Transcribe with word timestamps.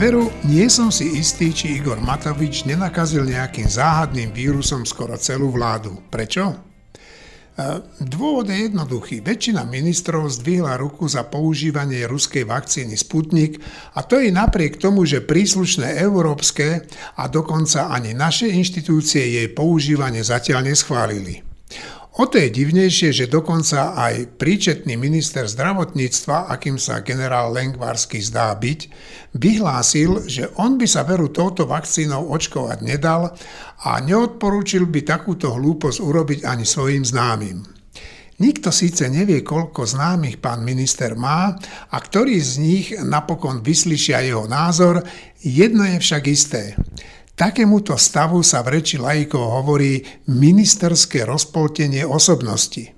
Veru, 0.00 0.32
nie 0.48 0.64
som 0.72 0.88
si 0.88 1.20
istý, 1.20 1.52
či 1.52 1.76
Igor 1.76 2.00
Matovič 2.00 2.64
nenakazil 2.64 3.20
nejakým 3.20 3.68
záhadným 3.68 4.32
vírusom 4.32 4.88
skoro 4.88 5.12
celú 5.20 5.52
vládu. 5.52 5.92
Prečo? 6.08 6.56
E, 6.56 6.56
dôvod 8.08 8.48
je 8.48 8.64
jednoduchý. 8.64 9.20
Väčšina 9.20 9.68
ministrov 9.68 10.32
zdvihla 10.32 10.80
ruku 10.80 11.04
za 11.04 11.28
používanie 11.28 12.08
ruskej 12.08 12.48
vakcíny 12.48 12.96
Sputnik 12.96 13.60
a 13.92 14.00
to 14.00 14.16
je 14.16 14.32
napriek 14.32 14.80
tomu, 14.80 15.04
že 15.04 15.20
príslušné 15.20 16.00
európske 16.00 16.88
a 17.20 17.28
dokonca 17.28 17.92
ani 17.92 18.16
naše 18.16 18.48
inštitúcie 18.48 19.20
jej 19.36 19.52
používanie 19.52 20.24
zatiaľ 20.24 20.72
neschválili. 20.72 21.44
O 22.20 22.28
to 22.28 22.36
je 22.36 22.52
divnejšie, 22.52 23.16
že 23.16 23.32
dokonca 23.32 23.96
aj 23.96 24.36
príčetný 24.36 24.92
minister 25.00 25.48
zdravotníctva, 25.48 26.52
akým 26.52 26.76
sa 26.76 27.00
generál 27.00 27.48
Lengvarsky 27.48 28.20
zdá 28.20 28.52
byť, 28.60 28.92
vyhlásil, 29.40 30.28
že 30.28 30.52
on 30.60 30.76
by 30.76 30.84
sa 30.84 31.08
veru 31.08 31.32
touto 31.32 31.64
vakcínou 31.64 32.28
očkovať 32.28 32.84
nedal 32.84 33.32
a 33.88 34.04
neodporúčil 34.04 34.84
by 34.84 35.00
takúto 35.00 35.48
hlúposť 35.56 35.96
urobiť 36.04 36.40
ani 36.44 36.68
svojim 36.68 37.08
známym. 37.08 37.64
Nikto 38.36 38.68
síce 38.68 39.08
nevie, 39.08 39.40
koľko 39.40 39.88
známych 39.88 40.44
pán 40.44 40.60
minister 40.60 41.16
má 41.16 41.56
a 41.88 41.96
ktorý 41.96 42.36
z 42.36 42.52
nich 42.60 42.86
napokon 43.00 43.64
vyslyšia 43.64 44.20
jeho 44.28 44.44
názor, 44.44 45.00
jedno 45.40 45.88
je 45.88 45.96
však 45.96 46.22
isté. 46.28 46.76
Takémuto 47.40 47.96
stavu 47.96 48.44
sa 48.44 48.60
v 48.60 48.76
reči 48.76 49.00
laikov 49.00 49.40
hovorí 49.40 50.04
ministerské 50.28 51.24
rozpoltenie 51.24 52.04
osobnosti. 52.04 52.92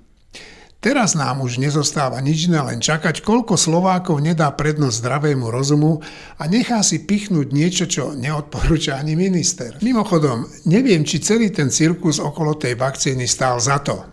Teraz 0.83 1.15
nám 1.15 1.47
už 1.47 1.63
nezostáva 1.63 2.19
nič 2.19 2.51
iné 2.51 2.59
len 2.59 2.83
čakať, 2.83 3.23
koľko 3.23 3.55
Slovákov 3.55 4.19
nedá 4.19 4.51
prednosť 4.51 4.99
zdravému 4.99 5.47
rozumu 5.47 6.03
a 6.35 6.43
nechá 6.51 6.83
si 6.83 7.07
pichnúť 7.07 7.55
niečo, 7.55 7.87
čo 7.87 8.11
neodporúča 8.19 8.99
ani 8.99 9.15
minister. 9.15 9.79
Mimochodom, 9.79 10.67
neviem, 10.67 11.07
či 11.07 11.23
celý 11.23 11.47
ten 11.55 11.71
cirkus 11.71 12.19
okolo 12.19 12.59
tej 12.59 12.75
vakcíny 12.75 13.23
stál 13.23 13.63
za 13.63 13.79
to. 13.79 14.12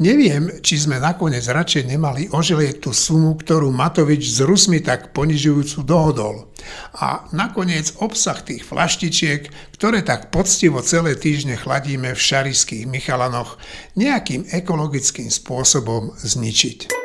Neviem, 0.00 0.64
či 0.64 0.80
sme 0.80 0.96
nakoniec 0.96 1.44
radšej 1.44 1.84
nemali 1.84 2.32
oželieť 2.32 2.80
tú 2.80 2.96
sumu, 2.96 3.36
ktorú 3.36 3.68
Matovič 3.68 4.32
s 4.32 4.40
Rusmi 4.40 4.80
tak 4.80 5.12
ponižujúcu 5.12 5.78
dohodol. 5.84 6.48
A 6.96 7.28
nakoniec 7.36 7.92
obsah 8.00 8.40
tých 8.40 8.64
flaštičiek, 8.64 9.48
ktoré 9.76 10.00
tak 10.00 10.32
poctivo 10.32 10.80
celé 10.80 11.16
týždne 11.16 11.60
chladíme 11.60 12.12
v 12.12 12.20
šariských 12.20 12.88
Michalanoch, 12.88 13.60
nejakým 13.96 14.48
ekologickým 14.48 15.28
spôsobom 15.28 16.16
zničiť. 16.16 17.00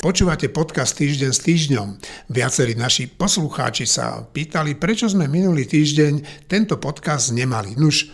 Počúvate 0.00 0.48
podcast 0.48 0.96
Týždeň 0.96 1.28
s 1.28 1.44
týždňom. 1.44 1.88
Viacerí 2.32 2.72
naši 2.72 3.04
poslucháči 3.04 3.84
sa 3.84 4.24
pýtali, 4.24 4.80
prečo 4.80 5.04
sme 5.12 5.28
minulý 5.28 5.68
týždeň 5.68 6.48
tento 6.48 6.80
podcast 6.80 7.36
nemali. 7.36 7.76
Nuž, 7.76 8.08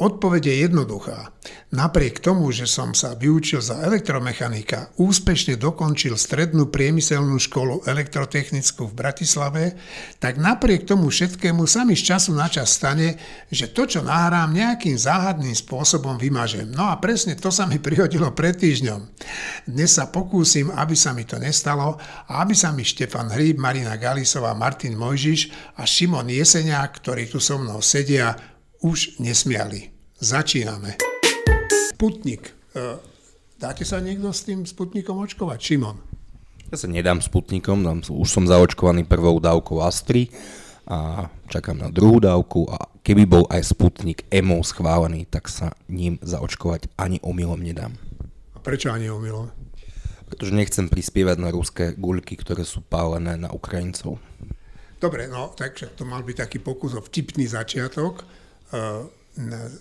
Odpoveď 0.00 0.42
je 0.48 0.56
jednoduchá. 0.64 1.28
Napriek 1.76 2.24
tomu, 2.24 2.48
že 2.56 2.64
som 2.64 2.96
sa 2.96 3.12
vyučil 3.12 3.60
za 3.60 3.84
elektromechanika, 3.84 4.96
úspešne 4.96 5.60
dokončil 5.60 6.16
strednú 6.16 6.72
priemyselnú 6.72 7.36
školu 7.36 7.84
elektrotechnickú 7.84 8.88
v 8.88 8.96
Bratislave, 8.96 9.76
tak 10.16 10.40
napriek 10.40 10.88
tomu 10.88 11.12
všetkému 11.12 11.68
sa 11.68 11.84
mi 11.84 12.00
z 12.00 12.16
času 12.16 12.32
na 12.32 12.48
čas 12.48 12.80
stane, 12.80 13.20
že 13.52 13.68
to, 13.76 13.84
čo 13.84 14.00
nahrám, 14.00 14.56
nejakým 14.56 14.96
záhadným 14.96 15.52
spôsobom 15.52 16.16
vymažem. 16.16 16.72
No 16.72 16.88
a 16.88 16.96
presne 16.96 17.36
to 17.36 17.52
sa 17.52 17.68
mi 17.68 17.76
prihodilo 17.76 18.32
pred 18.32 18.56
týždňom. 18.56 19.04
Dnes 19.68 20.00
sa 20.00 20.08
pokúsim, 20.08 20.72
aby 20.72 20.96
sa 20.96 21.12
mi 21.12 21.28
to 21.28 21.36
nestalo 21.36 22.00
a 22.24 22.40
aby 22.40 22.56
sa 22.56 22.72
mi 22.72 22.88
Štefan 22.88 23.28
Hríb, 23.36 23.60
Marina 23.60 24.00
Galisová, 24.00 24.56
Martin 24.56 24.96
Mojžiš 24.96 25.76
a 25.76 25.84
Šimon 25.84 26.32
Jeseniak, 26.32 27.04
ktorí 27.04 27.28
tu 27.28 27.36
so 27.36 27.60
mnou 27.60 27.84
sedia, 27.84 28.32
už 28.80 29.20
nesmiali. 29.20 29.89
Začíname. 30.20 31.00
Sputnik. 31.96 32.52
E, 32.76 33.00
dáte 33.56 33.88
sa 33.88 34.04
niekto 34.04 34.28
s 34.36 34.44
tým 34.44 34.68
Sputnikom 34.68 35.16
očkovať? 35.16 35.56
Šimon. 35.56 35.96
Ja 36.68 36.76
sa 36.76 36.92
nedám 36.92 37.24
Sputnikom, 37.24 37.80
už 38.04 38.28
som 38.28 38.44
zaočkovaný 38.44 39.08
prvou 39.08 39.40
dávkou 39.40 39.80
Astri 39.80 40.28
a 40.84 41.24
čakám 41.48 41.80
na 41.80 41.88
druhú 41.88 42.20
dávku 42.20 42.68
a 42.68 42.92
keby 43.00 43.24
bol 43.24 43.48
aj 43.48 43.72
Sputnik 43.72 44.28
EMO 44.28 44.60
schválený, 44.60 45.24
tak 45.24 45.48
sa 45.48 45.72
ním 45.88 46.20
zaočkovať 46.20 46.92
ani 47.00 47.16
omylom 47.24 47.64
nedám. 47.64 47.96
A 48.52 48.60
prečo 48.60 48.92
ani 48.92 49.08
omylom? 49.08 49.48
Pretože 50.28 50.52
nechcem 50.52 50.92
prispievať 50.92 51.40
na 51.40 51.48
ruské 51.48 51.96
guľky, 51.96 52.36
ktoré 52.36 52.68
sú 52.68 52.84
pálené 52.84 53.40
na 53.40 53.48
Ukrajincov. 53.56 54.20
Dobre, 55.00 55.32
no 55.32 55.56
takže 55.56 55.96
to 55.96 56.04
mal 56.04 56.20
byť 56.20 56.44
taký 56.44 56.60
pokus 56.60 56.92
o 56.92 57.00
vtipný 57.00 57.48
začiatok. 57.48 58.28
Eh, 58.68 59.19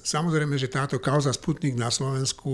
samozrejme, 0.06 0.56
že 0.56 0.72
táto 0.72 1.02
kauza 1.02 1.34
Sputnik 1.36 1.76
na 1.76 1.92
Slovensku 1.92 2.52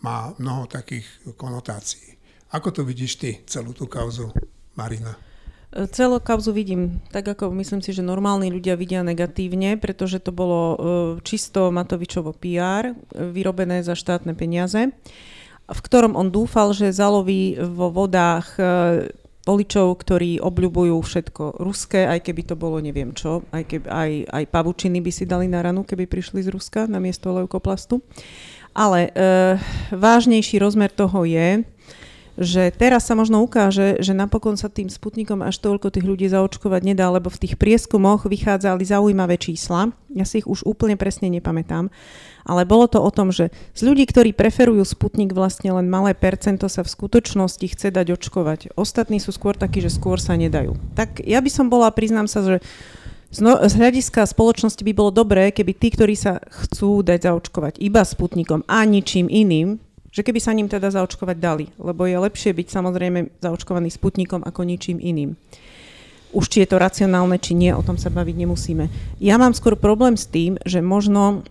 má 0.00 0.32
mnoho 0.40 0.64
takých 0.64 1.04
konotácií. 1.36 2.16
Ako 2.50 2.74
to 2.74 2.82
vidíš 2.82 3.12
ty, 3.20 3.30
celú 3.46 3.70
tú 3.70 3.86
kauzu, 3.86 4.32
Marina? 4.74 5.14
Eh, 5.70 5.86
celú 5.94 6.18
kauzu 6.18 6.50
vidím 6.50 6.98
tak, 7.14 7.30
ako 7.30 7.54
myslím 7.62 7.78
si, 7.84 7.94
že 7.94 8.02
normálni 8.02 8.50
ľudia 8.50 8.74
vidia 8.74 9.06
negatívne, 9.06 9.78
pretože 9.78 10.18
to 10.18 10.34
bolo 10.34 10.60
čisto 11.22 11.70
Matovičovo 11.70 12.34
PR, 12.34 12.96
vyrobené 13.14 13.86
za 13.86 13.94
štátne 13.94 14.34
peniaze, 14.34 14.90
v 15.70 15.80
ktorom 15.86 16.18
on 16.18 16.34
dúfal, 16.34 16.74
že 16.74 16.90
zaloví 16.90 17.54
vo 17.54 17.94
vodách 17.94 18.58
voličov, 19.44 19.96
ktorí 20.04 20.40
obľubujú 20.40 20.96
všetko 21.00 21.64
ruské, 21.64 22.04
aj 22.04 22.20
keby 22.24 22.42
to 22.44 22.54
bolo 22.56 22.76
neviem 22.78 23.16
čo, 23.16 23.40
aj, 23.50 23.64
keby, 23.64 23.86
aj, 23.88 24.10
aj 24.28 24.44
pavučiny 24.52 25.00
by 25.00 25.10
si 25.12 25.24
dali 25.24 25.48
na 25.48 25.64
ranu, 25.64 25.82
keby 25.84 26.04
prišli 26.04 26.44
z 26.44 26.52
Ruska 26.52 26.84
na 26.84 27.00
miesto 27.00 27.32
leukoplastu. 27.32 28.04
Ale 28.70 29.10
e, 29.10 29.58
vážnejší 29.90 30.62
rozmer 30.62 30.94
toho 30.94 31.26
je, 31.26 31.66
že 32.40 32.72
teraz 32.72 33.04
sa 33.04 33.12
možno 33.12 33.44
ukáže, 33.44 34.00
že 34.00 34.16
napokon 34.16 34.56
sa 34.56 34.72
tým 34.72 34.88
Sputnikom 34.88 35.44
až 35.44 35.60
toľko 35.60 35.92
tých 35.92 36.08
ľudí 36.08 36.26
zaočkovať 36.32 36.82
nedá, 36.82 37.12
lebo 37.12 37.28
v 37.28 37.46
tých 37.46 37.54
prieskumoch 37.60 38.24
vychádzali 38.24 38.80
zaujímavé 38.82 39.36
čísla. 39.36 39.92
Ja 40.10 40.24
si 40.24 40.40
ich 40.40 40.48
už 40.48 40.64
úplne 40.64 40.96
presne 40.96 41.28
nepamätám 41.28 41.92
ale 42.50 42.66
bolo 42.66 42.88
to 42.88 42.98
o 42.98 43.10
tom, 43.12 43.30
že 43.30 43.52
z 43.76 43.80
ľudí, 43.84 44.08
ktorí 44.08 44.32
preferujú 44.32 44.82
Sputnik, 44.82 45.36
vlastne 45.36 45.70
len 45.70 45.86
malé 45.86 46.16
percento 46.16 46.66
sa 46.66 46.82
v 46.82 46.92
skutočnosti 46.92 47.62
chce 47.62 47.88
dať 47.92 48.16
očkovať. 48.16 48.74
Ostatní 48.74 49.20
sú 49.20 49.30
skôr 49.34 49.56
takí, 49.56 49.78
že 49.78 49.92
skôr 49.92 50.18
sa 50.18 50.36
nedajú. 50.36 50.76
Tak 50.96 51.22
ja 51.24 51.38
by 51.38 51.50
som 51.50 51.68
bola, 51.68 51.92
priznám 51.92 52.26
sa, 52.26 52.42
že 52.42 52.56
z 53.30 53.74
hľadiska 53.78 54.26
spoločnosti 54.26 54.82
by 54.82 54.90
bolo 54.90 55.14
dobré, 55.14 55.54
keby 55.54 55.78
tí, 55.78 55.94
ktorí 55.94 56.18
sa 56.18 56.42
chcú 56.50 57.06
dať 57.06 57.30
zaočkovať 57.30 57.78
iba 57.78 58.02
Sputnikom 58.02 58.66
a 58.66 58.82
ničím 58.82 59.30
iným, 59.30 59.78
že 60.10 60.26
keby 60.26 60.38
sa 60.42 60.54
ním 60.54 60.66
teda 60.66 60.90
zaočkovať 60.90 61.36
dali, 61.38 61.66
lebo 61.78 62.06
je 62.06 62.18
lepšie 62.18 62.50
byť 62.50 62.66
samozrejme 62.70 63.42
zaočkovaný 63.42 63.88
Sputnikom 63.94 64.42
ako 64.42 64.66
ničím 64.66 64.98
iným. 64.98 65.38
Už 66.30 66.46
či 66.46 66.62
je 66.62 66.70
to 66.70 66.78
racionálne, 66.78 67.38
či 67.42 67.58
nie, 67.58 67.74
o 67.74 67.82
tom 67.82 67.98
sa 67.98 68.10
baviť 68.10 68.36
nemusíme. 68.38 68.84
Ja 69.18 69.34
mám 69.34 69.50
skôr 69.50 69.74
problém 69.74 70.14
s 70.14 70.30
tým, 70.30 70.58
že 70.62 70.78
možno 70.78 71.42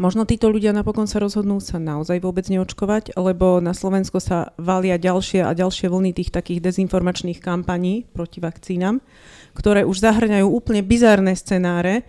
Možno 0.00 0.24
títo 0.24 0.48
ľudia 0.48 0.72
napokon 0.72 1.04
sa 1.04 1.20
rozhodnú 1.20 1.60
sa 1.60 1.76
naozaj 1.76 2.16
vôbec 2.24 2.48
neočkovať, 2.48 3.12
lebo 3.12 3.60
na 3.60 3.76
Slovensko 3.76 4.24
sa 4.24 4.56
valia 4.56 4.96
ďalšie 4.96 5.44
a 5.44 5.52
ďalšie 5.52 5.92
vlny 5.92 6.16
tých 6.16 6.32
takých 6.32 6.64
dezinformačných 6.64 7.44
kampaní 7.44 8.08
proti 8.08 8.40
vakcínam, 8.40 9.04
ktoré 9.52 9.84
už 9.84 10.00
zahrňajú 10.00 10.48
úplne 10.48 10.80
bizárne 10.80 11.36
scenáre. 11.36 12.08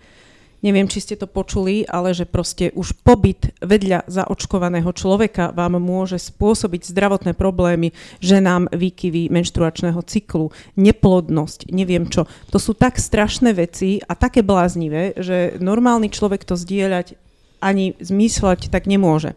Neviem, 0.64 0.88
či 0.88 1.04
ste 1.04 1.20
to 1.20 1.28
počuli, 1.28 1.84
ale 1.84 2.16
že 2.16 2.24
proste 2.24 2.72
už 2.72 2.96
pobyt 3.04 3.52
vedľa 3.60 4.08
zaočkovaného 4.08 4.88
človeka 4.96 5.52
vám 5.52 5.76
môže 5.76 6.16
spôsobiť 6.16 6.88
zdravotné 6.88 7.36
problémy, 7.36 7.92
ženám 8.24 8.72
výkyvy 8.72 9.28
menštruačného 9.28 10.00
cyklu, 10.08 10.56
neplodnosť, 10.80 11.68
neviem 11.68 12.08
čo. 12.08 12.24
To 12.48 12.56
sú 12.56 12.72
tak 12.72 12.96
strašné 12.96 13.52
veci 13.52 14.00
a 14.00 14.16
také 14.16 14.40
bláznivé, 14.40 15.12
že 15.20 15.60
normálny 15.60 16.08
človek 16.08 16.48
to 16.48 16.56
zdieľať 16.56 17.20
ani 17.60 17.92
zmysľať 18.00 18.72
tak 18.72 18.88
nemôže. 18.88 19.36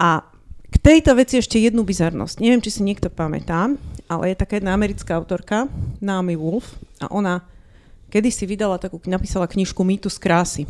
A 0.00 0.24
k 0.72 0.76
tejto 0.80 1.20
veci 1.20 1.36
ešte 1.36 1.60
jednu 1.60 1.84
bizarnosť. 1.84 2.40
Neviem, 2.40 2.64
či 2.64 2.72
si 2.72 2.80
niekto 2.80 3.12
pamätá, 3.12 3.68
ale 4.08 4.32
je 4.32 4.40
taká 4.40 4.56
jedna 4.56 4.72
americká 4.72 5.20
autorka, 5.20 5.68
Naomi 6.00 6.32
Wolf, 6.38 6.80
a 7.04 7.12
ona 7.12 7.44
kedy 8.10 8.28
si 8.34 8.44
vydala 8.44 8.76
takú, 8.76 8.98
napísala 9.06 9.46
knižku 9.46 9.80
Mýtus 9.86 10.18
krásy. 10.18 10.66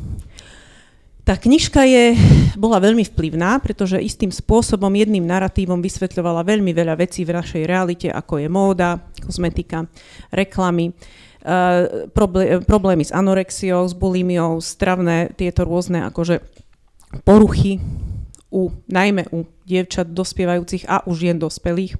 Tá 1.24 1.36
knižka 1.36 1.84
je, 1.84 2.16
bola 2.56 2.80
veľmi 2.80 3.04
vplyvná, 3.12 3.60
pretože 3.64 4.00
istým 4.00 4.28
spôsobom, 4.28 4.92
jedným 4.92 5.24
narratívom 5.24 5.80
vysvetľovala 5.80 6.44
veľmi 6.44 6.72
veľa 6.76 7.00
vecí 7.00 7.24
v 7.24 7.36
našej 7.36 7.64
realite, 7.64 8.08
ako 8.12 8.40
je 8.40 8.48
móda, 8.48 9.00
kozmetika, 9.24 9.88
reklamy. 10.28 10.92
Uh, 11.40 12.04
problémy 12.68 13.00
s 13.00 13.16
anorexiou, 13.16 13.88
s 13.88 13.96
bulimiou, 13.96 14.60
stravné, 14.60 15.32
tieto 15.32 15.64
rôzne 15.64 16.04
akože 16.04 16.44
poruchy 17.24 17.80
u, 18.52 18.68
najmä 18.90 19.30
u 19.32 19.48
dievčat 19.64 20.10
dospievajúcich 20.12 20.84
a 20.84 21.00
u 21.06 21.16
žien 21.16 21.38
dospelých. 21.38 21.96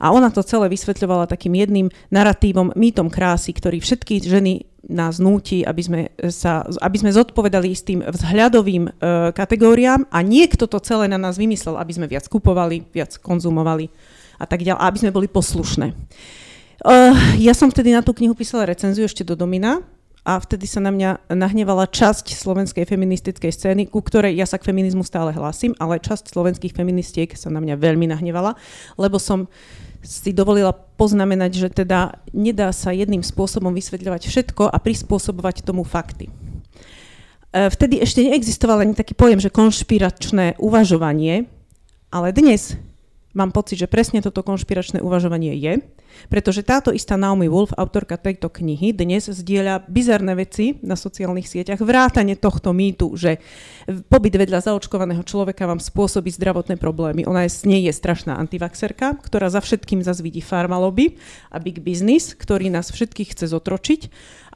A 0.00 0.12
ona 0.12 0.28
to 0.32 0.44
celé 0.44 0.68
vysvetľovala 0.72 1.30
takým 1.30 1.56
jedným 1.56 1.86
narratívom, 2.12 2.76
mýtom 2.76 3.08
krásy, 3.08 3.52
ktorý 3.56 3.80
všetky 3.80 4.22
ženy 4.24 4.66
nás 4.86 5.18
núti, 5.18 5.66
aby 5.66 5.82
sme, 5.82 6.00
sa, 6.30 6.62
aby 6.62 6.96
sme 6.96 7.10
zodpovedali 7.10 7.74
istým 7.74 8.06
vzhľadovým 8.06 8.84
e, 8.86 8.90
kategóriám 9.34 10.06
a 10.14 10.18
niekto 10.22 10.70
to 10.70 10.78
celé 10.78 11.10
na 11.10 11.18
nás 11.18 11.34
vymyslel, 11.34 11.74
aby 11.74 11.92
sme 11.92 12.06
viac 12.06 12.30
kupovali, 12.30 12.86
viac 12.94 13.18
konzumovali 13.18 13.90
a 14.38 14.46
tak 14.46 14.62
ďalej, 14.62 14.78
aby 14.78 14.98
sme 15.02 15.10
boli 15.10 15.26
poslušné. 15.26 15.90
Uh, 16.84 17.16
ja 17.40 17.56
som 17.56 17.72
vtedy 17.72 17.88
na 17.88 18.04
tú 18.04 18.12
knihu 18.12 18.36
písala 18.36 18.68
recenziu 18.68 19.08
ešte 19.08 19.24
do 19.24 19.32
Domina 19.32 19.80
a 20.28 20.36
vtedy 20.36 20.68
sa 20.68 20.82
na 20.82 20.92
mňa 20.92 21.32
nahnevala 21.32 21.88
časť 21.88 22.36
slovenskej 22.36 22.84
feministickej 22.84 23.48
scény, 23.48 23.82
ku 23.88 24.04
ktorej 24.04 24.36
ja 24.36 24.44
sa 24.44 24.60
k 24.60 24.68
feminizmu 24.68 25.00
stále 25.00 25.32
hlásim, 25.32 25.72
ale 25.80 26.02
časť 26.02 26.28
slovenských 26.34 26.76
feministiek 26.76 27.32
sa 27.32 27.48
na 27.48 27.64
mňa 27.64 27.80
veľmi 27.80 28.12
nahnevala, 28.12 28.60
lebo 29.00 29.16
som 29.16 29.48
si 30.02 30.32
dovolila 30.32 30.72
poznamenať, 30.72 31.52
že 31.56 31.68
teda 31.70 32.20
nedá 32.32 32.72
sa 32.72 32.92
jedným 32.92 33.20
spôsobom 33.20 33.72
vysvetľovať 33.72 34.22
všetko 34.28 34.68
a 34.68 34.76
prispôsobovať 34.80 35.64
tomu 35.64 35.84
fakty. 35.84 36.28
E, 36.28 36.32
vtedy 37.68 38.00
ešte 38.00 38.24
neexistoval 38.24 38.84
ani 38.84 38.96
taký 38.96 39.12
pojem, 39.16 39.40
že 39.40 39.52
konšpiračné 39.52 40.60
uvažovanie, 40.60 41.48
ale 42.12 42.32
dnes 42.32 42.76
mám 43.36 43.52
pocit, 43.52 43.76
že 43.76 43.86
presne 43.86 44.24
toto 44.24 44.40
konšpiračné 44.40 45.04
uvažovanie 45.04 45.52
je, 45.60 45.84
pretože 46.32 46.64
táto 46.64 46.96
istá 46.96 47.20
Naomi 47.20 47.44
Wolf, 47.44 47.76
autorka 47.76 48.16
tejto 48.16 48.48
knihy, 48.48 48.96
dnes 48.96 49.28
zdieľa 49.28 49.84
bizarné 49.84 50.32
veci 50.32 50.80
na 50.80 50.96
sociálnych 50.96 51.44
sieťach, 51.44 51.84
vrátane 51.84 52.40
tohto 52.40 52.72
mýtu, 52.72 53.12
že 53.12 53.36
pobyt 54.08 54.32
vedľa 54.32 54.72
zaočkovaného 54.72 55.20
človeka 55.28 55.68
vám 55.68 55.76
spôsobí 55.76 56.32
zdravotné 56.32 56.80
problémy. 56.80 57.28
Ona 57.28 57.44
je, 57.44 57.68
nie 57.68 57.84
je 57.84 57.92
strašná 57.92 58.40
antivaxerka, 58.40 59.20
ktorá 59.20 59.52
za 59.52 59.60
všetkým 59.60 60.00
zase 60.00 60.24
vidí 60.24 60.40
farmaloby 60.40 61.20
a 61.52 61.60
big 61.60 61.84
business, 61.84 62.32
ktorý 62.32 62.72
nás 62.72 62.88
všetkých 62.88 63.36
chce 63.36 63.52
zotročiť 63.52 64.00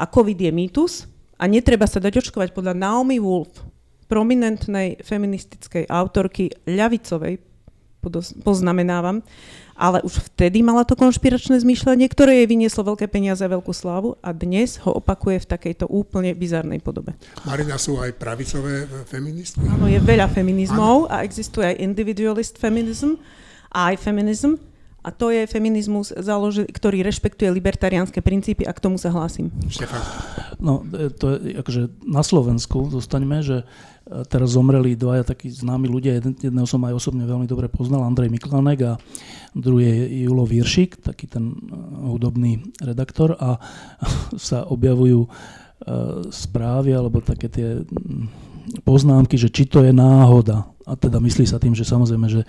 a 0.00 0.08
COVID 0.08 0.40
je 0.40 0.52
mýtus 0.56 1.04
a 1.36 1.44
netreba 1.44 1.84
sa 1.84 2.00
dať 2.00 2.24
očkovať 2.24 2.56
podľa 2.56 2.72
Naomi 2.72 3.20
Wolf, 3.20 3.68
prominentnej 4.08 4.98
feministickej 5.06 5.86
autorky 5.86 6.50
ľavicovej 6.66 7.49
poznamenávam, 8.44 9.20
ale 9.76 10.04
už 10.04 10.32
vtedy 10.32 10.60
mala 10.60 10.84
to 10.84 10.92
konšpiračné 10.92 11.60
zmýšľanie, 11.60 12.08
ktoré 12.08 12.44
jej 12.44 12.48
vynieslo 12.48 12.84
veľké 12.84 13.08
peniaze 13.08 13.40
a 13.40 13.52
veľkú 13.52 13.72
slávu 13.72 14.16
a 14.20 14.32
dnes 14.36 14.80
ho 14.84 14.92
opakuje 14.92 15.40
v 15.40 15.50
takejto 15.56 15.88
úplne 15.88 16.36
bizarnej 16.36 16.84
podobe. 16.84 17.16
Marina, 17.48 17.80
sú 17.80 17.96
aj 18.00 18.16
pravicové 18.16 18.84
feministky? 19.08 19.64
Áno, 19.64 19.88
je 19.88 20.00
veľa 20.00 20.28
feminizmov 20.28 21.08
ano. 21.08 21.12
a 21.12 21.24
existuje 21.24 21.64
aj 21.64 21.80
individualist 21.80 22.60
feminism 22.60 23.16
a 23.72 23.92
aj 23.92 24.04
feminizm. 24.04 24.60
A 25.00 25.08
to 25.08 25.32
je 25.32 25.48
feminizmus, 25.48 26.12
ktorý 26.52 27.00
rešpektuje 27.00 27.48
libertariánske 27.48 28.20
princípy 28.20 28.68
a 28.68 28.72
k 28.76 28.84
tomu 28.84 29.00
sa 29.00 29.08
hlásim. 29.08 29.48
No, 30.60 30.84
e, 30.92 31.08
to 31.08 31.40
je 31.40 31.56
akože 31.56 32.04
na 32.04 32.20
Slovensku 32.20 32.92
zostaňme, 32.92 33.40
že 33.40 33.64
teraz 34.26 34.54
zomreli 34.54 34.98
dvaja 34.98 35.22
takí 35.22 35.50
známi 35.50 35.86
ľudia, 35.86 36.18
jedného 36.18 36.66
som 36.66 36.82
aj 36.86 36.98
osobne 36.98 37.24
veľmi 37.26 37.46
dobre 37.46 37.70
poznal, 37.70 38.02
Andrej 38.02 38.30
Miklanek 38.30 38.80
a 38.82 38.92
druhý 39.54 39.86
je 39.86 40.26
Julo 40.26 40.46
Viršik, 40.46 41.02
taký 41.02 41.30
ten 41.30 41.50
e, 41.50 41.56
hudobný 42.10 42.62
redaktor 42.82 43.38
a 43.38 43.58
sa 44.50 44.66
objavujú 44.66 45.30
správy 46.28 46.92
alebo 46.92 47.24
také 47.24 47.48
tie 47.48 47.68
poznámky, 48.84 49.40
že 49.40 49.48
či 49.48 49.64
to 49.64 49.80
je 49.80 49.92
náhoda. 49.96 50.68
A 50.84 50.98
teda 50.98 51.22
myslí 51.22 51.46
sa 51.46 51.62
tým, 51.62 51.72
že 51.72 51.86
samozrejme, 51.86 52.26
že 52.28 52.42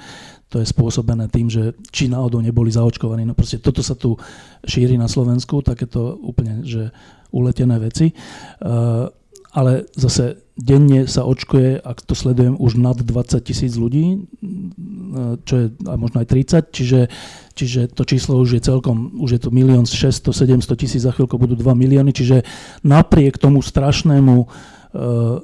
to 0.49 0.59
je 0.59 0.67
spôsobené 0.67 1.29
tým, 1.29 1.47
že 1.47 1.77
či 1.93 2.09
náhodou 2.09 2.41
neboli 2.41 2.73
zaočkovaní. 2.73 3.23
No 3.23 3.37
proste 3.37 3.61
toto 3.61 3.85
sa 3.85 3.93
tu 3.93 4.17
šíri 4.65 4.97
na 4.97 5.07
Slovensku, 5.07 5.61
takéto 5.61 6.17
úplne, 6.19 6.65
že 6.65 6.89
uletené 7.31 7.77
veci. 7.79 8.11
Uh, 8.59 9.07
ale 9.55 9.87
zase 9.93 10.50
denne 10.61 11.09
sa 11.09 11.25
očkuje, 11.25 11.81
ak 11.81 12.05
to 12.05 12.13
sledujem, 12.13 12.53
už 12.61 12.77
nad 12.77 12.93
20 12.93 13.41
tisíc 13.41 13.73
ľudí, 13.73 14.29
čo 15.43 15.53
je 15.57 15.65
aj 15.73 15.97
možno 15.97 16.21
aj 16.21 16.27
30, 16.29 16.69
čiže, 16.69 17.01
čiže 17.57 17.81
to 17.91 18.05
číslo 18.05 18.37
už 18.37 18.61
je 18.61 18.61
celkom, 18.61 19.17
už 19.17 19.29
je 19.35 19.41
to 19.41 19.49
1 19.49 19.89
600 19.89 20.29
700 20.29 20.81
tisíc, 20.81 21.01
za 21.01 21.11
chvíľku 21.11 21.41
budú 21.41 21.57
2 21.57 21.65
milióny, 21.73 22.13
čiže 22.13 22.45
napriek 22.85 23.41
tomu 23.41 23.65
strašnému 23.65 24.35
uh, 24.37 24.47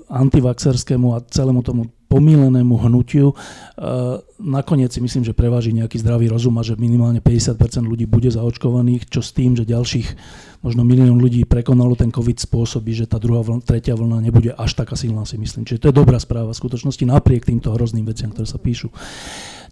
antivaxerskému 0.08 1.18
a 1.18 1.26
celému 1.26 1.66
tomu 1.66 1.90
pomílenému 2.08 2.76
hnutiu. 2.88 3.32
E, 3.32 3.36
nakoniec 4.40 4.96
si 4.96 5.04
myslím, 5.04 5.28
že 5.28 5.36
preváži 5.36 5.76
nejaký 5.76 6.00
zdravý 6.00 6.32
rozum 6.32 6.56
a 6.60 6.64
že 6.64 6.80
minimálne 6.80 7.20
50% 7.20 7.60
ľudí 7.84 8.08
bude 8.08 8.32
zaočkovaných, 8.32 9.12
čo 9.12 9.20
s 9.20 9.36
tým, 9.36 9.60
že 9.60 9.68
ďalších 9.68 10.08
možno 10.64 10.88
milión 10.88 11.20
ľudí 11.20 11.44
prekonalo 11.44 11.94
ten 12.00 12.10
COVID 12.10 12.40
spôsobí, 12.40 12.96
že 12.96 13.06
tá 13.06 13.20
druhá 13.20 13.44
vlna, 13.44 13.62
tretia 13.62 13.94
vlna 13.94 14.24
nebude 14.24 14.56
až 14.56 14.74
taká 14.74 14.96
silná, 14.96 15.28
si 15.28 15.38
myslím. 15.38 15.68
Čiže 15.68 15.84
to 15.84 15.90
je 15.92 16.00
dobrá 16.00 16.18
správa 16.18 16.56
v 16.56 16.60
skutočnosti 16.60 17.04
napriek 17.06 17.46
týmto 17.46 17.76
hrozným 17.76 18.08
veciam, 18.08 18.32
ktoré 18.32 18.48
sa 18.50 18.58
píšu. 18.58 18.90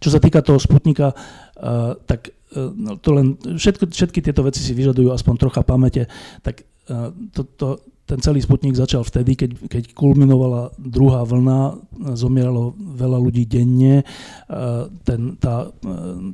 Čo 0.04 0.10
sa 0.12 0.20
týka 0.20 0.44
toho 0.44 0.60
Sputnika, 0.60 1.16
uh, 1.16 1.96
tak 2.04 2.36
uh, 2.54 2.70
no, 2.76 3.00
to 3.00 3.10
len 3.16 3.40
všetko, 3.40 3.90
všetky 3.90 4.20
tieto 4.20 4.44
veci 4.44 4.60
si 4.60 4.76
vyžadujú 4.76 5.10
aspoň 5.10 5.34
trocha 5.40 5.64
pamäte, 5.64 6.12
tak 6.46 6.68
to, 7.34 7.42
to, 7.58 7.68
ten 8.06 8.22
celý 8.22 8.38
Sputnik 8.38 8.78
začal 8.78 9.02
vtedy, 9.02 9.34
keď, 9.34 9.52
keď 9.66 9.84
kulminovala 9.98 10.70
druhá 10.78 11.26
vlna, 11.26 11.74
zomieralo 12.14 12.78
veľa 12.78 13.18
ľudí 13.18 13.50
denne, 13.50 14.06
ten, 15.02 15.34
tá, 15.42 15.74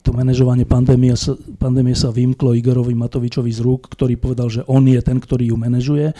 to 0.04 0.10
manažovanie 0.12 0.68
pandémie, 0.68 1.16
pandémie 1.56 1.96
sa 1.96 2.12
vymklo 2.12 2.52
Igorovi 2.60 2.92
Matovičovi 2.92 3.56
z 3.56 3.64
rúk, 3.64 3.88
ktorý 3.88 4.20
povedal, 4.20 4.52
že 4.52 4.68
on 4.68 4.84
je 4.84 5.00
ten, 5.00 5.16
ktorý 5.16 5.56
ju 5.56 5.56
manažuje. 5.56 6.12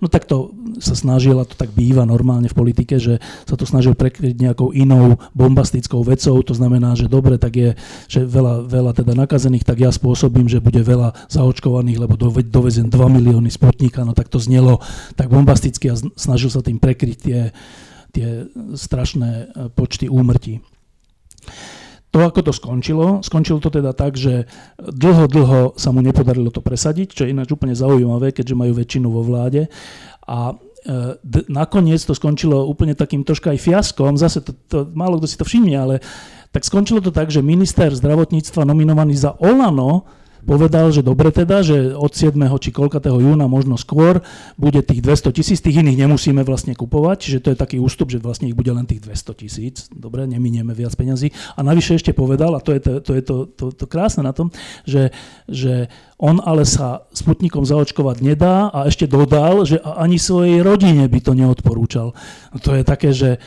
No 0.00 0.08
tak 0.08 0.24
to 0.24 0.56
sa 0.80 0.96
snažil, 0.96 1.36
a 1.36 1.44
to 1.44 1.52
tak 1.52 1.76
býva 1.76 2.08
normálne 2.08 2.48
v 2.48 2.56
politike, 2.56 2.96
že 2.96 3.20
sa 3.44 3.60
to 3.60 3.68
snažil 3.68 3.92
prekryť 3.92 4.40
nejakou 4.40 4.72
inou 4.72 5.20
bombastickou 5.36 6.00
vecou, 6.00 6.40
to 6.40 6.56
znamená, 6.56 6.96
že 6.96 7.12
dobre, 7.12 7.36
tak 7.36 7.52
je, 7.60 7.70
že 8.08 8.24
veľa, 8.24 8.64
veľa 8.64 8.92
teda 8.96 9.12
nakazených, 9.12 9.68
tak 9.68 9.84
ja 9.84 9.92
spôsobím, 9.92 10.48
že 10.48 10.64
bude 10.64 10.80
veľa 10.80 11.28
zaočkovaných, 11.28 12.00
lebo 12.00 12.16
dovezem 12.48 12.88
2 12.88 12.96
milióny 13.20 13.52
Sputnika, 13.52 14.00
no 14.08 14.16
tak 14.16 14.32
to 14.32 14.40
znelo 14.40 14.80
tak 15.14 15.30
bombasticky 15.30 15.90
a 15.92 15.98
snažil 16.14 16.50
sa 16.50 16.64
tým 16.64 16.78
prekryť 16.78 17.18
tie, 17.18 17.40
tie 18.14 18.28
strašné 18.74 19.30
e, 19.30 19.44
počty 19.74 20.06
úmrtí. 20.06 20.62
To, 22.14 22.22
ako 22.22 22.46
to 22.46 22.52
skončilo, 22.54 23.26
skončilo 23.26 23.58
to 23.58 23.74
teda 23.74 23.90
tak, 23.90 24.14
že 24.14 24.46
dlho, 24.78 25.26
dlho 25.26 25.60
sa 25.74 25.90
mu 25.90 25.98
nepodarilo 25.98 26.54
to 26.54 26.62
presadiť, 26.62 27.10
čo 27.10 27.26
je 27.26 27.34
ináč 27.34 27.50
úplne 27.50 27.74
zaujímavé, 27.74 28.30
keďže 28.30 28.54
majú 28.54 28.70
väčšinu 28.78 29.10
vo 29.10 29.26
vláde. 29.26 29.66
A 30.30 30.54
e, 30.86 31.18
d- 31.18 31.46
nakoniec 31.50 31.98
to 32.06 32.14
skončilo 32.14 32.70
úplne 32.70 32.94
takým 32.94 33.26
troška 33.26 33.50
aj 33.50 33.58
fiaskom, 33.58 34.14
zase 34.14 34.46
to, 34.46 34.54
to, 34.70 34.78
málo 34.94 35.18
kto 35.18 35.26
si 35.26 35.36
to 35.36 35.42
všimne, 35.42 35.74
ale 35.74 35.94
tak 36.54 36.62
skončilo 36.62 37.02
to 37.02 37.10
tak, 37.10 37.34
že 37.34 37.42
minister 37.42 37.90
zdravotníctva 37.90 38.62
nominovaný 38.62 39.18
za 39.18 39.34
Olano 39.42 40.06
povedal, 40.44 40.92
že 40.92 41.00
dobre 41.00 41.32
teda, 41.32 41.64
že 41.64 41.96
od 41.96 42.12
7. 42.12 42.36
či 42.60 42.70
koľkatého 42.70 43.16
júna, 43.18 43.48
možno 43.48 43.80
skôr, 43.80 44.20
bude 44.60 44.84
tých 44.84 45.00
200 45.00 45.34
tisíc, 45.34 45.58
tých 45.64 45.80
iných 45.80 46.04
nemusíme 46.04 46.44
vlastne 46.44 46.76
kupovať, 46.76 47.16
čiže 47.18 47.38
to 47.40 47.48
je 47.50 47.58
taký 47.58 47.76
ústup, 47.80 48.12
že 48.12 48.20
vlastne 48.20 48.46
ich 48.46 48.54
bude 48.54 48.70
len 48.70 48.84
tých 48.84 49.00
200 49.02 49.40
tisíc, 49.40 49.88
dobre, 49.90 50.28
neminieme 50.28 50.76
viac 50.76 50.92
peňazí. 50.94 51.32
A 51.56 51.64
navyše 51.64 51.96
ešte 51.96 52.12
povedal, 52.12 52.54
a 52.54 52.60
to 52.60 52.76
je 52.76 52.80
to, 52.84 52.92
to, 53.00 53.12
je 53.16 53.22
to, 53.24 53.36
to, 53.48 53.64
to 53.72 53.84
krásne 53.88 54.22
na 54.22 54.36
tom, 54.36 54.52
že, 54.84 55.10
že 55.48 55.88
on 56.20 56.38
ale 56.44 56.62
sa 56.68 57.08
Sputnikom 57.10 57.66
zaočkovať 57.66 58.22
nedá 58.22 58.70
a 58.70 58.86
ešte 58.86 59.08
dodal, 59.08 59.66
že 59.66 59.82
ani 59.82 60.20
svojej 60.20 60.62
rodine 60.62 61.08
by 61.08 61.20
to 61.24 61.32
neodporúčal. 61.34 62.14
No 62.52 62.58
to 62.62 62.76
je 62.76 62.82
také, 62.86 63.10
že 63.10 63.42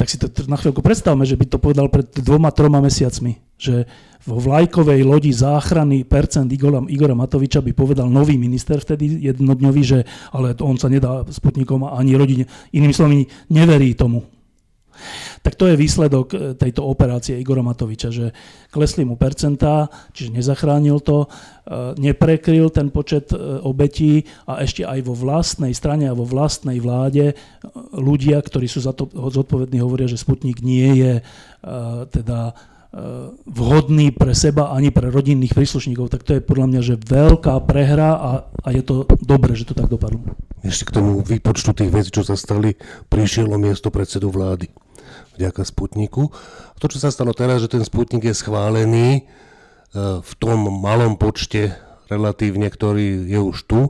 tak 0.00 0.08
si 0.08 0.16
to 0.16 0.32
na 0.48 0.56
chvíľku 0.56 0.80
predstavme, 0.80 1.28
že 1.28 1.36
by 1.36 1.44
to 1.44 1.60
povedal 1.60 1.92
pred 1.92 2.08
dvoma, 2.24 2.48
troma 2.48 2.80
mesiacmi, 2.80 3.36
že 3.60 3.84
vo 4.24 4.40
vlajkovej 4.40 5.04
lodi 5.04 5.28
záchrany 5.28 6.08
percent 6.08 6.48
Igora, 6.48 6.80
Igora 6.88 7.12
Matoviča 7.12 7.60
by 7.60 7.76
povedal 7.76 8.08
nový 8.08 8.40
minister 8.40 8.80
vtedy 8.80 9.28
jednodňový, 9.28 9.82
že 9.84 10.08
ale 10.32 10.56
on 10.64 10.80
sa 10.80 10.88
nedá 10.88 11.28
Sputnikom 11.28 11.84
ani 11.84 12.16
rodine, 12.16 12.48
inými 12.72 12.96
slovami 12.96 13.28
neverí 13.52 13.92
tomu. 13.92 14.24
Tak 15.40 15.56
to 15.56 15.68
je 15.68 15.76
výsledok 15.78 16.26
e, 16.32 16.36
tejto 16.56 16.84
operácie 16.84 17.40
Igora 17.40 17.64
Matoviča, 17.64 18.12
že 18.12 18.32
klesli 18.68 19.08
mu 19.08 19.16
percentá, 19.16 19.88
čiže 20.12 20.36
nezachránil 20.36 21.00
to, 21.00 21.26
e, 21.26 21.28
neprekryl 21.96 22.68
ten 22.68 22.92
počet 22.92 23.32
e, 23.32 23.38
obetí 23.64 24.28
a 24.44 24.60
ešte 24.60 24.84
aj 24.84 25.00
vo 25.06 25.14
vlastnej 25.16 25.72
strane 25.72 26.06
a 26.10 26.16
vo 26.16 26.28
vlastnej 26.28 26.78
vláde 26.78 27.34
ľudia, 27.96 28.40
ktorí 28.40 28.68
sú 28.68 28.84
za 28.84 28.92
to 28.92 29.08
zodpovední, 29.08 29.80
hovoria, 29.80 30.10
že 30.10 30.20
Sputnik 30.20 30.60
nie 30.60 31.00
je 31.00 31.12
teda 32.10 32.54
vhodný 33.46 34.10
pre 34.10 34.34
seba 34.34 34.74
ani 34.74 34.90
pre 34.90 35.14
rodinných 35.14 35.54
príslušníkov, 35.54 36.10
tak 36.10 36.26
to 36.26 36.34
je 36.34 36.42
podľa 36.42 36.66
mňa 36.66 36.80
že 36.82 36.94
veľká 36.98 37.54
prehra 37.62 38.18
a, 38.18 38.30
a 38.50 38.68
je 38.74 38.82
to 38.82 39.06
dobré, 39.22 39.54
že 39.54 39.70
to 39.70 39.78
tak 39.78 39.86
dopadlo. 39.86 40.18
Ešte 40.66 40.90
k 40.90 40.94
tomu 40.98 41.22
výpočtu 41.22 41.70
tých 41.70 41.94
vecí, 41.94 42.10
čo 42.10 42.26
sa 42.26 42.34
stali, 42.34 42.74
prišiel 43.06 43.46
miesto 43.62 43.94
predsedu 43.94 44.34
vlády 44.34 44.66
vďaka 45.36 45.62
Sputniku. 45.66 46.32
To, 46.80 46.86
čo 46.88 46.98
sa 46.98 47.12
stalo 47.12 47.36
teraz, 47.36 47.64
že 47.64 47.72
ten 47.72 47.84
Sputnik 47.84 48.24
je 48.24 48.34
schválený 48.34 49.28
v 49.96 50.32
tom 50.38 50.70
malom 50.80 51.18
počte 51.18 51.74
relatívne, 52.06 52.70
ktorý 52.70 53.26
je 53.26 53.40
už 53.42 53.56
tu, 53.66 53.80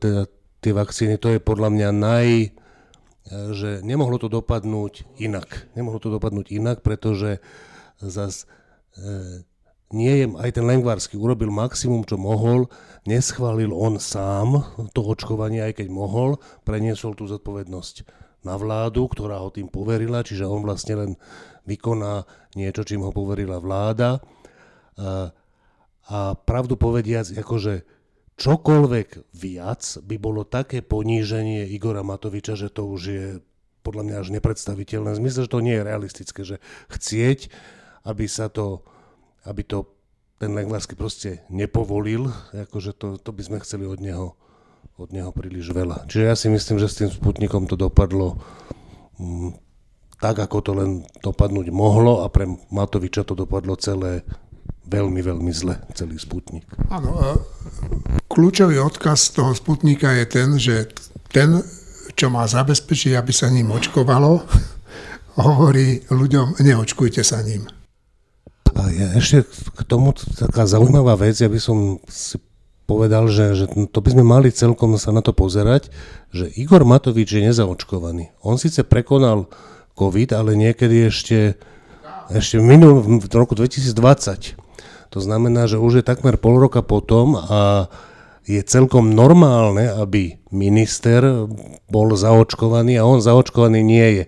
teda 0.00 0.28
tie 0.64 0.72
vakcíny, 0.72 1.20
to 1.20 1.36
je 1.36 1.40
podľa 1.40 1.68
mňa 1.70 1.88
naj, 1.92 2.28
že 3.52 3.84
nemohlo 3.84 4.16
to 4.16 4.32
dopadnúť 4.32 5.04
inak. 5.20 5.68
Nemohlo 5.76 6.00
to 6.00 6.08
dopadnúť 6.08 6.48
inak, 6.48 6.80
pretože 6.80 7.44
zas 8.00 8.48
nie 9.88 10.24
je, 10.24 10.26
aj 10.36 10.50
ten 10.52 10.64
Lengvarsky 10.68 11.16
urobil 11.16 11.48
maximum, 11.48 12.04
čo 12.04 12.20
mohol, 12.20 12.68
neschválil 13.08 13.72
on 13.72 13.96
sám 13.96 14.64
to 14.92 15.00
očkovanie, 15.00 15.64
aj 15.64 15.80
keď 15.80 15.88
mohol, 15.88 16.36
preniesol 16.64 17.16
tú 17.16 17.24
zodpovednosť 17.24 18.04
na 18.48 18.56
vládu, 18.56 19.04
ktorá 19.12 19.44
ho 19.44 19.52
tým 19.52 19.68
poverila, 19.68 20.24
čiže 20.24 20.48
on 20.48 20.64
vlastne 20.64 20.94
len 20.96 21.10
vykoná 21.68 22.24
niečo, 22.56 22.88
čím 22.88 23.04
ho 23.04 23.12
poverila 23.12 23.60
vláda. 23.60 24.24
A, 24.96 26.32
pravdu 26.32 26.80
povediac, 26.80 27.28
akože 27.28 27.84
čokoľvek 28.40 29.36
viac 29.36 29.82
by 30.00 30.16
bolo 30.16 30.48
také 30.48 30.80
poníženie 30.80 31.68
Igora 31.68 32.00
Matoviča, 32.00 32.56
že 32.56 32.72
to 32.72 32.88
už 32.88 33.02
je 33.04 33.26
podľa 33.84 34.02
mňa 34.08 34.16
až 34.16 34.28
nepredstaviteľné. 34.32 35.20
Myslím, 35.20 35.44
že 35.44 35.52
to 35.52 35.60
nie 35.60 35.76
je 35.76 35.84
realistické, 35.84 36.40
že 36.48 36.56
chcieť, 36.88 37.52
aby 38.08 38.24
sa 38.24 38.48
to 38.48 38.88
aby 39.48 39.64
to 39.64 39.88
ten 40.38 40.54
Lengvarsky 40.54 40.94
proste 40.94 41.42
nepovolil, 41.50 42.30
akože 42.54 42.94
to, 42.94 43.18
to 43.18 43.30
by 43.34 43.42
sme 43.42 43.58
chceli 43.64 43.88
od 43.88 43.98
neho, 43.98 44.38
od 44.98 45.14
neho 45.14 45.30
príliš 45.30 45.70
veľa. 45.70 46.10
Čiže 46.10 46.24
ja 46.26 46.34
si 46.34 46.50
myslím, 46.50 46.82
že 46.82 46.90
s 46.90 46.98
tým 46.98 47.10
Sputnikom 47.10 47.70
to 47.70 47.78
dopadlo 47.78 48.34
mm, 49.22 49.54
tak, 50.18 50.42
ako 50.42 50.58
to 50.58 50.72
len 50.74 51.06
dopadnúť 51.22 51.70
mohlo 51.70 52.26
a 52.26 52.28
pre 52.34 52.50
Matoviča 52.74 53.22
to 53.22 53.38
dopadlo 53.38 53.78
celé 53.78 54.26
veľmi, 54.90 55.22
veľmi 55.22 55.52
zle, 55.54 55.78
celý 55.94 56.18
Sputnik. 56.18 56.66
Áno, 56.90 57.14
kľúčový 58.26 58.82
odkaz 58.82 59.30
toho 59.38 59.54
Sputnika 59.54 60.10
je 60.18 60.24
ten, 60.26 60.48
že 60.58 60.90
ten, 61.30 61.62
čo 62.18 62.26
má 62.34 62.42
zabezpečiť, 62.50 63.14
aby 63.14 63.30
sa 63.30 63.46
ním 63.54 63.70
očkovalo, 63.70 64.42
hovorí 65.46 66.02
ľuďom, 66.10 66.58
neočkujte 66.58 67.22
sa 67.22 67.38
ním. 67.46 67.70
A 68.74 68.90
ja 68.90 69.14
ešte 69.14 69.46
k 69.78 69.80
tomu 69.86 70.10
taká 70.34 70.66
zaujímavá 70.66 71.14
vec, 71.14 71.38
ja 71.38 71.46
by 71.46 71.58
som 71.62 72.02
si 72.10 72.38
povedal, 72.88 73.28
že, 73.28 73.52
že 73.52 73.68
to 73.92 74.00
by 74.00 74.16
sme 74.16 74.24
mali 74.24 74.48
celkom 74.48 74.96
sa 74.96 75.12
na 75.12 75.20
to 75.20 75.36
pozerať, 75.36 75.92
že 76.32 76.48
Igor 76.56 76.88
Matovič 76.88 77.28
je 77.28 77.44
nezaočkovaný. 77.52 78.32
On 78.40 78.56
síce 78.56 78.80
prekonal 78.80 79.52
COVID, 79.92 80.32
ale 80.32 80.56
niekedy 80.56 81.12
ešte, 81.12 81.60
ešte 82.32 82.56
minul, 82.56 83.04
v 83.04 83.28
roku 83.36 83.52
2020. 83.52 84.56
To 85.12 85.18
znamená, 85.20 85.68
že 85.68 85.76
už 85.76 86.00
je 86.00 86.08
takmer 86.08 86.40
pol 86.40 86.56
roka 86.56 86.80
potom 86.80 87.36
a 87.36 87.92
je 88.48 88.64
celkom 88.64 89.12
normálne, 89.12 89.92
aby 89.92 90.40
minister 90.48 91.44
bol 91.92 92.08
zaočkovaný 92.16 92.96
a 92.96 93.04
on 93.04 93.20
zaočkovaný 93.20 93.84
nie 93.84 94.08
je. 94.08 94.24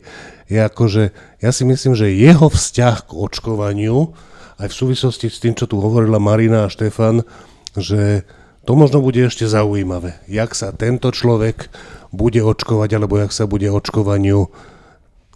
je 0.52 0.58
akože, 0.60 1.04
ja 1.40 1.50
si 1.56 1.64
myslím, 1.64 1.96
že 1.96 2.12
jeho 2.12 2.52
vzťah 2.52 3.08
k 3.08 3.10
očkovaniu 3.16 4.12
aj 4.60 4.68
v 4.68 4.78
súvislosti 4.84 5.32
s 5.32 5.40
tým, 5.40 5.56
čo 5.56 5.64
tu 5.64 5.80
hovorila 5.80 6.20
Marina 6.20 6.68
a 6.68 6.72
Štefan, 6.72 7.24
že 7.72 8.28
to 8.64 8.72
možno 8.76 9.00
bude 9.00 9.24
ešte 9.24 9.48
zaujímavé, 9.48 10.20
jak 10.28 10.52
sa 10.52 10.70
tento 10.70 11.10
človek 11.10 11.72
bude 12.10 12.42
očkovať, 12.42 12.90
alebo 12.96 13.18
jak 13.18 13.32
sa 13.32 13.48
bude 13.48 13.66
očkovaniu 13.70 14.50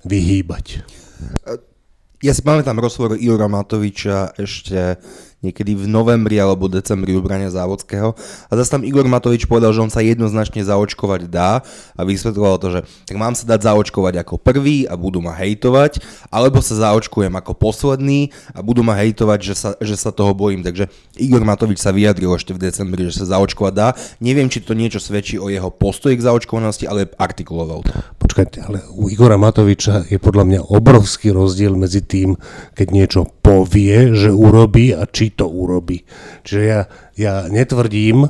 vyhýbať. 0.04 0.84
Ja 2.24 2.32
si 2.32 2.40
pamätám 2.40 2.80
rozhovor 2.80 3.20
Igora 3.20 3.52
Matoviča 3.52 4.32
ešte 4.40 4.96
niekedy 5.44 5.76
v 5.76 5.84
novembri 5.84 6.40
alebo 6.40 6.72
decembri 6.72 7.12
ubrania 7.12 7.52
Závodského. 7.52 8.16
A 8.48 8.52
zase 8.56 8.72
tam 8.72 8.82
Igor 8.88 9.04
Matovič 9.04 9.44
povedal, 9.44 9.76
že 9.76 9.84
on 9.84 9.92
sa 9.92 10.00
jednoznačne 10.00 10.64
zaočkovať 10.64 11.28
dá 11.28 11.60
a 11.92 12.00
vysvetloval 12.00 12.56
to, 12.56 12.72
že 12.72 12.80
tak 13.04 13.20
mám 13.20 13.36
sa 13.36 13.44
dať 13.44 13.68
zaočkovať 13.68 14.24
ako 14.24 14.40
prvý 14.40 14.88
a 14.88 14.96
budú 14.96 15.20
ma 15.20 15.36
hejtovať, 15.36 16.00
alebo 16.32 16.64
sa 16.64 16.88
zaočkujem 16.88 17.36
ako 17.36 17.52
posledný 17.52 18.32
a 18.56 18.64
budú 18.64 18.80
ma 18.80 18.96
hejtovať, 18.96 19.38
že 19.44 19.54
sa, 19.54 19.70
že 19.76 20.00
sa 20.00 20.08
toho 20.08 20.32
bojím. 20.32 20.64
Takže 20.64 20.88
Igor 21.20 21.44
Matovič 21.44 21.84
sa 21.84 21.92
vyjadril 21.92 22.32
ešte 22.32 22.56
v 22.56 22.72
decembri, 22.72 23.04
že 23.04 23.20
sa 23.20 23.36
zaočkovať 23.36 23.72
dá. 23.76 23.92
Neviem, 24.24 24.48
či 24.48 24.64
to 24.64 24.72
niečo 24.72 24.96
svedčí 24.96 25.36
o 25.36 25.52
jeho 25.52 25.68
postoji 25.68 26.16
k 26.16 26.24
zaočkovanosti, 26.24 26.88
ale 26.88 27.12
artikuloval 27.20 27.84
to. 27.84 27.92
Počkajte, 28.34 28.66
ale 28.66 28.82
u 28.98 29.06
Igora 29.06 29.38
Matoviča 29.38 30.10
je 30.10 30.18
podľa 30.18 30.42
mňa 30.42 30.60
obrovský 30.74 31.30
rozdiel 31.30 31.78
medzi 31.78 32.02
tým, 32.02 32.34
keď 32.74 32.86
niečo 32.90 33.30
povie, 33.30 34.10
že 34.10 34.34
urobí 34.34 34.90
a 34.90 35.06
či 35.06 35.30
to 35.30 35.46
urobí. 35.46 36.02
Čiže 36.42 36.62
ja, 36.66 36.90
ja 37.14 37.46
netvrdím, 37.46 38.26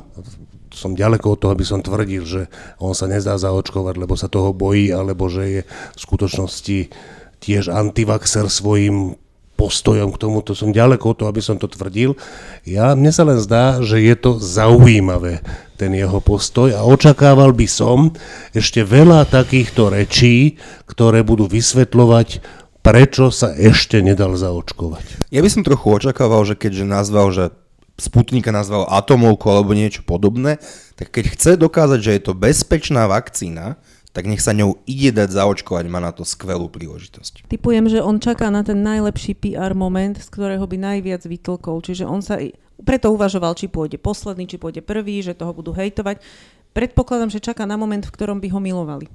som 0.76 0.92
ďaleko 0.92 1.24
od 1.24 1.38
toho, 1.40 1.56
aby 1.56 1.64
som 1.64 1.80
tvrdil, 1.80 2.20
že 2.28 2.52
on 2.84 2.92
sa 2.92 3.08
nezdá 3.08 3.40
zaočkovať, 3.40 3.96
lebo 3.96 4.12
sa 4.12 4.28
toho 4.28 4.52
bojí, 4.52 4.92
alebo 4.92 5.32
že 5.32 5.42
je 5.48 5.60
v 5.64 5.98
skutočnosti 6.04 6.92
tiež 7.40 7.72
antivaxer 7.72 8.52
svojim 8.52 9.16
postojom 9.56 10.12
k 10.12 10.20
tomu, 10.20 10.44
to 10.44 10.52
som 10.52 10.76
ďaleko 10.76 11.14
od 11.14 11.16
toho, 11.16 11.32
aby 11.32 11.40
som 11.40 11.56
to 11.56 11.64
tvrdil. 11.64 12.20
Ja, 12.68 12.92
mne 12.92 13.08
sa 13.08 13.24
len 13.24 13.40
zdá, 13.40 13.80
že 13.80 14.04
je 14.04 14.14
to 14.20 14.36
zaujímavé, 14.36 15.40
ten 15.74 15.90
jeho 15.94 16.22
postoj 16.22 16.70
a 16.74 16.86
očakával 16.86 17.50
by 17.50 17.66
som 17.66 18.14
ešte 18.54 18.86
veľa 18.86 19.26
takýchto 19.26 19.90
rečí, 19.90 20.56
ktoré 20.86 21.26
budú 21.26 21.50
vysvetľovať 21.50 22.62
prečo 22.84 23.32
sa 23.32 23.56
ešte 23.56 24.04
nedal 24.04 24.36
zaočkovať. 24.36 25.32
Ja 25.32 25.40
by 25.40 25.48
som 25.48 25.64
trochu 25.64 25.88
očakával, 25.88 26.44
že 26.44 26.54
keďže 26.54 26.84
nazval, 26.84 27.32
že 27.32 27.44
Sputnika 27.96 28.52
nazval 28.52 28.90
atomovku 28.90 29.48
alebo 29.48 29.72
niečo 29.72 30.04
podobné, 30.04 30.60
tak 30.98 31.14
keď 31.14 31.24
chce 31.32 31.50
dokázať, 31.56 31.98
že 32.02 32.12
je 32.18 32.22
to 32.26 32.32
bezpečná 32.36 33.08
vakcína, 33.08 33.80
tak 34.14 34.30
nech 34.30 34.42
sa 34.42 34.54
ňou 34.54 34.78
ide 34.86 35.10
dať 35.10 35.30
zaočkovať, 35.30 35.90
má 35.90 35.98
na 35.98 36.14
to 36.14 36.22
skvelú 36.22 36.70
príležitosť. 36.70 37.50
Typujem, 37.50 37.90
že 37.90 37.98
on 37.98 38.22
čaká 38.22 38.46
na 38.50 38.62
ten 38.62 38.78
najlepší 38.78 39.34
PR 39.38 39.74
moment, 39.74 40.14
z 40.14 40.28
ktorého 40.30 40.62
by 40.70 40.76
najviac 40.78 41.26
vytlkol. 41.26 41.82
Čiže 41.82 42.06
on 42.06 42.22
sa 42.22 42.38
preto 42.82 43.14
uvažoval, 43.14 43.54
či 43.54 43.70
pôjde 43.70 44.02
posledný, 44.02 44.50
či 44.50 44.58
pôjde 44.58 44.82
prvý, 44.82 45.22
že 45.22 45.38
toho 45.38 45.54
budú 45.54 45.70
hejtovať. 45.70 46.18
Predpokladám, 46.74 47.30
že 47.30 47.44
čaká 47.44 47.62
na 47.68 47.78
moment, 47.78 48.02
v 48.02 48.14
ktorom 48.14 48.42
by 48.42 48.48
ho 48.50 48.58
milovali 48.58 49.06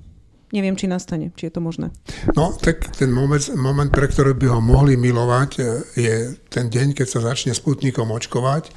neviem, 0.50 0.74
či 0.74 0.90
nastane, 0.90 1.30
či 1.38 1.50
je 1.50 1.54
to 1.54 1.62
možné. 1.62 1.94
No, 2.34 2.54
tak 2.58 2.90
ten 2.98 3.14
moment, 3.14 3.42
moment, 3.54 3.90
pre 3.94 4.10
ktorý 4.10 4.34
by 4.34 4.48
ho 4.50 4.60
mohli 4.62 4.98
milovať, 4.98 5.50
e, 5.58 5.64
je 5.94 6.16
ten 6.50 6.70
deň, 6.70 6.98
keď 6.98 7.08
sa 7.08 7.20
začne 7.22 7.54
Sputnikom 7.54 8.10
očkovať 8.10 8.74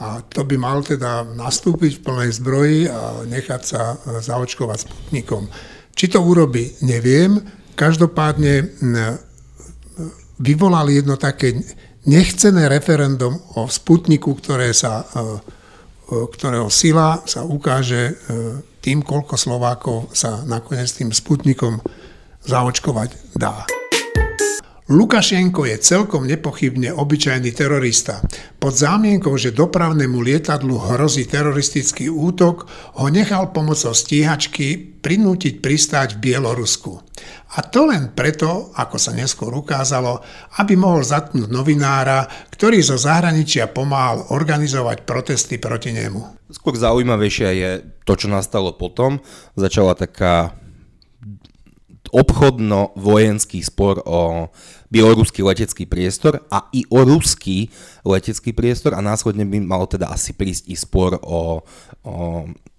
a 0.00 0.24
to 0.24 0.48
by 0.48 0.56
mal 0.56 0.80
teda 0.80 1.28
nastúpiť 1.36 2.00
v 2.00 2.04
plnej 2.04 2.30
zbroji 2.32 2.78
a 2.88 3.20
nechať 3.28 3.62
sa 3.62 4.00
e, 4.00 4.16
zaočkovať 4.24 4.78
Sputnikom. 4.80 5.44
Či 5.92 6.16
to 6.16 6.24
urobí, 6.24 6.80
neviem. 6.88 7.36
Každopádne 7.76 8.76
vyvolali 10.40 11.00
jedno 11.00 11.20
také 11.20 11.60
nechcené 12.08 12.70
referendum 12.70 13.36
o 13.58 13.68
Sputniku, 13.68 14.36
ktoré 14.38 14.72
sa, 14.72 15.04
e, 15.04 15.28
ktorého 16.08 16.68
sila 16.72 17.22
sa 17.26 17.46
ukáže 17.46 18.18
tým, 18.80 19.04
koľko 19.04 19.36
Slovákov 19.36 20.10
sa 20.16 20.42
nakoniec 20.48 20.88
tým 20.90 21.12
Sputnikom 21.12 21.78
zaočkovať 22.48 23.36
dá. 23.36 23.68
Lukašenko 24.90 25.70
je 25.70 25.78
celkom 25.78 26.26
nepochybne 26.26 26.90
obyčajný 26.90 27.54
terorista. 27.54 28.26
Pod 28.58 28.74
zámienkou, 28.74 29.38
že 29.38 29.54
dopravnému 29.54 30.18
lietadlu 30.18 30.82
hrozí 30.82 31.30
teroristický 31.30 32.10
útok, 32.10 32.66
ho 32.98 33.06
nechal 33.06 33.54
pomocou 33.54 33.94
stíhačky 33.94 34.98
prinútiť 34.98 35.62
pristáť 35.62 36.18
v 36.18 36.34
Bielorusku. 36.34 36.98
A 37.54 37.62
to 37.62 37.86
len 37.86 38.10
preto, 38.18 38.74
ako 38.74 38.98
sa 38.98 39.14
neskôr 39.14 39.54
ukázalo, 39.54 40.26
aby 40.58 40.74
mohol 40.74 41.06
zatknúť 41.06 41.46
novinára, 41.46 42.26
ktorý 42.50 42.82
zo 42.82 42.98
zahraničia 42.98 43.70
pomáhal 43.70 44.26
organizovať 44.34 45.06
protesty 45.06 45.62
proti 45.62 45.94
nemu. 45.94 46.50
Skôr 46.50 46.74
zaujímavejšie 46.74 47.48
je 47.54 47.70
to, 48.02 48.18
čo 48.18 48.26
nastalo 48.26 48.74
potom. 48.74 49.22
Začala 49.54 49.94
taká 49.94 50.58
obchodno-vojenský 52.10 53.62
spor 53.62 54.02
o 54.02 54.50
bieloruský 54.90 55.46
letecký 55.46 55.86
priestor 55.86 56.42
a 56.50 56.66
i 56.74 56.82
o 56.90 57.00
ruský 57.06 57.70
letecký 58.02 58.50
priestor 58.50 58.98
a 58.98 59.00
následne 59.00 59.46
by 59.46 59.62
malo 59.62 59.86
teda 59.86 60.10
asi 60.10 60.34
prísť 60.34 60.66
i 60.66 60.74
spor 60.74 61.16
o, 61.22 61.62
o 62.02 62.14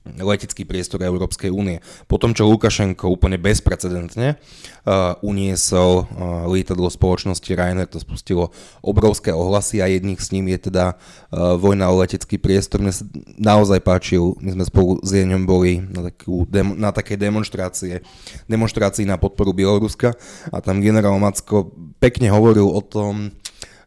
letecký 0.02 0.66
priestor 0.66 1.06
Európskej 1.06 1.54
únie. 1.54 1.78
Potom, 2.10 2.34
čo 2.34 2.50
Lukašenko 2.50 3.06
úplne 3.06 3.38
bezprecedentne 3.38 4.34
uh, 4.34 5.14
uniesol 5.22 6.06
uh, 6.06 6.06
lietadlo 6.50 6.90
spoločnosti 6.90 7.46
Ryanair, 7.46 7.86
to 7.86 8.02
spustilo 8.02 8.50
obrovské 8.82 9.30
ohlasy 9.30 9.78
a 9.78 9.86
jedných 9.86 10.18
s 10.18 10.34
ním 10.34 10.50
je 10.50 10.74
teda 10.74 10.98
uh, 10.98 11.54
vojna 11.54 11.94
o 11.94 12.02
letecký 12.02 12.42
priestor. 12.42 12.82
Mne 12.82 12.94
sa 12.98 13.06
naozaj 13.38 13.78
páčil, 13.86 14.34
my 14.42 14.58
sme 14.58 14.66
spolu 14.66 14.98
s 15.06 15.14
Jeňom 15.14 15.46
boli 15.46 15.86
na, 15.86 16.10
takú, 16.10 16.50
dem, 16.50 16.74
na 16.82 16.90
takej 16.90 17.22
demonstrácie, 17.22 18.02
demonstrácii 18.50 19.06
na 19.06 19.22
podporu 19.22 19.54
Bieloruska 19.54 20.18
a 20.50 20.58
tam 20.66 20.82
generál 20.82 21.22
Macko 21.22 21.70
pekne 22.02 22.34
hovoril 22.34 22.66
o 22.66 22.82
tom, 22.82 23.30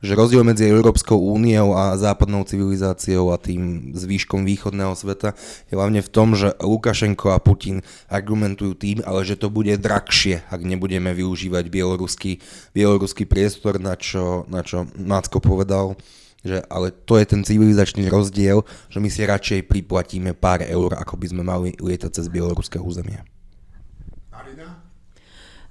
že 0.05 0.13
rozdiel 0.13 0.45
medzi 0.45 0.69
Európskou 0.69 1.17
úniou 1.17 1.73
a 1.73 1.97
západnou 1.97 2.45
civilizáciou 2.45 3.33
a 3.33 3.41
tým 3.41 3.97
zvýškom 3.97 4.45
východného 4.45 4.93
sveta 4.93 5.33
je 5.73 5.75
hlavne 5.75 6.05
v 6.05 6.13
tom, 6.13 6.37
že 6.37 6.53
Lukašenko 6.61 7.33
a 7.33 7.41
Putin 7.41 7.81
argumentujú 8.13 8.77
tým, 8.77 9.01
ale 9.09 9.25
že 9.25 9.41
to 9.41 9.49
bude 9.49 9.73
drahšie, 9.81 10.45
ak 10.53 10.61
nebudeme 10.61 11.17
využívať 11.17 11.65
bieloruský, 11.73 12.45
bieloruský 12.77 13.25
priestor, 13.25 13.81
na 13.81 13.97
čo, 13.97 14.45
na 14.53 14.61
čo 14.61 14.85
Mácko 15.01 15.41
povedal, 15.41 15.97
že 16.45 16.61
ale 16.69 16.93
to 16.93 17.17
je 17.17 17.25
ten 17.25 17.41
civilizačný 17.41 18.05
rozdiel, 18.13 18.69
že 18.93 19.01
my 19.01 19.09
si 19.09 19.25
radšej 19.25 19.65
priplatíme 19.65 20.37
pár 20.37 20.61
eur, 20.61 20.93
ako 21.01 21.17
by 21.17 21.27
sme 21.33 21.43
mali 21.43 21.73
lietať 21.81 22.21
cez 22.21 22.29
bieloruské 22.29 22.77
územie. 22.77 23.25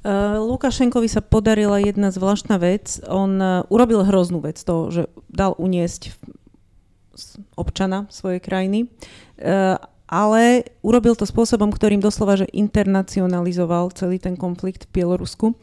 Uh, 0.03 0.35
Lukašenkovi 0.43 1.07
sa 1.07 1.23
podarila 1.23 1.79
jedna 1.79 2.11
zvláštna 2.11 2.59
vec. 2.59 2.99
On 3.07 3.39
uh, 3.39 3.63
urobil 3.71 4.03
hroznú 4.03 4.43
vec, 4.43 4.59
to, 4.59 4.91
že 4.91 5.07
dal 5.31 5.55
uniesť 5.55 6.11
občana 7.55 8.11
svojej 8.11 8.43
krajiny, 8.43 8.91
uh, 9.39 9.79
ale 10.11 10.67
urobil 10.83 11.15
to 11.15 11.23
spôsobom, 11.23 11.71
ktorým 11.71 12.03
doslova 12.03 12.35
že 12.35 12.51
internacionalizoval 12.51 13.95
celý 13.95 14.19
ten 14.19 14.35
konflikt 14.35 14.91
v 14.91 14.99
Bielorusku. 14.99 15.55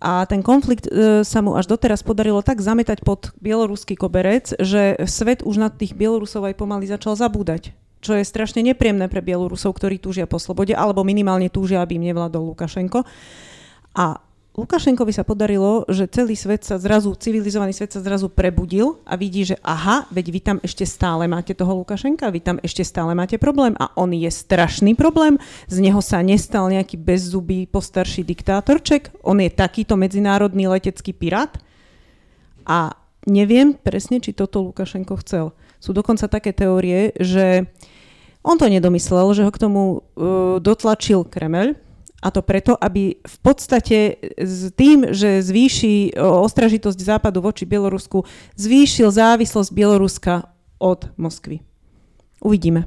A 0.00 0.24
ten 0.24 0.40
konflikt 0.40 0.88
sa 1.28 1.44
mu 1.44 1.60
až 1.60 1.68
doteraz 1.68 2.00
podarilo 2.00 2.40
tak 2.40 2.64
zametať 2.64 3.04
pod 3.04 3.36
bieloruský 3.36 4.00
koberec, 4.00 4.48
že 4.56 4.96
svet 5.04 5.44
už 5.44 5.60
na 5.60 5.68
tých 5.68 5.92
Bielorusov 5.92 6.48
aj 6.48 6.56
pomaly 6.56 6.88
začal 6.88 7.20
zabúdať 7.20 7.76
čo 8.00 8.16
je 8.16 8.24
strašne 8.24 8.64
nepríjemné 8.64 9.06
pre 9.12 9.20
Bielorusov, 9.20 9.76
ktorí 9.76 10.00
túžia 10.00 10.24
po 10.24 10.40
slobode, 10.40 10.72
alebo 10.72 11.04
minimálne 11.04 11.52
túžia, 11.52 11.84
aby 11.84 12.00
im 12.00 12.08
nevládol 12.08 12.56
Lukašenko. 12.56 13.04
A 14.00 14.16
Lukašenkovi 14.56 15.12
sa 15.14 15.22
podarilo, 15.22 15.84
že 15.86 16.10
celý 16.10 16.34
svet 16.34 16.66
sa 16.66 16.74
zrazu, 16.80 17.14
civilizovaný 17.14 17.70
svet 17.70 17.94
sa 17.94 18.00
zrazu 18.02 18.26
prebudil 18.32 18.98
a 19.06 19.14
vidí, 19.14 19.46
že 19.46 19.60
aha, 19.62 20.10
veď 20.10 20.26
vy 20.32 20.40
tam 20.42 20.56
ešte 20.58 20.82
stále 20.88 21.30
máte 21.30 21.54
toho 21.54 21.84
Lukašenka, 21.84 22.32
vy 22.32 22.40
tam 22.42 22.56
ešte 22.64 22.82
stále 22.82 23.14
máte 23.14 23.38
problém 23.38 23.78
a 23.78 23.94
on 23.94 24.10
je 24.10 24.26
strašný 24.26 24.98
problém, 24.98 25.38
z 25.70 25.76
neho 25.84 26.02
sa 26.02 26.18
nestal 26.24 26.66
nejaký 26.66 26.98
bezzubý 26.98 27.70
postarší 27.70 28.26
diktátorček, 28.26 29.14
on 29.22 29.38
je 29.38 29.52
takýto 29.52 29.94
medzinárodný 29.94 30.66
letecký 30.66 31.14
pirát. 31.14 31.54
A 32.66 32.96
neviem 33.30 33.76
presne, 33.78 34.18
či 34.18 34.34
toto 34.34 34.66
Lukašenko 34.66 35.14
chcel. 35.22 35.54
Sú 35.78 35.94
dokonca 35.94 36.26
také 36.26 36.50
teórie, 36.50 37.14
že 37.22 37.70
on 38.42 38.58
to 38.58 38.66
nedomyslel, 38.66 39.30
že 39.30 39.46
ho 39.46 39.52
k 39.52 39.62
tomu 39.62 39.82
uh, 40.00 40.58
dotlačil 40.58 41.22
Kremel, 41.28 41.78
a 42.20 42.28
to 42.28 42.44
preto, 42.44 42.76
aby 42.76 43.16
v 43.16 43.38
podstate 43.40 44.20
s 44.36 44.68
tým, 44.76 45.08
že 45.16 45.40
zvýši 45.40 46.20
ostražitosť 46.20 46.98
Západu 47.00 47.40
voči 47.40 47.64
Bielorusku, 47.64 48.28
zvýšil 48.60 49.08
závislosť 49.08 49.70
Bieloruska 49.72 50.52
od 50.76 51.08
Moskvy. 51.16 51.64
Uvidíme. 52.44 52.84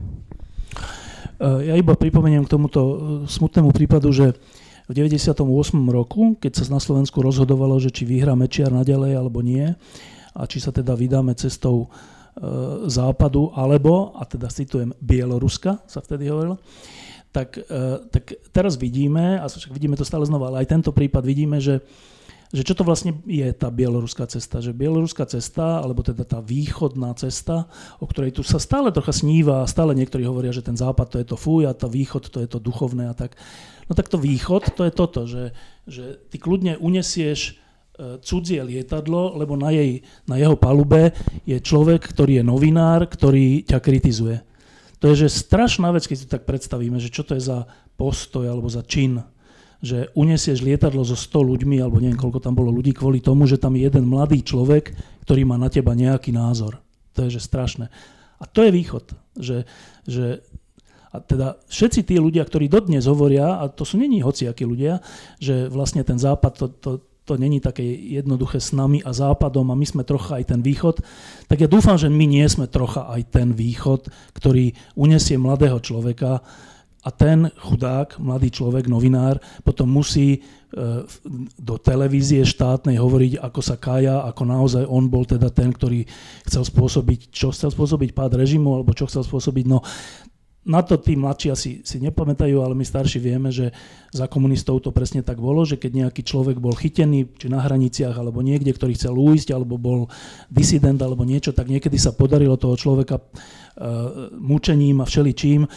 E, 1.37 1.69
ja 1.69 1.73
iba 1.73 1.97
pripomeniem 1.97 2.45
k 2.45 2.53
tomuto 2.53 2.81
e, 2.81 2.95
smutnému 3.25 3.73
prípadu, 3.73 4.13
že 4.13 4.37
v 4.85 4.91
98. 4.93 5.41
roku, 5.89 6.37
keď 6.37 6.51
sa 6.59 6.63
na 6.69 6.81
Slovensku 6.81 7.23
rozhodovalo, 7.23 7.81
že 7.81 7.89
či 7.89 8.05
vyhrá 8.05 8.37
Mečiar 8.37 8.69
naďalej 8.69 9.17
alebo 9.17 9.41
nie, 9.41 9.73
a 10.33 10.41
či 10.49 10.57
sa 10.57 10.73
teda 10.73 10.97
vydáme 10.97 11.37
cestou 11.37 11.85
e, 11.85 11.87
západu, 12.89 13.53
alebo, 13.53 14.17
a 14.17 14.25
teda 14.25 14.49
citujem, 14.49 14.93
Bieloruska, 14.97 15.81
sa 15.85 16.01
vtedy 16.01 16.29
hovorilo, 16.29 16.57
tak, 17.33 17.57
e, 17.57 17.65
tak 18.13 18.37
teraz 18.53 18.77
vidíme, 18.77 19.41
a 19.41 19.49
však 19.49 19.73
vidíme 19.73 19.97
to 19.97 20.05
stále 20.05 20.21
znova, 20.23 20.53
ale 20.53 20.61
aj 20.63 20.69
tento 20.69 20.93
prípad 20.93 21.25
vidíme, 21.25 21.57
že, 21.57 21.81
že 22.53 22.61
čo 22.61 22.77
to 22.77 22.85
vlastne 22.85 23.17
je 23.25 23.49
tá 23.57 23.73
bieloruská 23.73 24.29
cesta. 24.29 24.61
Že 24.61 24.77
bieloruská 24.77 25.25
cesta, 25.25 25.81
alebo 25.81 26.05
teda 26.05 26.21
tá 26.29 26.39
východná 26.45 27.17
cesta, 27.17 27.65
o 27.97 28.05
ktorej 28.05 28.37
tu 28.37 28.45
sa 28.45 28.61
stále 28.61 28.93
trocha 28.93 29.09
sníva 29.09 29.65
stále 29.65 29.97
niektorí 29.97 30.29
hovoria, 30.29 30.53
že 30.53 30.61
ten 30.61 30.77
západ 30.77 31.09
to 31.09 31.17
je 31.17 31.27
to 31.33 31.35
fuj 31.35 31.65
a 31.65 31.73
tá 31.73 31.89
východ 31.89 32.29
to 32.29 32.37
je 32.45 32.47
to 32.47 32.61
duchovné 32.61 33.09
a 33.09 33.17
tak. 33.17 33.33
No 33.89 33.97
tak 33.97 34.13
to 34.13 34.21
východ 34.21 34.77
to 34.77 34.85
je 34.85 34.93
toto, 34.93 35.25
že, 35.25 35.57
že 35.89 36.21
ty 36.29 36.37
kľudne 36.37 36.77
unesieš 36.77 37.57
e, 37.97 38.21
cudzie 38.21 38.61
lietadlo, 38.61 39.33
lebo 39.33 39.57
na, 39.57 39.73
jej, 39.73 40.05
na 40.29 40.37
jeho 40.37 40.53
palube 40.53 41.17
je 41.49 41.57
človek, 41.57 42.05
ktorý 42.13 42.39
je 42.39 42.43
novinár, 42.45 43.09
ktorý 43.09 43.65
ťa 43.65 43.81
kritizuje. 43.81 44.52
To 45.03 45.11
je 45.11 45.27
že 45.27 45.35
strašná 45.35 45.91
vec, 45.91 46.07
keď 46.07 46.17
si 46.17 46.31
tak 46.31 46.47
predstavíme, 46.47 46.95
že 46.95 47.11
čo 47.11 47.27
to 47.27 47.35
je 47.35 47.43
za 47.43 47.67
postoj 47.99 48.47
alebo 48.47 48.71
za 48.71 48.87
čin. 48.87 49.19
Že 49.83 50.15
uniesieš 50.15 50.63
lietadlo 50.63 51.03
so 51.03 51.19
100 51.19 51.43
ľuďmi, 51.43 51.83
alebo 51.83 51.99
neviem, 51.99 52.15
koľko 52.15 52.39
tam 52.39 52.55
bolo 52.55 52.71
ľudí, 52.71 52.95
kvôli 52.95 53.19
tomu, 53.19 53.43
že 53.43 53.59
tam 53.59 53.75
je 53.75 53.83
jeden 53.83 54.07
mladý 54.07 54.39
človek, 54.39 54.95
ktorý 55.27 55.43
má 55.43 55.59
na 55.59 55.67
teba 55.67 55.91
nejaký 55.91 56.31
názor. 56.31 56.79
To 57.19 57.27
je 57.27 57.35
že 57.35 57.43
strašné. 57.43 57.91
A 58.39 58.47
to 58.47 58.63
je 58.63 58.71
východ. 58.71 59.11
Že, 59.35 59.57
že 60.07 60.25
a 61.11 61.19
teda 61.19 61.59
všetci 61.67 62.07
tí 62.07 62.15
ľudia, 62.15 62.47
ktorí 62.47 62.71
dodnes 62.71 63.03
hovoria, 63.03 63.59
a 63.59 63.67
to 63.67 63.83
sú 63.83 63.99
není 63.99 64.23
hociakí 64.23 64.63
ľudia, 64.63 65.03
že 65.37 65.67
vlastne 65.67 66.01
ten 66.07 66.15
západ 66.15 66.53
to, 66.55 66.67
to, 66.79 66.91
to 67.23 67.39
není 67.39 67.63
také 67.63 67.83
jednoduché 67.87 68.59
s 68.59 68.75
nami 68.75 68.99
a 69.03 69.15
západom 69.15 69.71
a 69.71 69.79
my 69.79 69.85
sme 69.87 70.03
trocha 70.03 70.43
aj 70.43 70.51
ten 70.51 70.61
východ, 70.61 70.99
tak 71.47 71.63
ja 71.63 71.71
dúfam, 71.71 71.95
že 71.95 72.11
my 72.11 72.25
nie 72.27 72.43
sme 72.47 72.67
trocha 72.67 73.07
aj 73.07 73.31
ten 73.31 73.55
východ, 73.55 74.11
ktorý 74.35 74.75
unesie 74.99 75.39
mladého 75.39 75.79
človeka 75.79 76.43
a 77.03 77.09
ten 77.11 77.51
chudák, 77.59 78.15
mladý 78.15 78.47
človek, 78.47 78.87
novinár, 78.87 79.35
potom 79.67 79.91
musí 79.91 80.39
e, 80.39 80.39
do 81.59 81.75
televízie 81.75 82.47
štátnej 82.47 82.95
hovoriť, 82.95 83.43
ako 83.43 83.59
sa 83.59 83.75
kája, 83.75 84.23
ako 84.23 84.43
naozaj 84.47 84.83
on 84.87 85.11
bol 85.11 85.27
teda 85.27 85.51
ten, 85.51 85.75
ktorý 85.75 86.07
chcel 86.47 86.63
spôsobiť, 86.63 87.27
čo 87.27 87.51
chcel 87.51 87.75
spôsobiť 87.75 88.15
pád 88.15 88.39
režimu, 88.39 88.79
alebo 88.79 88.95
čo 88.95 89.11
chcel 89.11 89.27
spôsobiť. 89.27 89.65
No, 89.67 89.83
na 90.63 90.79
to 90.79 90.95
tí 90.95 91.19
mladší 91.19 91.47
asi 91.51 91.71
si 91.83 91.97
nepamätajú, 91.99 92.63
ale 92.63 92.71
my 92.71 92.87
starší 92.87 93.19
vieme, 93.19 93.51
že 93.51 93.75
za 94.15 94.31
komunistov 94.31 94.79
to 94.79 94.95
presne 94.95 95.19
tak 95.19 95.35
bolo, 95.35 95.67
že 95.67 95.75
keď 95.75 96.07
nejaký 96.07 96.23
človek 96.23 96.63
bol 96.63 96.71
chytený, 96.71 97.35
či 97.35 97.51
na 97.51 97.59
hraniciach, 97.59 98.15
alebo 98.15 98.39
niekde, 98.39 98.71
ktorý 98.71 98.95
chcel 98.95 99.11
újsť, 99.11 99.51
alebo 99.51 99.75
bol 99.75 100.07
disident, 100.47 100.95
alebo 101.03 101.27
niečo, 101.27 101.51
tak 101.51 101.67
niekedy 101.67 101.99
sa 101.99 102.15
podarilo 102.15 102.55
toho 102.55 102.79
človeka 102.79 103.19
uh, 103.19 104.31
mučením 104.39 105.03
a 105.03 105.09
všeličím 105.09 105.67
uh, 105.67 105.71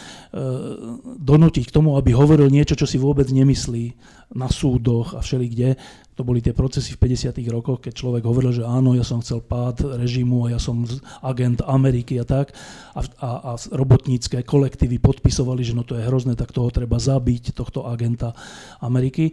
donútiť 1.19 1.67
k 1.67 1.75
tomu, 1.75 1.99
aby 1.99 2.15
hovoril 2.15 2.47
niečo, 2.47 2.79
čo 2.79 2.87
si 2.87 2.95
vôbec 2.95 3.27
nemyslí 3.27 3.91
na 4.39 4.47
súdoch 4.47 5.15
a 5.15 5.19
všelikde. 5.19 5.75
To 6.17 6.25
boli 6.25 6.41
tie 6.41 6.49
procesy 6.49 6.97
v 6.97 7.13
50. 7.13 7.37
rokoch, 7.53 7.77
keď 7.77 7.93
človek 7.93 8.25
hovoril, 8.25 8.49
že 8.49 8.65
áno, 8.65 8.97
ja 8.97 9.05
som 9.05 9.21
chcel 9.21 9.45
pád 9.45 10.01
režimu 10.01 10.49
a 10.49 10.57
ja 10.57 10.59
som 10.59 10.81
agent 11.21 11.61
Ameriky 11.61 12.17
a 12.17 12.25
tak. 12.25 12.57
A, 12.97 13.05
a, 13.21 13.29
a 13.53 13.61
robotnícke 13.69 14.41
kolektívy 14.41 14.97
podpisovali, 14.97 15.61
že 15.61 15.77
no 15.77 15.85
to 15.85 15.93
je 15.93 16.01
hrozné, 16.01 16.33
tak 16.33 16.49
toho 16.49 16.73
treba 16.73 16.97
zabiť, 16.97 17.53
tohto 17.53 17.85
agenta 17.85 18.33
Ameriky. 18.81 19.29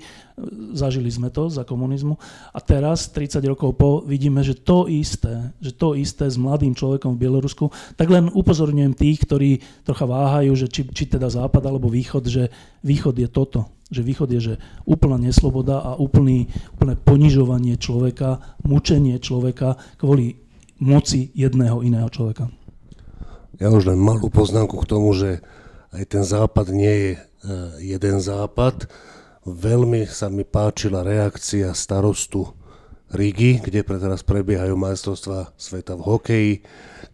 Zažili 0.77 1.09
sme 1.09 1.33
to 1.33 1.49
za 1.49 1.64
komunizmu. 1.64 2.20
A 2.53 2.61
teraz, 2.61 3.09
30 3.09 3.40
rokov 3.49 3.81
po, 3.81 4.05
vidíme, 4.05 4.44
že 4.44 4.53
to 4.53 4.85
isté, 4.85 5.57
že 5.64 5.73
to 5.73 5.97
isté 5.97 6.29
s 6.29 6.37
mladým 6.37 6.77
človekom 6.77 7.16
v 7.16 7.20
Bielorusku, 7.25 7.73
tak 7.97 8.12
len 8.12 8.29
upozorňujem 8.29 8.92
tých, 8.92 9.25
ktorí 9.25 9.51
trocha 9.88 10.05
váhajú, 10.05 10.53
že 10.53 10.68
či, 10.68 10.85
či 10.92 11.09
teda 11.09 11.33
západ 11.33 11.64
alebo 11.64 11.88
východ, 11.88 12.29
že 12.29 12.53
východ 12.85 13.16
je 13.16 13.29
toto 13.33 13.73
že 13.90 14.01
východ 14.01 14.29
je, 14.33 14.40
že 14.40 14.55
úplná 14.88 15.20
nesloboda 15.20 15.81
a 15.81 15.97
úplný, 16.01 16.49
úplné 16.77 16.94
ponižovanie 16.97 17.77
človeka, 17.77 18.40
mučenie 18.64 19.20
človeka 19.20 19.77
kvôli 20.01 20.40
moci 20.81 21.31
jedného 21.37 21.85
iného 21.85 22.09
človeka. 22.09 22.51
Ja 23.62 23.70
už 23.70 23.94
len 23.94 24.01
malú 24.03 24.27
poznámku 24.33 24.75
k 24.83 24.90
tomu, 24.90 25.14
že 25.14 25.38
aj 25.94 26.05
ten 26.11 26.25
západ 26.27 26.66
nie 26.75 26.90
je 26.90 27.11
e, 27.14 27.18
jeden 27.94 28.18
západ. 28.18 28.90
Veľmi 29.47 30.11
sa 30.11 30.27
mi 30.27 30.42
páčila 30.42 31.07
reakcia 31.07 31.70
starostu 31.70 32.51
Rigi, 33.14 33.62
kde 33.62 33.87
pre 33.87 34.03
teraz 34.03 34.27
prebiehajú 34.27 34.74
majstrovstva 34.74 35.55
sveta 35.55 35.94
v 35.94 36.03
hokeji, 36.03 36.53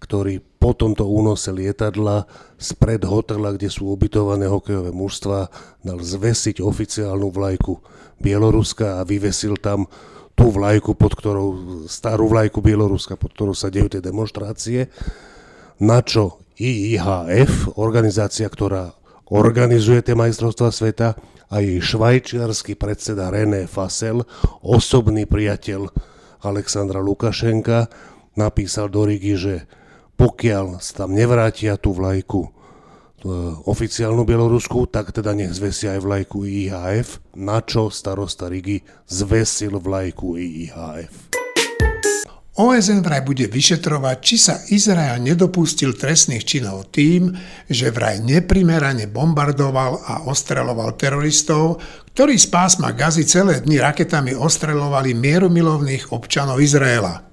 ktorý 0.01 0.41
po 0.41 0.73
tomto 0.73 1.05
únose 1.05 1.53
lietadla 1.53 2.25
spred 2.57 3.05
hotela, 3.05 3.53
kde 3.53 3.69
sú 3.69 3.93
ubytované 3.93 4.49
hokejové 4.49 4.97
mužstva, 4.97 5.53
dal 5.85 6.01
zvesiť 6.01 6.65
oficiálnu 6.65 7.29
vlajku 7.29 7.77
Bieloruska 8.17 9.01
a 9.01 9.07
vyvesil 9.07 9.61
tam 9.61 9.85
tú 10.33 10.49
vlajku, 10.49 10.97
pod 10.97 11.13
ktorou, 11.13 11.49
starú 11.85 12.33
vlajku 12.33 12.65
Bieloruska, 12.65 13.21
pod 13.21 13.37
ktorou 13.37 13.53
sa 13.53 13.69
dejú 13.69 13.93
tie 13.93 14.01
demonstrácie, 14.01 14.89
na 15.81 16.01
čo 16.01 16.41
IIHF, 16.57 17.77
organizácia, 17.81 18.49
ktorá 18.49 18.93
organizuje 19.29 20.01
tie 20.05 20.17
majstrovstvá 20.17 20.69
sveta, 20.73 21.17
a 21.51 21.59
jej 21.59 21.83
švajčiarsky 21.83 22.79
predseda 22.79 23.29
René 23.29 23.67
Fasel, 23.67 24.23
osobný 24.63 25.27
priateľ 25.27 25.91
Alexandra 26.47 27.03
Lukašenka, 27.03 27.91
napísal 28.39 28.89
do 28.89 29.03
Rigi, 29.03 29.35
že 29.35 29.55
pokiaľ 30.15 30.79
sa 30.79 31.05
tam 31.05 31.17
nevrátia 31.17 31.75
tú 31.75 31.91
vlajku 31.97 32.47
e, 32.47 32.51
oficiálnu 33.67 34.23
Bielorusku, 34.23 34.87
tak 34.89 35.11
teda 35.11 35.35
nech 35.35 35.53
zvesia 35.53 35.99
aj 35.99 36.01
vlajku 36.07 36.47
IHF, 36.47 37.35
na 37.35 37.59
čo 37.65 37.91
starosta 37.91 38.47
Rigi 38.47 38.87
zvesil 39.11 39.81
vlajku 39.81 40.39
IHF. 40.39 41.40
OSN 42.61 43.01
vraj 43.01 43.25
bude 43.25 43.49
vyšetrovať, 43.49 44.17
či 44.21 44.37
sa 44.37 44.61
Izrael 44.69 45.17
nedopustil 45.25 45.97
trestných 45.97 46.45
činov 46.45 46.93
tým, 46.93 47.33
že 47.65 47.89
vraj 47.89 48.21
neprimerane 48.21 49.09
bombardoval 49.09 50.05
a 50.05 50.15
ostreloval 50.29 50.93
teroristov, 51.01 51.81
ktorí 52.13 52.37
z 52.37 52.53
pásma 52.53 52.93
Gazy 52.93 53.25
celé 53.25 53.65
dni 53.65 53.81
raketami 53.81 54.37
ostrelovali 54.37 55.17
mierumilovných 55.17 56.13
občanov 56.13 56.61
Izraela. 56.61 57.25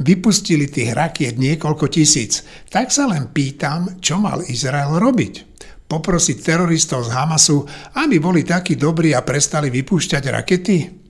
Vypustili 0.00 0.72
tých 0.72 0.96
rakiet 0.96 1.36
niekoľko 1.36 1.92
tisíc, 1.92 2.40
tak 2.72 2.88
sa 2.88 3.04
len 3.04 3.28
pýtam, 3.36 4.00
čo 4.00 4.16
mal 4.16 4.40
Izrael 4.48 4.96
robiť. 4.96 5.60
Poprosiť 5.84 6.40
teroristov 6.40 7.04
z 7.04 7.12
Hamasu, 7.12 7.68
aby 8.00 8.16
boli 8.16 8.40
takí 8.48 8.80
dobrí 8.80 9.12
a 9.12 9.20
prestali 9.20 9.68
vypúšťať 9.68 10.24
rakety? 10.32 11.03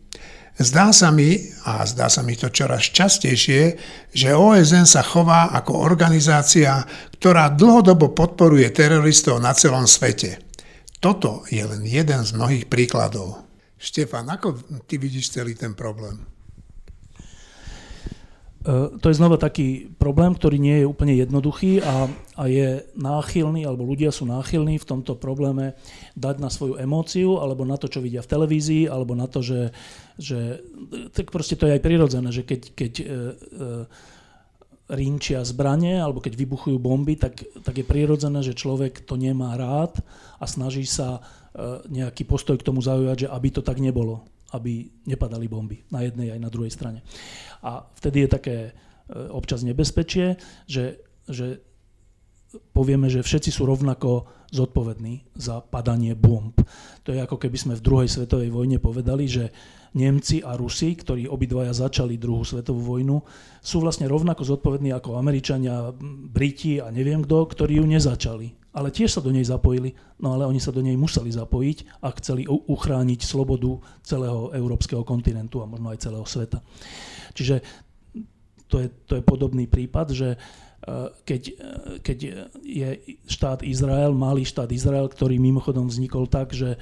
Zdá 0.55 0.95
sa 0.95 1.11
mi, 1.11 1.51
a 1.67 1.83
zdá 1.83 2.07
sa 2.07 2.23
mi 2.23 2.39
to 2.39 2.47
čoraz 2.47 2.87
častejšie, 2.95 3.75
že 4.15 4.39
OSN 4.39 4.87
sa 4.87 5.03
chová 5.03 5.51
ako 5.51 5.83
organizácia, 5.83 6.79
ktorá 7.19 7.51
dlhodobo 7.51 8.15
podporuje 8.15 8.71
teroristov 8.71 9.43
na 9.43 9.51
celom 9.51 9.91
svete. 9.91 10.39
Toto 11.03 11.43
je 11.51 11.59
len 11.59 11.83
jeden 11.83 12.23
z 12.23 12.31
mnohých 12.39 12.71
príkladov. 12.71 13.45
Štefan, 13.75 14.31
ako 14.31 14.63
ty 14.87 14.95
vidíš 14.97 15.35
celý 15.35 15.59
ten 15.59 15.75
problém? 15.75 16.34
E, 18.65 18.97
to 18.97 19.13
je 19.13 19.19
znova 19.21 19.37
taký 19.37 19.93
problém, 20.01 20.33
ktorý 20.33 20.57
nie 20.57 20.81
je 20.81 20.89
úplne 20.89 21.13
jednoduchý 21.13 21.85
a, 21.85 22.09
a 22.41 22.43
je 22.49 22.81
náchylný, 22.97 23.69
alebo 23.69 23.85
ľudia 23.85 24.09
sú 24.09 24.25
náchylní 24.25 24.81
v 24.81 24.89
tomto 24.89 25.21
probléme 25.21 25.77
dať 26.17 26.37
na 26.41 26.49
svoju 26.49 26.81
emóciu, 26.81 27.45
alebo 27.45 27.69
na 27.69 27.77
to, 27.77 27.93
čo 27.93 28.01
vidia 28.01 28.25
v 28.25 28.33
televízii, 28.33 28.89
alebo 28.89 29.13
na 29.13 29.29
to, 29.29 29.45
že, 29.45 29.69
že 30.17 30.65
tak 31.13 31.29
proste 31.29 31.61
to 31.61 31.69
je 31.69 31.77
aj 31.77 31.83
prirodzené, 31.85 32.33
že 32.33 32.41
keď, 32.41 32.61
keď 32.73 32.93
e, 33.01 33.05
e, 33.05 33.13
rinčia 34.97 35.45
zbranie, 35.45 36.01
alebo 36.01 36.25
keď 36.25 36.33
vybuchujú 36.33 36.81
bomby, 36.81 37.21
tak, 37.21 37.45
tak 37.61 37.75
je 37.77 37.85
prirodzené, 37.85 38.41
že 38.41 38.57
človek 38.57 39.05
to 39.05 39.21
nemá 39.21 39.61
rád 39.61 40.01
a 40.41 40.49
snaží 40.49 40.89
sa 40.89 41.21
e, 41.53 41.85
nejaký 41.93 42.25
postoj 42.25 42.57
k 42.57 42.65
tomu 42.65 42.81
zaujať, 42.81 43.29
že 43.29 43.33
aby 43.33 43.49
to 43.53 43.61
tak 43.61 43.77
nebolo 43.77 44.25
aby 44.55 44.87
nepadali 45.11 45.51
bomby 45.51 45.83
na 45.91 46.07
jednej 46.07 46.31
aj 46.31 46.41
na 46.41 46.51
druhej 46.51 46.71
strane. 46.71 47.03
A 47.67 47.83
vtedy 47.99 48.25
je 48.25 48.29
také 48.31 48.57
e, 48.71 48.73
občas 49.35 49.67
nebezpečie, 49.67 50.39
že, 50.71 51.03
že 51.27 51.59
povieme, 52.71 53.11
že 53.11 53.27
všetci 53.27 53.51
sú 53.51 53.67
rovnako 53.67 54.31
zodpovední 54.55 55.35
za 55.35 55.59
padanie 55.59 56.15
bomb. 56.15 56.55
To 57.03 57.11
je 57.11 57.19
ako 57.19 57.43
keby 57.43 57.59
sme 57.59 57.75
v 57.75 57.83
druhej 57.83 58.09
svetovej 58.09 58.55
vojne 58.55 58.79
povedali, 58.79 59.27
že 59.27 59.51
Nemci 59.95 60.43
a 60.43 60.59
Rusi, 60.59 60.95
ktorí 60.95 61.27
obidvaja 61.27 61.75
začali 61.75 62.19
druhú 62.19 62.43
svetovú 62.43 62.99
vojnu, 62.99 63.23
sú 63.63 63.83
vlastne 63.83 64.11
rovnako 64.11 64.43
zodpovední 64.47 64.95
ako 64.95 65.19
Američania, 65.19 65.91
Briti 66.31 66.79
a 66.79 66.91
neviem 66.95 67.23
kto, 67.23 67.47
ktorí 67.51 67.83
ju 67.83 67.87
nezačali 67.87 68.64
ale 68.75 68.91
tiež 68.91 69.15
sa 69.15 69.23
do 69.23 69.31
nej 69.31 69.47
zapojili, 69.47 69.95
no 70.19 70.35
ale 70.35 70.51
oni 70.51 70.59
sa 70.59 70.75
do 70.75 70.83
nej 70.83 70.99
museli 70.99 71.31
zapojiť 71.31 72.03
a 72.03 72.11
chceli 72.19 72.43
uchrániť 72.51 73.23
slobodu 73.23 73.79
celého 74.03 74.51
európskeho 74.51 75.07
kontinentu 75.07 75.63
a 75.63 75.71
možno 75.71 75.95
aj 75.95 76.03
celého 76.03 76.27
sveta. 76.27 76.59
Čiže 77.39 77.63
to 78.67 78.83
je, 78.83 78.89
to 79.07 79.15
je 79.15 79.23
podobný 79.23 79.71
prípad, 79.71 80.07
že 80.11 80.29
e, 80.35 80.39
keď, 81.23 81.43
e, 81.47 81.55
keď 82.03 82.19
je 82.67 82.89
štát 83.31 83.63
Izrael, 83.63 84.11
malý 84.11 84.43
štát 84.43 84.67
Izrael, 84.75 85.07
ktorý 85.07 85.39
mimochodom 85.39 85.87
vznikol 85.87 86.27
tak, 86.27 86.51
že 86.51 86.75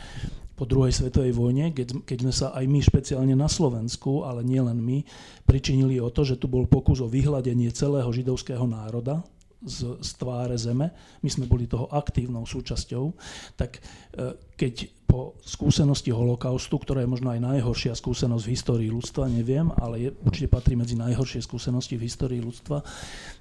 po 0.57 0.65
druhej 0.65 0.95
svetovej 0.95 1.35
vojne, 1.37 1.75
keď, 1.75 2.07
keď 2.07 2.19
sme 2.23 2.33
sa 2.33 2.47
aj 2.57 2.65
my 2.71 2.81
špeciálne 2.81 3.35
na 3.37 3.51
Slovensku, 3.51 4.25
ale 4.25 4.47
nielen 4.47 4.79
my, 4.79 5.05
pričinili 5.45 5.99
o 5.99 6.09
to, 6.09 6.25
že 6.25 6.39
tu 6.39 6.49
bol 6.49 6.65
pokus 6.71 7.03
o 7.03 7.11
vyhľadenie 7.11 7.69
celého 7.75 8.09
židovského 8.09 8.63
národa, 8.65 9.27
z, 9.62 10.03
z 10.03 10.11
tváre 10.18 10.59
zeme, 10.59 10.90
my 11.22 11.31
sme 11.31 11.46
boli 11.46 11.70
toho 11.70 11.87
aktívnou 11.90 12.42
súčasťou, 12.42 13.14
tak 13.55 13.79
e, 13.79 14.35
keď 14.59 15.03
po 15.12 15.37
skúsenosti 15.44 16.09
holokaustu, 16.09 16.81
ktorá 16.81 17.05
je 17.05 17.12
možno 17.12 17.29
aj 17.37 17.44
najhoršia 17.44 17.92
skúsenosť 17.92 18.44
v 18.48 18.53
histórii 18.57 18.88
ľudstva, 18.88 19.29
neviem, 19.29 19.68
ale 19.77 20.09
je, 20.09 20.11
určite 20.25 20.48
patrí 20.48 20.72
medzi 20.72 20.96
najhoršie 20.96 21.44
skúsenosti 21.44 22.01
v 22.01 22.09
histórii 22.09 22.40
ľudstva, 22.40 22.81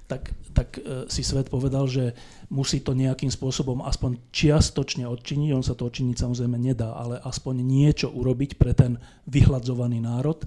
tak, 0.04 0.36
tak 0.52 0.76
e, 0.76 1.08
si 1.08 1.24
svet 1.24 1.48
povedal, 1.48 1.88
že 1.88 2.12
musí 2.52 2.84
to 2.84 2.92
nejakým 2.92 3.32
spôsobom 3.32 3.80
aspoň 3.88 4.20
čiastočne 4.28 5.08
odčiniť, 5.08 5.50
on 5.56 5.64
sa 5.64 5.72
to 5.72 5.88
odčiniť 5.88 6.20
samozrejme 6.20 6.60
nedá, 6.60 6.92
ale 6.92 7.16
aspoň 7.24 7.64
niečo 7.64 8.12
urobiť 8.12 8.60
pre 8.60 8.76
ten 8.76 9.00
vyhľadzovaný 9.32 10.04
národ, 10.04 10.44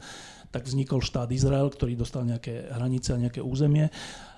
tak 0.53 0.69
vznikol 0.69 1.01
štát 1.01 1.33
Izrael, 1.33 1.73
ktorý 1.73 1.97
dostal 1.97 2.21
nejaké 2.21 2.69
hranice 2.69 3.17
a 3.17 3.19
nejaké 3.19 3.41
územie 3.41 3.89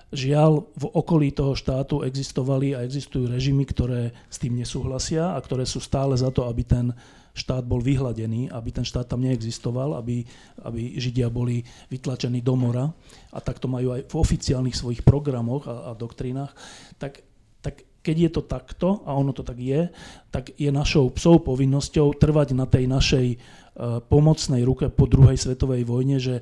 Žiaľ, 0.08 0.64
v 0.72 0.84
okolí 0.88 1.36
toho 1.36 1.52
štátu 1.52 2.00
existovali 2.00 2.72
a 2.72 2.80
existujú 2.80 3.28
režimy, 3.28 3.68
ktoré 3.68 4.16
s 4.32 4.40
tým 4.40 4.56
nesúhlasia 4.56 5.36
a 5.36 5.38
ktoré 5.38 5.68
sú 5.68 5.84
stále 5.84 6.16
za 6.16 6.32
to, 6.32 6.48
aby 6.48 6.64
ten 6.64 6.96
štát 7.36 7.62
bol 7.62 7.78
vyhladený, 7.78 8.50
aby 8.50 8.68
ten 8.74 8.82
štát 8.82 9.06
tam 9.06 9.22
neexistoval, 9.22 9.94
aby, 9.94 10.26
aby 10.64 10.98
Židia 10.98 11.30
boli 11.30 11.62
vytlačení 11.92 12.42
do 12.42 12.58
mora. 12.58 12.90
A 13.30 13.38
tak 13.38 13.62
to 13.62 13.70
majú 13.70 13.94
aj 13.94 14.10
v 14.10 14.14
oficiálnych 14.18 14.74
svojich 14.74 15.04
programoch 15.06 15.70
a, 15.70 15.92
a 15.92 15.98
doktrínach, 15.98 16.56
tak, 16.98 17.22
tak 17.62 17.86
keď 18.02 18.16
je 18.16 18.30
to 18.32 18.42
takto, 18.48 18.88
a 19.04 19.12
ono 19.12 19.36
to 19.36 19.44
tak 19.44 19.60
je, 19.60 19.92
tak 20.32 20.56
je 20.56 20.72
našou 20.72 21.12
psou 21.12 21.44
povinnosťou 21.44 22.16
trvať 22.16 22.56
na 22.56 22.64
tej 22.64 22.88
našej 22.88 23.26
uh, 23.36 24.00
pomocnej 24.00 24.64
ruke 24.64 24.88
po 24.88 25.04
druhej 25.04 25.36
svetovej 25.36 25.84
vojne, 25.84 26.16
že 26.16 26.40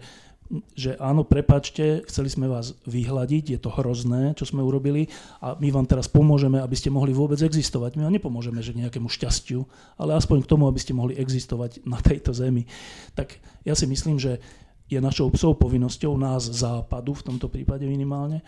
že 0.78 0.94
áno, 1.02 1.26
prepačte, 1.26 2.06
chceli 2.06 2.30
sme 2.30 2.46
vás 2.46 2.78
vyhľadiť, 2.86 3.44
je 3.56 3.60
to 3.60 3.70
hrozné, 3.74 4.38
čo 4.38 4.46
sme 4.46 4.62
urobili 4.62 5.10
a 5.42 5.58
my 5.58 5.68
vám 5.74 5.86
teraz 5.90 6.06
pomôžeme, 6.06 6.62
aby 6.62 6.76
ste 6.78 6.92
mohli 6.92 7.10
vôbec 7.10 7.38
existovať. 7.42 7.98
My 7.98 8.06
vám 8.06 8.16
nepomôžeme, 8.22 8.62
že 8.62 8.76
nejakému 8.78 9.10
šťastiu, 9.10 9.66
ale 9.98 10.14
aspoň 10.14 10.46
k 10.46 10.50
tomu, 10.50 10.70
aby 10.70 10.78
ste 10.78 10.94
mohli 10.94 11.18
existovať 11.18 11.82
na 11.82 11.98
tejto 11.98 12.30
zemi. 12.30 12.70
Tak 13.18 13.34
ja 13.66 13.74
si 13.74 13.90
myslím, 13.90 14.22
že 14.22 14.38
je 14.86 15.02
našou 15.02 15.34
psou 15.34 15.58
povinnosťou 15.58 16.14
nás 16.14 16.46
západu, 16.46 17.18
v 17.18 17.26
tomto 17.26 17.50
prípade 17.50 17.82
minimálne, 17.82 18.46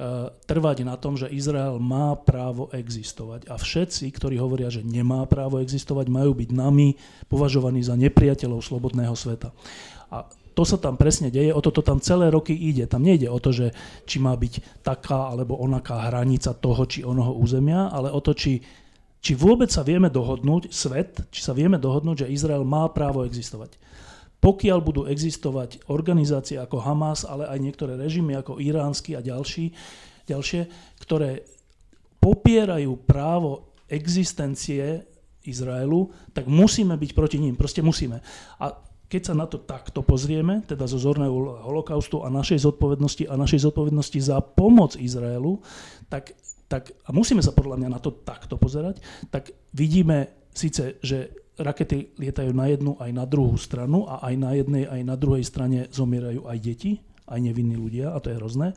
uh, 0.00 0.32
trvať 0.48 0.88
na 0.88 0.96
tom, 0.96 1.20
že 1.20 1.28
Izrael 1.28 1.76
má 1.76 2.16
právo 2.16 2.72
existovať. 2.72 3.52
A 3.52 3.60
všetci, 3.60 4.08
ktorí 4.08 4.40
hovoria, 4.40 4.72
že 4.72 4.80
nemá 4.80 5.20
právo 5.28 5.60
existovať, 5.60 6.08
majú 6.08 6.32
byť 6.32 6.48
nami 6.48 6.96
považovaní 7.28 7.84
za 7.84 7.92
nepriateľov 7.92 8.64
slobodného 8.64 9.12
sveta. 9.12 9.52
A 10.08 10.24
to 10.56 10.64
sa 10.64 10.80
tam 10.80 10.96
presne 10.96 11.28
deje, 11.28 11.52
o 11.52 11.60
toto 11.60 11.84
tam 11.84 12.00
celé 12.00 12.32
roky 12.32 12.56
ide. 12.56 12.88
Tam 12.88 13.04
nejde 13.04 13.28
o 13.28 13.36
to, 13.36 13.52
že 13.52 13.76
či 14.08 14.16
má 14.16 14.32
byť 14.32 14.80
taká 14.80 15.28
alebo 15.28 15.60
onaká 15.60 16.08
hranica 16.08 16.56
toho 16.56 16.88
či 16.88 17.04
onoho 17.04 17.36
územia, 17.36 17.92
ale 17.92 18.08
o 18.08 18.24
to, 18.24 18.32
či, 18.32 18.64
či 19.20 19.36
vôbec 19.36 19.68
sa 19.68 19.84
vieme 19.84 20.08
dohodnúť, 20.08 20.72
svet, 20.72 21.28
či 21.28 21.44
sa 21.44 21.52
vieme 21.52 21.76
dohodnúť, 21.76 22.24
že 22.24 22.32
Izrael 22.32 22.64
má 22.64 22.88
právo 22.88 23.28
existovať. 23.28 23.76
Pokiaľ 24.40 24.78
budú 24.80 25.04
existovať 25.04 25.92
organizácie 25.92 26.56
ako 26.56 26.80
Hamas, 26.80 27.28
ale 27.28 27.44
aj 27.52 27.60
niektoré 27.60 28.00
režimy 28.00 28.40
ako 28.40 28.56
iránsky 28.56 29.12
a 29.12 29.20
ďalší, 29.20 29.76
ďalšie, 30.24 30.60
ktoré 31.04 31.44
popierajú 32.16 32.96
právo 33.04 33.76
existencie 33.92 35.04
Izraelu, 35.44 36.08
tak 36.32 36.48
musíme 36.48 36.96
byť 36.96 37.10
proti 37.12 37.38
ním. 37.44 37.60
Proste 37.60 37.84
musíme. 37.84 38.24
A 38.56 38.72
keď 39.06 39.22
sa 39.22 39.34
na 39.38 39.46
to 39.46 39.62
takto 39.62 40.02
pozrieme, 40.02 40.66
teda 40.66 40.90
zo 40.90 40.98
zorného 40.98 41.62
holokaustu 41.62 42.26
a 42.26 42.28
našej 42.30 42.66
zodpovednosti 42.66 43.30
a 43.30 43.38
našej 43.38 43.70
zodpovednosti 43.70 44.18
za 44.18 44.42
pomoc 44.42 44.98
Izraelu, 44.98 45.62
tak, 46.10 46.34
tak, 46.66 46.90
a 47.06 47.14
musíme 47.14 47.42
sa 47.42 47.54
podľa 47.54 47.78
mňa 47.78 47.88
na 47.94 48.00
to 48.02 48.10
takto 48.10 48.58
pozerať, 48.58 48.98
tak 49.30 49.54
vidíme 49.70 50.50
síce, 50.50 50.98
že 50.98 51.46
rakety 51.56 52.18
lietajú 52.18 52.50
na 52.52 52.66
jednu 52.68 52.98
aj 53.00 53.10
na 53.14 53.24
druhú 53.24 53.56
stranu 53.56 54.04
a 54.10 54.20
aj 54.26 54.34
na 54.36 54.50
jednej, 54.58 54.84
aj 54.84 55.02
na 55.06 55.16
druhej 55.16 55.44
strane 55.46 55.88
zomierajú 55.88 56.44
aj 56.44 56.58
deti, 56.60 57.00
aj 57.26 57.38
nevinní 57.42 57.78
ľudia, 57.78 58.12
a 58.12 58.18
to 58.18 58.30
je 58.30 58.38
hrozné, 58.38 58.68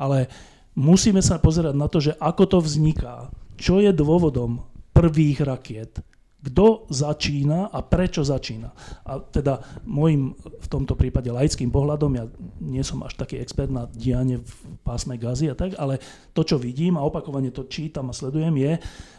ale 0.00 0.28
musíme 0.74 1.20
sa 1.20 1.38
pozerať 1.38 1.74
na 1.76 1.86
to, 1.86 2.00
že 2.00 2.16
ako 2.18 2.44
to 2.48 2.58
vzniká, 2.64 3.30
čo 3.60 3.78
je 3.78 3.92
dôvodom 3.94 4.64
prvých 4.96 5.46
rakiet, 5.46 6.02
kto 6.44 6.84
začína 6.92 7.72
a 7.72 7.80
prečo 7.80 8.20
začína. 8.20 8.70
A 9.08 9.16
teda 9.18 9.64
môjim 9.88 10.36
v 10.36 10.68
tomto 10.68 10.92
prípade 10.92 11.32
laickým 11.32 11.72
pohľadom, 11.72 12.12
ja 12.12 12.24
nie 12.60 12.84
som 12.84 13.00
až 13.00 13.16
taký 13.16 13.40
expert 13.40 13.72
na 13.72 13.88
dianie 13.88 14.44
v 14.44 14.52
pásme 14.84 15.16
gazy 15.16 15.48
a 15.48 15.56
tak, 15.56 15.72
ale 15.80 15.98
to, 16.36 16.44
čo 16.44 16.60
vidím 16.60 17.00
a 17.00 17.06
opakovane 17.06 17.48
to 17.48 17.64
čítam 17.64 18.12
a 18.12 18.14
sledujem, 18.16 18.52
je, 18.60 18.72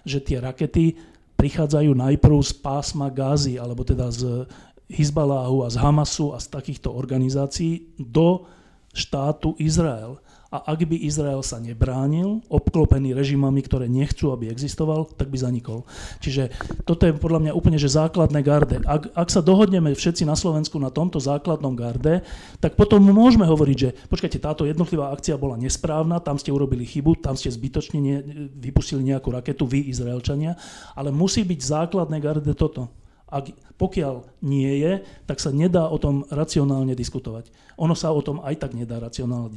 že 0.06 0.20
tie 0.22 0.38
rakety 0.38 0.96
prichádzajú 1.36 1.92
najprv 1.98 2.38
z 2.46 2.54
pásma 2.62 3.10
gazy, 3.10 3.58
alebo 3.58 3.82
teda 3.82 4.08
z 4.14 4.46
Hizbaláhu 4.86 5.66
a 5.66 5.74
z 5.74 5.82
Hamasu 5.82 6.32
a 6.32 6.38
z 6.38 6.48
takýchto 6.54 6.94
organizácií 6.94 7.98
do 7.98 8.46
štátu 8.94 9.58
Izrael. 9.58 10.22
A 10.54 10.62
ak 10.72 10.86
by 10.86 10.98
Izrael 11.02 11.42
sa 11.42 11.58
nebránil, 11.58 12.46
obklopený 12.48 13.18
režimami, 13.18 13.66
ktoré 13.66 13.90
nechcú, 13.90 14.30
aby 14.30 14.48
existoval, 14.54 15.10
tak 15.18 15.34
by 15.34 15.38
zanikol. 15.42 15.84
Čiže 16.22 16.54
toto 16.86 17.10
je 17.10 17.18
podľa 17.18 17.50
mňa 17.50 17.52
úplne 17.58 17.82
že 17.82 17.90
základné 17.90 18.40
garde. 18.46 18.78
Ak, 18.86 19.10
ak 19.12 19.30
sa 19.34 19.42
dohodneme 19.42 19.92
všetci 19.98 20.24
na 20.24 20.38
Slovensku 20.38 20.78
na 20.78 20.94
tomto 20.94 21.18
základnom 21.18 21.74
garde, 21.74 22.22
tak 22.62 22.78
potom 22.78 23.02
môžeme 23.02 23.50
hovoriť, 23.50 23.78
že 23.78 23.90
počkajte, 24.10 24.38
táto 24.38 24.70
jednotlivá 24.70 25.10
akcia 25.10 25.34
bola 25.40 25.58
nesprávna, 25.58 26.22
tam 26.22 26.38
ste 26.38 26.54
urobili 26.54 26.86
chybu, 26.86 27.20
tam 27.22 27.34
ste 27.34 27.50
zbytočne 27.50 28.00
ne, 28.02 28.16
vypustili 28.54 29.02
nejakú 29.02 29.34
raketu, 29.34 29.66
vy 29.66 29.90
Izraelčania, 29.90 30.58
ale 30.94 31.10
musí 31.10 31.42
byť 31.42 31.60
základné 31.62 32.18
garde 32.22 32.54
toto. 32.54 32.88
Ak, 33.36 33.52
pokiaľ 33.76 34.40
nie 34.48 34.80
je, 34.80 35.04
tak 35.28 35.44
sa 35.44 35.52
nedá 35.52 35.92
o 35.92 36.00
tom 36.00 36.24
racionálne 36.32 36.96
diskutovať. 36.96 37.52
Ono 37.76 37.92
sa 37.92 38.16
o 38.16 38.24
tom 38.24 38.40
aj 38.40 38.64
tak 38.64 38.72
nedá 38.72 38.96
racionálne 39.04 39.52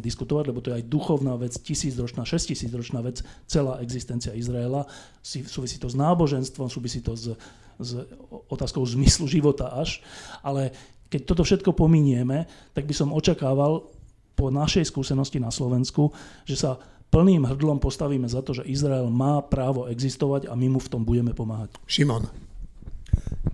diskutovať, 0.00 0.48
lebo 0.48 0.64
to 0.64 0.72
je 0.72 0.80
aj 0.80 0.88
duchovná 0.88 1.36
vec, 1.36 1.52
tisícročná, 1.60 2.24
šestisícročná 2.24 3.04
vec, 3.04 3.20
celá 3.44 3.76
existencia 3.84 4.32
Izraela. 4.32 4.88
Súvisí 5.20 5.76
to 5.76 5.92
s 5.92 6.00
náboženstvom, 6.00 6.72
súvisí 6.72 7.04
to 7.04 7.12
s, 7.12 7.36
s 7.76 7.90
otázkou 8.48 8.80
zmyslu 8.88 9.28
života 9.28 9.68
až. 9.76 10.00
Ale 10.40 10.72
keď 11.12 11.20
toto 11.28 11.44
všetko 11.44 11.76
pominieme, 11.76 12.48
tak 12.72 12.88
by 12.88 12.96
som 12.96 13.12
očakával 13.12 13.92
po 14.32 14.48
našej 14.48 14.88
skúsenosti 14.88 15.36
na 15.36 15.52
Slovensku, 15.52 16.08
že 16.48 16.56
sa 16.56 16.80
plným 17.12 17.44
hrdlom 17.44 17.76
postavíme 17.76 18.24
za 18.24 18.40
to, 18.40 18.56
že 18.56 18.64
Izrael 18.64 19.12
má 19.12 19.44
právo 19.44 19.84
existovať 19.92 20.48
a 20.48 20.56
my 20.56 20.72
mu 20.72 20.80
v 20.80 20.88
tom 20.88 21.04
budeme 21.04 21.36
pomáhať. 21.36 21.76
Šimon 21.84 22.49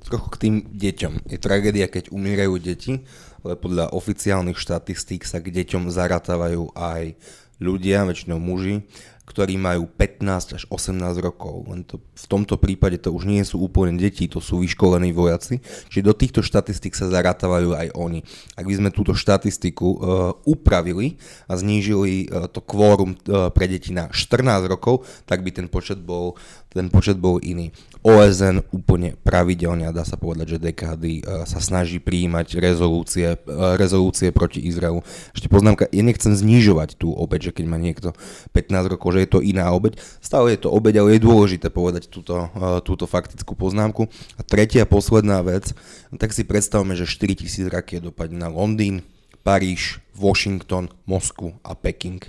trochu 0.06 0.28
k 0.34 0.40
tým 0.40 0.54
deťom. 0.70 1.30
Je 1.30 1.38
tragédia, 1.38 1.86
keď 1.90 2.10
umierajú 2.10 2.54
deti, 2.58 3.02
ale 3.46 3.54
podľa 3.54 3.94
oficiálnych 3.94 4.58
štatistík 4.58 5.22
sa 5.22 5.38
k 5.38 5.50
deťom 5.50 5.90
zaratávajú 5.90 6.74
aj 6.74 7.14
ľudia, 7.62 8.04
väčšinou 8.04 8.36
muži, 8.36 8.84
ktorí 9.26 9.58
majú 9.58 9.90
15 9.90 10.54
až 10.54 10.62
18 10.70 11.02
rokov. 11.18 11.66
Len 11.66 11.82
to, 11.82 11.98
v 11.98 12.26
tomto 12.30 12.62
prípade 12.62 13.02
to 13.02 13.10
už 13.10 13.26
nie 13.26 13.42
sú 13.42 13.58
úplne 13.58 13.98
deti, 13.98 14.30
to 14.30 14.38
sú 14.38 14.62
vyškolení 14.62 15.10
vojaci. 15.10 15.58
Čiže 15.90 16.06
do 16.06 16.14
týchto 16.14 16.40
štatistík 16.46 16.94
sa 16.94 17.10
zaratávajú 17.10 17.74
aj 17.74 17.88
oni. 17.98 18.22
Ak 18.54 18.70
by 18.70 18.74
sme 18.78 18.94
túto 18.94 19.18
štatistiku 19.18 19.86
uh, 19.86 19.98
upravili 20.46 21.18
a 21.50 21.58
znížili 21.58 22.30
uh, 22.30 22.46
to 22.46 22.62
kvórum 22.62 23.18
uh, 23.26 23.50
pre 23.50 23.66
deti 23.66 23.90
na 23.90 24.06
14 24.14 24.46
rokov, 24.70 25.02
tak 25.26 25.42
by 25.42 25.50
ten 25.50 25.66
počet 25.66 25.98
bol 25.98 26.38
ten 26.70 26.92
počet 26.92 27.16
bol 27.16 27.40
iný. 27.40 27.72
OSN 28.06 28.62
úplne 28.70 29.18
pravidelne, 29.26 29.90
dá 29.90 30.06
sa 30.06 30.14
povedať, 30.14 30.56
že 30.56 30.62
dekády 30.62 31.12
uh, 31.24 31.42
sa 31.42 31.58
snaží 31.58 31.98
prijímať 31.98 32.60
rezolúcie, 32.62 33.34
uh, 33.34 33.74
rezolúcie 33.74 34.30
proti 34.30 34.62
Izraelu. 34.62 35.02
Ešte 35.34 35.50
poznámka, 35.50 35.90
ja 35.90 36.02
nechcem 36.06 36.30
znižovať 36.36 37.00
tú 37.00 37.10
obeď, 37.10 37.50
že 37.50 37.54
keď 37.58 37.64
má 37.66 37.80
niekto 37.80 38.14
15 38.54 38.92
rokov, 38.92 39.16
že 39.16 39.26
je 39.26 39.30
to 39.32 39.40
iná 39.42 39.72
obeď. 39.74 39.98
Stále 40.22 40.54
je 40.54 40.62
to 40.62 40.70
obeď, 40.70 41.02
ale 41.02 41.18
je 41.18 41.26
dôležité 41.26 41.72
povedať 41.72 42.06
túto, 42.06 42.46
uh, 42.46 42.78
túto 42.78 43.10
faktickú 43.10 43.58
poznámku. 43.58 44.06
A 44.38 44.46
tretia 44.46 44.86
posledná 44.86 45.42
vec, 45.42 45.74
tak 46.14 46.30
si 46.30 46.46
predstavme, 46.46 46.94
že 46.94 47.10
4000 47.10 47.72
rakiet 47.72 48.06
dopadne 48.06 48.38
na 48.38 48.52
Londýn, 48.52 49.02
Paríž, 49.42 49.98
Washington, 50.14 50.90
Moskvu 51.10 51.58
a 51.66 51.74
Peking. 51.74 52.22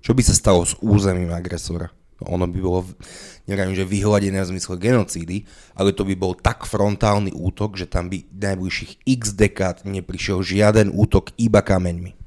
Čo 0.00 0.16
by 0.16 0.22
sa 0.24 0.32
stalo 0.32 0.64
s 0.64 0.72
územím 0.80 1.32
agresora? 1.34 1.97
Ono 2.26 2.50
by 2.50 2.58
bolo, 2.58 2.82
neviem, 3.46 3.74
že 3.78 3.86
vyhľadené 3.86 4.42
v 4.42 4.50
zmysle 4.56 4.74
genocídy, 4.74 5.46
ale 5.78 5.94
to 5.94 6.02
by 6.02 6.18
bol 6.18 6.34
tak 6.34 6.66
frontálny 6.66 7.30
útok, 7.30 7.78
že 7.78 7.86
tam 7.86 8.10
by 8.10 8.26
najbližších 8.34 9.06
x 9.06 9.22
dekád 9.38 9.86
neprišiel 9.86 10.42
žiaden 10.42 10.90
útok 10.90 11.30
iba 11.38 11.62
kameňmi. 11.62 12.18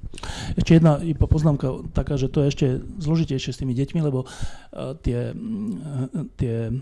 Ešte 0.59 0.79
jedna 0.79 0.99
poznámka 1.23 1.87
taká, 1.95 2.19
že 2.19 2.27
to 2.27 2.43
je 2.43 2.47
ešte 2.51 2.67
zložitejšie 2.99 3.51
s 3.51 3.59
tými 3.63 3.73
deťmi, 3.75 3.99
lebo 4.03 4.27
uh, 4.27 4.93
tie, 4.99 5.31
uh, 5.31 6.27
tie 6.35 6.55
uh, 6.67 6.77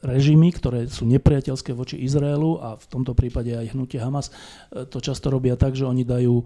režimy, 0.00 0.48
ktoré 0.52 0.88
sú 0.88 1.04
nepriateľské 1.08 1.76
voči 1.76 2.00
Izraelu 2.00 2.60
a 2.60 2.68
v 2.80 2.86
tomto 2.88 3.12
prípade 3.12 3.52
aj 3.52 3.76
hnutie 3.76 4.00
Hamas, 4.00 4.32
to 4.72 4.98
často 5.00 5.28
robia 5.28 5.60
tak, 5.60 5.76
že 5.76 5.84
oni 5.84 6.04
dajú 6.08 6.44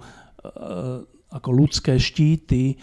ako 1.30 1.48
ľudské 1.54 1.94
štíty, 1.96 2.74
e, 2.74 2.76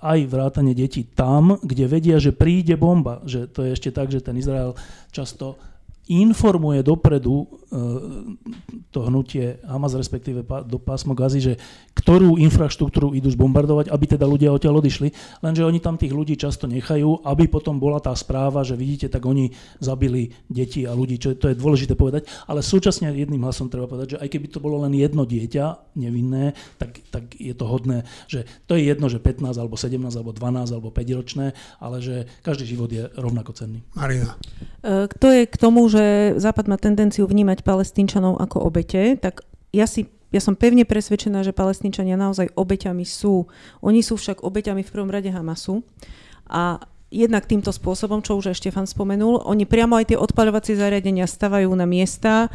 aj 0.00 0.18
vrátane 0.28 0.72
detí 0.72 1.04
tam, 1.12 1.60
kde 1.60 1.84
vedia, 1.86 2.16
že 2.16 2.32
príde 2.32 2.74
bomba. 2.80 3.20
Že 3.28 3.40
to 3.52 3.58
je 3.64 3.70
ešte 3.76 3.90
tak, 3.92 4.08
že 4.08 4.24
ten 4.24 4.36
Izrael 4.40 4.72
často 5.12 5.60
informuje 6.08 6.82
dopredu 6.82 7.61
to 8.92 8.98
hnutie 9.08 9.56
Hamas, 9.64 9.96
respektíve 9.96 10.44
do 10.44 10.76
pásmo 10.76 11.16
Gazy, 11.16 11.40
že 11.40 11.54
ktorú 11.96 12.36
infraštruktúru 12.36 13.16
idú 13.16 13.32
zbombardovať, 13.32 13.88
aby 13.88 14.04
teda 14.04 14.28
ľudia 14.28 14.52
odtiaľ 14.52 14.84
odišli. 14.84 15.08
Lenže 15.40 15.64
oni 15.64 15.80
tam 15.80 15.96
tých 15.96 16.12
ľudí 16.12 16.36
často 16.36 16.68
nechajú, 16.68 17.24
aby 17.24 17.48
potom 17.48 17.80
bola 17.80 17.96
tá 17.96 18.12
správa, 18.12 18.60
že 18.60 18.76
vidíte, 18.76 19.08
tak 19.08 19.24
oni 19.24 19.56
zabili 19.80 20.36
deti 20.52 20.84
a 20.84 20.92
ľudí, 20.92 21.16
čo 21.16 21.32
je, 21.32 21.36
to 21.40 21.48
je 21.48 21.56
dôležité 21.56 21.96
povedať. 21.96 22.28
Ale 22.44 22.60
súčasne 22.60 23.08
jedným 23.08 23.40
hlasom 23.40 23.72
treba 23.72 23.88
povedať, 23.88 24.16
že 24.16 24.20
aj 24.20 24.28
keby 24.28 24.46
to 24.52 24.60
bolo 24.60 24.84
len 24.84 24.92
jedno 24.92 25.24
dieťa 25.24 25.96
nevinné, 25.96 26.52
tak, 26.76 27.00
tak 27.08 27.32
je 27.40 27.56
to 27.56 27.64
hodné, 27.64 28.04
že 28.28 28.44
to 28.68 28.76
je 28.76 28.84
jedno, 28.84 29.08
že 29.08 29.16
15 29.16 29.56
alebo 29.56 29.80
17 29.80 29.96
alebo 30.12 30.36
12 30.36 30.76
alebo 30.76 30.88
5 30.92 31.18
ročné, 31.18 31.56
ale 31.80 32.04
že 32.04 32.28
každý 32.44 32.68
život 32.68 32.92
je 32.92 33.08
rovnako 33.16 33.56
cenný. 33.56 33.80
Marina. 33.96 34.36
Kto 34.82 35.26
je 35.30 35.42
k 35.46 35.56
tomu, 35.56 35.86
že 35.86 36.34
Západ 36.36 36.66
má 36.66 36.74
tendenciu 36.74 37.24
vnímať 37.30 37.61
palestínčanov 37.62 38.42
ako 38.42 38.66
obete, 38.66 39.16
tak 39.16 39.46
ja 39.72 39.86
si 39.88 40.10
ja 40.32 40.40
som 40.40 40.56
pevne 40.56 40.88
presvedčená, 40.88 41.44
že 41.44 41.52
palestínčania 41.52 42.16
naozaj 42.16 42.56
obeťami 42.56 43.04
sú. 43.04 43.44
Oni 43.84 44.00
sú 44.00 44.16
však 44.16 44.40
obeťami 44.40 44.80
v 44.80 44.88
prvom 44.88 45.12
rade 45.12 45.28
Hamasu. 45.28 45.84
A 46.48 46.80
jednak 47.12 47.44
týmto 47.44 47.68
spôsobom, 47.68 48.24
čo 48.24 48.40
už 48.40 48.48
aj 48.50 48.56
Štefan 48.56 48.88
spomenul, 48.88 49.44
oni 49.44 49.68
priamo 49.68 50.00
aj 50.00 50.08
tie 50.08 50.18
odpaľovacie 50.18 50.80
zariadenia 50.80 51.28
stavajú 51.28 51.68
na 51.76 51.84
miesta, 51.84 52.48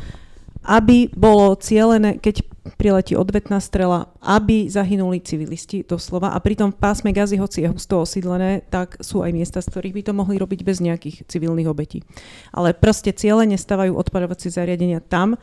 aby 0.67 1.07
bolo 1.15 1.55
cielené, 1.55 2.19
keď 2.19 2.43
priletí 2.75 3.15
odvetná 3.15 3.63
strela, 3.63 4.11
aby 4.19 4.67
zahynuli 4.67 5.23
civilisti 5.23 5.87
doslova. 5.87 6.35
A 6.35 6.43
pritom 6.43 6.75
v 6.75 6.79
pásme 6.83 7.15
Gazy, 7.15 7.39
hoci 7.39 7.63
je 7.63 7.71
husto 7.71 8.03
osídlené, 8.03 8.67
tak 8.67 8.99
sú 8.99 9.23
aj 9.23 9.31
miesta, 9.31 9.63
z 9.63 9.71
ktorých 9.71 9.95
by 9.95 10.01
to 10.03 10.13
mohli 10.13 10.35
robiť 10.35 10.67
bez 10.67 10.83
nejakých 10.83 11.23
civilných 11.31 11.71
obetí. 11.71 12.03
Ale 12.51 12.75
proste 12.75 13.15
cieľene 13.15 13.55
stavajú 13.55 13.95
odpaľovacie 13.95 14.51
zariadenia 14.51 14.99
tam, 14.99 15.39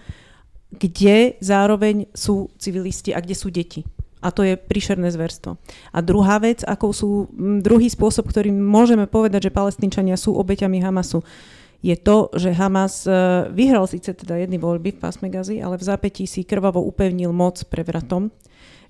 kde 0.68 1.40
zároveň 1.40 2.10
sú 2.12 2.52
civilisti 2.60 3.16
a 3.16 3.24
kde 3.24 3.36
sú 3.38 3.48
deti. 3.48 3.86
A 4.24 4.32
to 4.32 4.40
je 4.40 4.56
príšerné 4.56 5.12
zverstvo. 5.12 5.60
A 5.92 5.98
druhá 6.00 6.40
vec, 6.40 6.64
ako 6.64 6.86
sú, 6.96 7.10
druhý 7.60 7.92
spôsob, 7.92 8.24
ktorým 8.24 8.56
môžeme 8.56 9.04
povedať, 9.04 9.48
že 9.48 9.56
palestínčania 9.56 10.16
sú 10.16 10.32
obeťami 10.32 10.80
Hamasu, 10.80 11.20
je 11.84 11.96
to, 12.00 12.32
že 12.32 12.56
Hamas 12.56 13.04
e, 13.04 13.12
vyhral 13.52 13.84
síce 13.84 14.16
teda 14.16 14.40
jedny 14.40 14.56
voľby 14.56 14.96
v 14.96 15.00
pásme 15.04 15.28
Gazy, 15.28 15.60
ale 15.60 15.76
v 15.76 15.84
zápätí 15.84 16.24
si 16.24 16.40
krvavo 16.40 16.80
upevnil 16.80 17.28
moc 17.28 17.60
prevratom, 17.68 18.32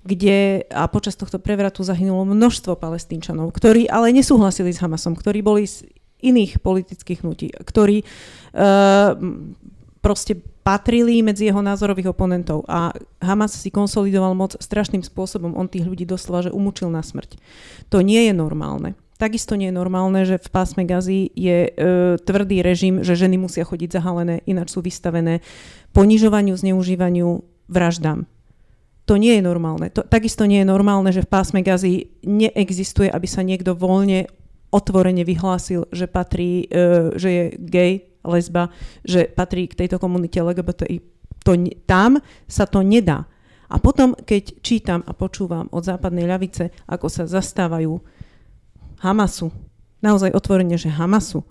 kde 0.07 0.63
a 0.71 0.87
počas 0.87 1.19
tohto 1.19 1.35
prevratu 1.35 1.83
zahynulo 1.83 2.23
množstvo 2.23 2.79
palestínčanov, 2.79 3.51
ktorí 3.51 3.91
ale 3.91 4.15
nesúhlasili 4.15 4.71
s 4.71 4.79
Hamasom, 4.79 5.11
ktorí 5.11 5.43
boli 5.43 5.67
z 5.67 5.83
iných 6.23 6.63
politických 6.63 7.19
hnutí, 7.25 7.51
ktorí 7.67 8.05
uh, 8.05 9.13
proste 9.99 10.37
patrili 10.65 11.21
medzi 11.21 11.49
jeho 11.49 11.61
názorových 11.61 12.13
oponentov 12.13 12.65
a 12.65 12.93
Hamas 13.21 13.57
si 13.57 13.69
konsolidoval 13.69 14.33
moc 14.33 14.57
strašným 14.57 15.05
spôsobom. 15.05 15.53
On 15.53 15.69
tých 15.69 15.85
ľudí 15.85 16.09
doslova, 16.09 16.49
že 16.49 16.55
umúčil 16.55 16.89
na 16.89 17.05
smrť. 17.05 17.37
To 17.93 18.01
nie 18.01 18.29
je 18.29 18.33
normálne. 18.33 18.97
Takisto 19.15 19.55
nie 19.55 19.71
je 19.71 19.79
normálne, 19.79 20.27
že 20.27 20.35
v 20.35 20.49
pásme 20.51 20.83
Gazy 20.83 21.31
je 21.31 21.71
e, 21.71 21.71
tvrdý 22.19 22.59
režim, 22.59 22.99
že 22.99 23.15
ženy 23.15 23.39
musia 23.39 23.63
chodiť 23.63 23.95
zahalené, 23.95 24.43
ináč 24.43 24.75
sú 24.75 24.83
vystavené 24.83 25.39
ponižovaniu, 25.95 26.51
zneužívaniu, 26.51 27.39
vraždám. 27.71 28.27
To 29.07 29.15
nie 29.15 29.39
je 29.39 29.43
normálne. 29.45 29.87
To, 29.95 30.03
takisto 30.03 30.43
nie 30.43 30.65
je 30.65 30.67
normálne, 30.67 31.15
že 31.15 31.23
v 31.23 31.31
pásme 31.31 31.63
Gazy 31.63 32.11
neexistuje, 32.27 33.07
aby 33.07 33.23
sa 33.23 33.39
niekto 33.39 33.71
voľne, 33.71 34.27
otvorene 34.75 35.23
vyhlásil, 35.23 35.87
že 35.95 36.11
patrí, 36.11 36.67
e, 36.67 37.15
že 37.15 37.29
je 37.31 37.43
gay, 37.55 37.93
lesba, 38.27 38.67
že 39.07 39.31
patrí 39.31 39.71
k 39.71 39.79
tejto 39.85 39.95
komunite 39.95 40.43
LGBTI. 40.43 40.99
To, 41.47 41.55
tam 41.87 42.19
sa 42.51 42.67
to 42.67 42.83
nedá. 42.83 43.23
A 43.69 43.79
potom, 43.79 44.11
keď 44.13 44.59
čítam 44.59 45.01
a 45.07 45.15
počúvam 45.15 45.71
od 45.71 45.85
západnej 45.85 46.27
ľavice, 46.27 46.73
ako 46.89 47.07
sa 47.07 47.23
zastávajú 47.29 47.97
Hamasu, 48.99 49.51
naozaj 49.99 50.31
otvorene, 50.31 50.79
že 50.79 50.91
Hamasu, 50.91 51.43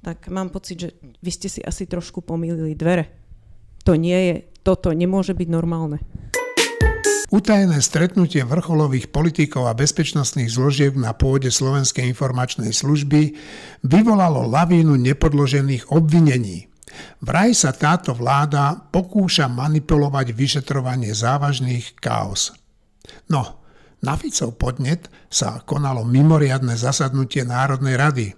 tak 0.00 0.32
mám 0.32 0.48
pocit, 0.48 0.76
že 0.80 0.88
vy 1.20 1.30
ste 1.30 1.48
si 1.52 1.60
asi 1.60 1.84
trošku 1.84 2.24
pomýlili 2.24 2.72
dvere. 2.72 3.12
To 3.84 3.96
nie 3.96 4.16
je, 4.16 4.34
toto 4.64 4.92
nemôže 4.92 5.36
byť 5.36 5.48
normálne. 5.48 6.00
Utajené 7.30 7.78
stretnutie 7.78 8.42
vrcholových 8.42 9.14
politikov 9.14 9.70
a 9.70 9.78
bezpečnostných 9.78 10.50
zložiek 10.50 10.90
na 10.98 11.14
pôde 11.14 11.46
Slovenskej 11.46 12.10
informačnej 12.10 12.74
služby 12.74 13.38
vyvolalo 13.86 14.50
lavínu 14.50 14.98
nepodložených 14.98 15.94
obvinení. 15.94 16.66
Vraj 17.22 17.54
sa 17.54 17.70
táto 17.70 18.18
vláda 18.18 18.74
pokúša 18.90 19.46
manipulovať 19.46 20.34
vyšetrovanie 20.34 21.14
závažných 21.14 21.94
chaos. 22.02 22.50
No, 23.30 23.59
Na 24.00 24.16
Ficov 24.16 24.56
podnet 24.56 25.12
sa 25.28 25.60
konalo 25.60 26.08
mimoriadne 26.08 26.72
zasadnutie 26.72 27.44
Národnej 27.44 28.00
rady. 28.00 28.28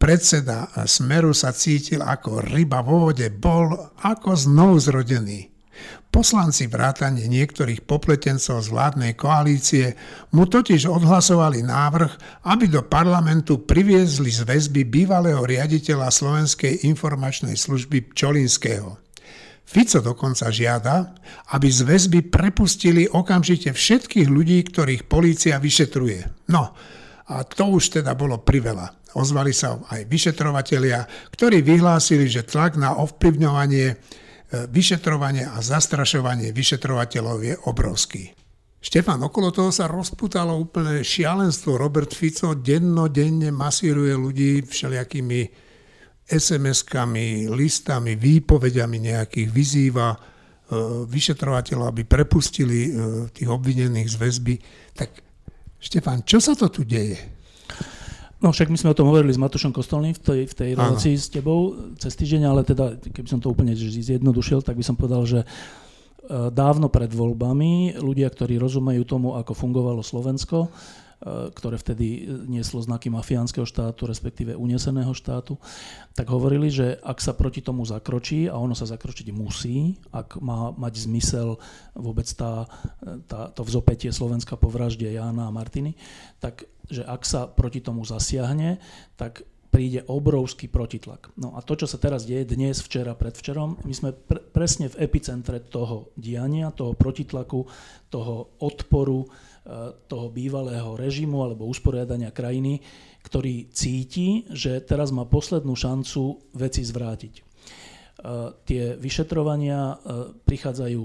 Predseda 0.00 0.66
Smeru 0.88 1.30
sa 1.30 1.54
cítil 1.54 2.02
ako 2.02 2.42
ryba 2.42 2.82
vo 2.82 3.08
vode, 3.10 3.30
bol 3.30 3.70
ako 4.02 4.34
znovu 4.34 4.82
zrodený. 4.82 5.50
Poslanci 6.10 6.66
vrátane 6.66 7.24
niektorých 7.24 7.86
popletencov 7.86 8.60
z 8.60 8.68
vládnej 8.68 9.14
koalície 9.14 9.94
mu 10.34 10.44
totiž 10.44 10.90
odhlasovali 10.90 11.62
návrh, 11.64 12.42
aby 12.50 12.66
do 12.68 12.82
parlamentu 12.84 13.62
priviezli 13.62 14.28
z 14.28 14.42
väzby 14.42 14.84
bývalého 14.90 15.40
riaditeľa 15.46 16.10
Slovenskej 16.10 16.84
informačnej 16.84 17.54
služby 17.54 18.12
Čolinského. 18.12 18.99
Fico 19.70 20.02
dokonca 20.02 20.50
žiada, 20.50 21.14
aby 21.54 21.70
z 21.70 21.86
väzby 21.86 22.26
prepustili 22.26 23.06
okamžite 23.06 23.70
všetkých 23.70 24.26
ľudí, 24.26 24.66
ktorých 24.66 25.06
polícia 25.06 25.62
vyšetruje. 25.62 26.50
No, 26.50 26.74
a 27.30 27.46
to 27.46 27.78
už 27.78 28.02
teda 28.02 28.18
bolo 28.18 28.42
priveľa. 28.42 29.14
Ozvali 29.14 29.54
sa 29.54 29.78
aj 29.78 30.10
vyšetrovatelia, 30.10 31.06
ktorí 31.30 31.62
vyhlásili, 31.62 32.26
že 32.26 32.42
tlak 32.42 32.74
na 32.82 32.98
ovplyvňovanie 32.98 33.86
e, 33.86 33.96
vyšetrovanie 34.66 35.46
a 35.46 35.62
zastrašovanie 35.62 36.50
vyšetrovateľov 36.50 37.38
je 37.38 37.54
obrovský. 37.70 38.34
Štefan, 38.82 39.22
okolo 39.22 39.54
toho 39.54 39.70
sa 39.70 39.86
rozputalo 39.86 40.58
úplne 40.58 41.06
šialenstvo. 41.06 41.78
Robert 41.78 42.10
Fico 42.10 42.58
dennodenne 42.58 43.54
masíruje 43.54 44.18
ľudí 44.18 44.66
všelijakými 44.66 45.69
SMS-kami, 46.30 47.50
listami, 47.50 48.14
výpovediami 48.14 48.96
nejakých 49.10 49.48
vyzýva 49.50 50.14
e, 50.14 50.18
vyšetrovateľov, 51.10 51.90
aby 51.90 52.02
prepustili 52.06 52.78
e, 52.86 52.90
tých 53.34 53.50
obvinených 53.50 54.08
z 54.08 54.16
väzby. 54.16 54.54
Tak 54.94 55.10
Štefán, 55.80 56.22
čo 56.22 56.38
sa 56.38 56.54
to 56.54 56.70
tu 56.70 56.86
deje? 56.86 57.18
No 58.40 58.56
však 58.56 58.72
my 58.72 58.78
sme 58.80 58.92
o 58.92 58.96
tom 58.96 59.08
hovorili 59.12 59.36
s 59.36 59.40
Matušom 59.40 59.68
Kostolným 59.68 60.16
v 60.16 60.20
tej, 60.20 60.40
v 60.48 60.54
tej 60.56 60.70
relácii 60.72 61.12
s 61.12 61.28
tebou 61.28 61.76
cez 62.00 62.16
týždeň, 62.16 62.42
ale 62.48 62.64
teda 62.64 62.96
keby 62.96 63.28
som 63.28 63.40
to 63.40 63.52
úplne 63.52 63.76
zjednodušil, 63.76 64.64
tak 64.64 64.80
by 64.80 64.84
som 64.84 64.96
povedal, 64.96 65.28
že 65.28 65.44
e, 65.44 65.46
dávno 66.48 66.88
pred 66.88 67.12
voľbami 67.12 68.00
ľudia, 68.00 68.32
ktorí 68.32 68.56
rozumejú 68.56 69.04
tomu, 69.04 69.36
ako 69.36 69.52
fungovalo 69.52 70.00
Slovensko, 70.00 70.72
ktoré 71.20 71.76
vtedy 71.76 72.24
nieslo 72.48 72.80
znaky 72.80 73.12
mafiánskeho 73.12 73.68
štátu, 73.68 74.08
respektíve 74.08 74.56
uneseného 74.56 75.12
štátu, 75.12 75.60
tak 76.16 76.32
hovorili, 76.32 76.72
že 76.72 76.96
ak 77.04 77.20
sa 77.20 77.36
proti 77.36 77.60
tomu 77.60 77.84
zakročí, 77.84 78.48
a 78.48 78.56
ono 78.56 78.72
sa 78.72 78.88
zakročiť 78.88 79.28
musí, 79.28 80.00
ak 80.16 80.40
má 80.40 80.72
mať 80.72 81.04
zmysel 81.04 81.60
vôbec 81.92 82.24
tá, 82.32 82.64
tá, 83.28 83.52
to 83.52 83.62
vzopetie 83.68 84.08
Slovenska 84.08 84.56
po 84.56 84.72
vražde 84.72 85.12
Jána 85.12 85.52
a 85.52 85.54
Martiny, 85.54 85.92
tak 86.40 86.64
že 86.88 87.04
ak 87.04 87.22
sa 87.22 87.46
proti 87.46 87.84
tomu 87.84 88.02
zasiahne, 88.02 88.80
tak 89.14 89.44
príde 89.70 90.02
obrovský 90.10 90.66
protitlak. 90.66 91.30
No 91.38 91.54
a 91.54 91.62
to, 91.62 91.78
čo 91.78 91.86
sa 91.86 91.94
teraz 92.02 92.26
deje 92.26 92.42
dnes, 92.42 92.82
včera, 92.82 93.14
predvčerom, 93.14 93.78
my 93.86 93.94
sme 93.94 94.10
pr- 94.10 94.42
presne 94.42 94.90
v 94.90 94.98
epicentre 95.06 95.62
toho 95.62 96.10
diania, 96.18 96.74
toho 96.74 96.98
protitlaku, 96.98 97.70
toho 98.10 98.58
odporu, 98.58 99.30
E, 99.59 99.59
toho 100.10 100.26
bývalého 100.34 100.98
režimu 100.98 101.46
alebo 101.46 101.70
usporiadania 101.70 102.34
krajiny, 102.34 102.82
ktorý 103.22 103.70
cíti, 103.70 104.48
že 104.50 104.80
teraz 104.82 105.14
má 105.14 105.28
poslednú 105.28 105.76
šancu 105.76 106.50
veci 106.56 106.82
zvrátiť. 106.82 107.34
E, 107.38 107.42
tie 108.66 108.96
vyšetrovania 108.96 109.80
e, 109.80 109.96
prichádzajú 110.42 111.04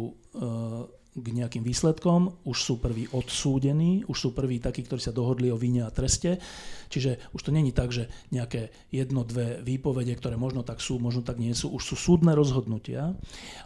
k 1.15 1.27
nejakým 1.31 1.63
výsledkom, 1.63 2.43
už 2.43 2.57
sú 2.59 2.75
prví 2.75 3.07
odsúdení, 3.15 4.03
už 4.03 4.17
sú 4.19 4.29
prví 4.35 4.59
takí, 4.59 4.83
ktorí 4.83 4.99
sa 4.99 5.15
dohodli 5.15 5.47
o 5.47 5.55
víne 5.55 5.87
a 5.87 5.95
treste, 5.95 6.43
čiže 6.91 7.31
už 7.31 7.39
to 7.39 7.55
není 7.55 7.71
tak, 7.71 7.95
že 7.95 8.11
nejaké 8.35 8.67
jedno, 8.91 9.23
dve 9.23 9.63
výpovede, 9.63 10.11
ktoré 10.19 10.35
možno 10.35 10.67
tak 10.67 10.83
sú, 10.83 10.99
možno 10.99 11.23
tak 11.23 11.39
nie 11.39 11.55
sú, 11.55 11.71
už 11.71 11.83
sú 11.87 11.95
súdne 11.95 12.35
rozhodnutia 12.35 13.15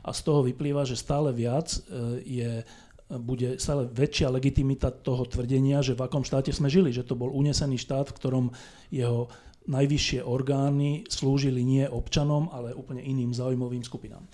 a 0.06 0.10
z 0.14 0.22
toho 0.22 0.46
vyplýva, 0.46 0.86
že 0.86 0.94
stále 0.94 1.34
viac 1.34 1.74
je 2.22 2.62
bude 3.10 3.58
stále 3.58 3.90
väčšia 3.90 4.30
legitimita 4.30 4.94
toho 4.94 5.26
tvrdenia, 5.26 5.82
že 5.82 5.98
v 5.98 6.06
akom 6.06 6.22
štáte 6.22 6.54
sme 6.54 6.70
žili, 6.70 6.94
že 6.94 7.02
to 7.02 7.18
bol 7.18 7.34
unesený 7.34 7.82
štát, 7.82 8.14
v 8.14 8.18
ktorom 8.22 8.46
jeho 8.94 9.34
najvyššie 9.66 10.22
orgány 10.22 11.10
slúžili 11.10 11.66
nie 11.66 11.86
občanom, 11.90 12.54
ale 12.54 12.78
úplne 12.78 13.02
iným 13.02 13.34
zaujímavým 13.34 13.82
skupinám. 13.82 14.26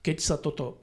Keď 0.00 0.16
sa 0.20 0.40
toto 0.40 0.80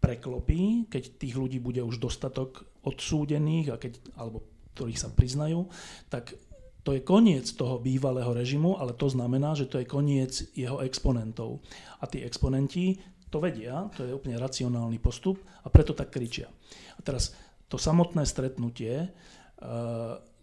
preklopí, 0.00 0.88
keď 0.88 1.20
tých 1.20 1.34
ľudí 1.36 1.60
bude 1.60 1.84
už 1.84 2.00
dostatok 2.00 2.64
odsúdených, 2.82 3.66
a 3.72 3.76
keď, 3.76 3.92
alebo 4.16 4.42
ktorých 4.72 5.00
sa 5.00 5.08
priznajú, 5.12 5.68
tak 6.08 6.34
to 6.82 6.98
je 6.98 7.06
koniec 7.06 7.46
toho 7.54 7.78
bývalého 7.78 8.34
režimu, 8.34 8.74
ale 8.74 8.98
to 8.98 9.06
znamená, 9.06 9.54
že 9.54 9.70
to 9.70 9.78
je 9.78 9.86
koniec 9.86 10.50
jeho 10.58 10.82
exponentov. 10.82 11.62
A 12.02 12.10
tí 12.10 12.26
exponenti 12.26 12.98
to 13.32 13.40
vedia, 13.40 13.88
to 13.96 14.04
je 14.04 14.12
úplne 14.12 14.36
racionálny 14.36 15.00
postup 15.00 15.40
a 15.64 15.72
preto 15.72 15.96
tak 15.96 16.12
kričia. 16.12 16.52
A 16.94 17.00
teraz 17.00 17.32
to 17.72 17.80
samotné 17.80 18.28
stretnutie, 18.28 19.08
eh, 19.08 19.10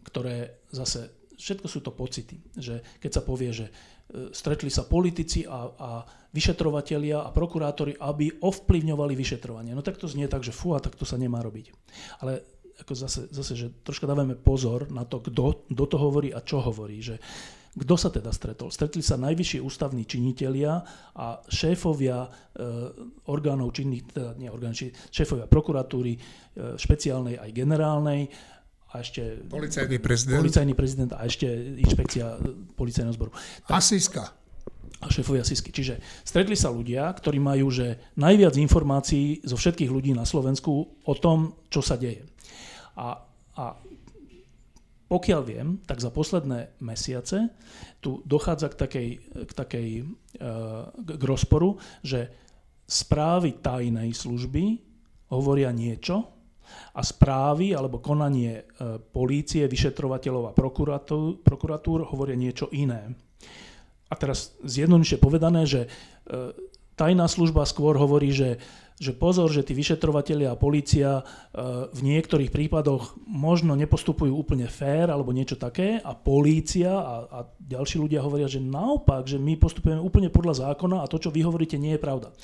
ktoré 0.01 0.65
zase, 0.73 1.29
všetko 1.37 1.67
sú 1.69 1.79
to 1.85 1.93
pocity, 1.93 2.41
že 2.57 2.81
keď 2.97 3.11
sa 3.13 3.21
povie, 3.21 3.53
že 3.53 3.69
eh, 3.69 4.33
stretli 4.33 4.73
sa 4.73 4.89
politici 4.89 5.45
a, 5.45 5.69
a 5.69 5.89
vyšetrovatelia 6.33 7.21
a 7.21 7.29
prokurátori, 7.29 7.93
aby 8.01 8.41
ovplyvňovali 8.41 9.13
vyšetrovanie. 9.13 9.77
No 9.77 9.85
tak 9.85 10.01
to 10.01 10.09
znie 10.09 10.25
tak, 10.25 10.41
že 10.41 10.49
fú, 10.49 10.73
a 10.73 10.81
tak 10.81 10.97
to 10.97 11.05
sa 11.05 11.21
nemá 11.21 11.45
robiť. 11.45 11.69
Ale 12.25 12.41
ako 12.79 12.93
zase, 12.95 13.27
zase, 13.29 13.53
že 13.53 13.67
troška 13.83 14.07
dávame 14.07 14.39
pozor 14.39 14.87
na 14.89 15.03
to, 15.03 15.19
kto, 15.19 15.67
kto 15.67 15.83
to 15.85 15.97
hovorí 15.99 16.31
a 16.31 16.39
čo 16.39 16.63
hovorí. 16.63 17.03
Že 17.03 17.19
kto 17.69 17.95
sa 17.95 18.09
teda 18.09 18.33
stretol? 18.33 18.73
Stretli 18.73 19.05
sa 19.05 19.19
najvyšší 19.21 19.61
ústavní 19.61 20.09
činitelia 20.09 20.81
a 21.13 21.37
šéfovia 21.45 22.25
e, 22.25 22.29
orgánov 23.29 23.77
činných, 23.77 24.09
teda 24.09 24.33
nie 24.41 24.49
orgánov, 24.49 24.89
šéfovia 25.13 25.45
prokuratúry, 25.45 26.17
e, 26.17 26.19
špeciálnej 26.81 27.37
aj 27.37 27.49
generálnej, 27.53 28.21
a 28.89 29.05
ešte 29.05 29.45
policajný 29.45 30.01
prezident. 30.01 30.41
policajný 30.41 30.73
prezident 30.73 31.11
a 31.13 31.21
ešte 31.29 31.45
inšpekcia 31.77 32.25
e, 32.25 32.37
policajného 32.73 33.13
zboru. 33.13 33.31
Tak, 33.69 33.69
a 33.69 33.77
Siska. 33.77 34.25
A 34.99 35.05
šéfovia 35.13 35.45
Sisky. 35.45 35.69
Čiže 35.69 36.01
stretli 36.25 36.57
sa 36.57 36.73
ľudia, 36.73 37.05
ktorí 37.13 37.37
majú 37.37 37.69
že 37.69 38.01
najviac 38.17 38.57
informácií 38.57 39.45
zo 39.45 39.55
všetkých 39.55 39.93
ľudí 39.93 40.11
na 40.17 40.25
Slovensku 40.25 40.73
o 41.05 41.13
tom, 41.21 41.53
čo 41.69 41.85
sa 41.85 42.01
deje. 42.01 42.25
A, 42.97 43.21
a 43.55 43.65
pokiaľ 45.09 45.41
viem, 45.41 45.67
tak 45.89 45.97
za 46.05 46.13
posledné 46.13 46.77
mesiace 46.85 47.49
tu 47.97 48.21
dochádza 48.29 48.69
k 48.69 48.75
takej, 48.77 49.09
k, 49.49 49.51
takej, 49.57 49.89
eh, 50.05 50.83
k 50.93 51.23
rozporu, 51.25 51.81
že 52.05 52.29
správy 52.85 53.57
tajnej 53.57 54.13
služby 54.13 54.77
hovoria 55.33 55.73
niečo 55.73 56.29
a 56.93 57.01
správy 57.01 57.73
alebo 57.73 57.97
konanie 57.97 58.61
eh, 58.61 59.01
polície, 59.01 59.65
vyšetrovateľov 59.65 60.53
a 60.53 60.55
prokuratúr, 60.55 61.41
prokuratúr 61.41 62.05
hovoria 62.05 62.37
niečo 62.37 62.69
iné. 62.69 63.17
A 64.09 64.13
teraz 64.13 64.53
zjednoduše 64.61 65.17
povedané, 65.17 65.65
že 65.65 65.89
eh, 65.89 66.53
tajná 66.93 67.25
služba 67.25 67.65
skôr 67.65 67.97
hovorí, 67.97 68.29
že 68.29 68.61
že 68.99 69.15
pozor, 69.15 69.47
že 69.47 69.63
tí 69.63 69.71
vyšetrovateľia 69.71 70.51
a 70.51 70.59
policia 70.59 71.09
e, 71.19 71.23
v 71.87 72.01
niektorých 72.03 72.51
prípadoch 72.51 73.15
možno 73.23 73.79
nepostupujú 73.79 74.35
úplne 74.35 74.67
fér 74.67 75.07
alebo 75.07 75.31
niečo 75.31 75.55
také 75.55 76.03
a 76.03 76.11
polícia 76.11 76.91
a, 76.91 77.15
a 77.31 77.39
ďalší 77.63 77.95
ľudia 77.95 78.19
hovoria, 78.19 78.51
že 78.51 78.59
naopak, 78.59 79.23
že 79.23 79.39
my 79.39 79.55
postupujeme 79.55 80.03
úplne 80.03 80.27
podľa 80.27 80.67
zákona 80.67 80.99
a 80.99 81.07
to, 81.07 81.15
čo 81.15 81.31
vy 81.31 81.47
hovoríte, 81.47 81.79
nie 81.79 81.95
je 81.95 82.03
pravda. 82.03 82.35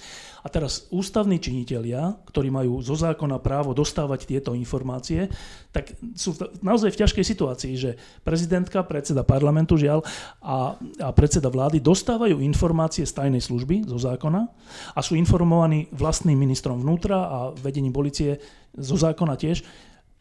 A 0.46 0.48
teraz 0.48 0.86
ústavní 0.94 1.42
činitelia, 1.42 2.22
ktorí 2.30 2.54
majú 2.54 2.78
zo 2.86 2.94
zákona 2.94 3.42
právo 3.42 3.74
dostávať 3.74 4.30
tieto 4.30 4.54
informácie, 4.54 5.26
tak 5.74 5.98
sú 6.14 6.38
naozaj 6.62 6.94
v 6.94 7.02
ťažkej 7.02 7.26
situácii, 7.26 7.74
že 7.74 7.98
prezidentka, 8.22 8.86
predseda 8.86 9.26
parlamentu, 9.26 9.74
žiaľ, 9.74 10.06
a, 10.46 10.78
a 10.78 11.10
predseda 11.18 11.50
vlády 11.50 11.82
dostávajú 11.82 12.46
informácie 12.46 13.10
z 13.10 13.18
tajnej 13.18 13.42
služby 13.42 13.90
zo 13.90 13.98
zákona 13.98 14.46
a 14.94 15.00
sú 15.02 15.18
informovaní 15.18 15.90
vlastným 15.90 16.45
ministrom 16.46 16.78
vnútra 16.78 17.18
a 17.26 17.38
vedením 17.58 17.92
policie 17.92 18.38
zo 18.78 18.94
zákona 18.94 19.34
tiež 19.36 19.66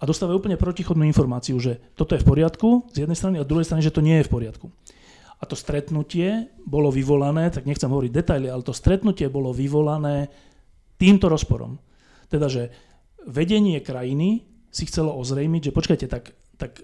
a 0.00 0.02
dostávajú 0.08 0.40
úplne 0.40 0.58
protichodnú 0.58 1.06
informáciu, 1.06 1.60
že 1.60 1.78
toto 1.94 2.16
je 2.16 2.22
v 2.24 2.28
poriadku 2.28 2.88
z 2.90 3.06
jednej 3.06 3.16
strany 3.16 3.36
a 3.38 3.46
z 3.46 3.50
druhej 3.52 3.66
strany, 3.68 3.82
že 3.84 3.94
to 3.94 4.02
nie 4.02 4.20
je 4.20 4.26
v 4.26 4.32
poriadku. 4.32 4.66
A 5.38 5.44
to 5.44 5.54
stretnutie 5.54 6.48
bolo 6.64 6.88
vyvolané, 6.88 7.52
tak 7.52 7.68
nechcem 7.68 7.92
hovoriť 7.92 8.10
detaily, 8.10 8.48
ale 8.48 8.64
to 8.64 8.72
stretnutie 8.72 9.28
bolo 9.28 9.52
vyvolané 9.52 10.32
týmto 10.96 11.28
rozporom. 11.28 11.76
Teda, 12.32 12.48
že 12.48 12.72
vedenie 13.28 13.80
krajiny 13.84 14.48
si 14.74 14.88
chcelo 14.88 15.14
ozrejmiť, 15.14 15.70
že 15.70 15.76
počkajte, 15.76 16.06
tak, 16.10 16.34
tak, 16.58 16.82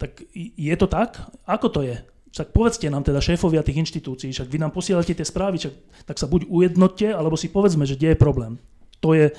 tak 0.00 0.24
je 0.34 0.74
to 0.78 0.86
tak? 0.86 1.20
Ako 1.44 1.68
to 1.68 1.80
je? 1.84 1.98
Však 2.28 2.52
povedzte 2.52 2.92
nám 2.92 3.04
teda 3.04 3.24
šéfovia 3.24 3.64
tých 3.64 3.80
inštitúcií, 3.88 4.30
však 4.36 4.48
vy 4.52 4.58
nám 4.60 4.72
posielate 4.72 5.16
tie 5.16 5.24
správy, 5.24 5.56
však, 5.58 5.74
tak 6.04 6.16
sa 6.20 6.28
buď 6.28 6.44
ujednotte, 6.48 7.08
alebo 7.08 7.40
si 7.40 7.48
povedzme, 7.48 7.88
že 7.88 7.96
kde 7.96 8.12
je 8.14 8.18
problém. 8.20 8.52
To 9.00 9.16
je 9.16 9.32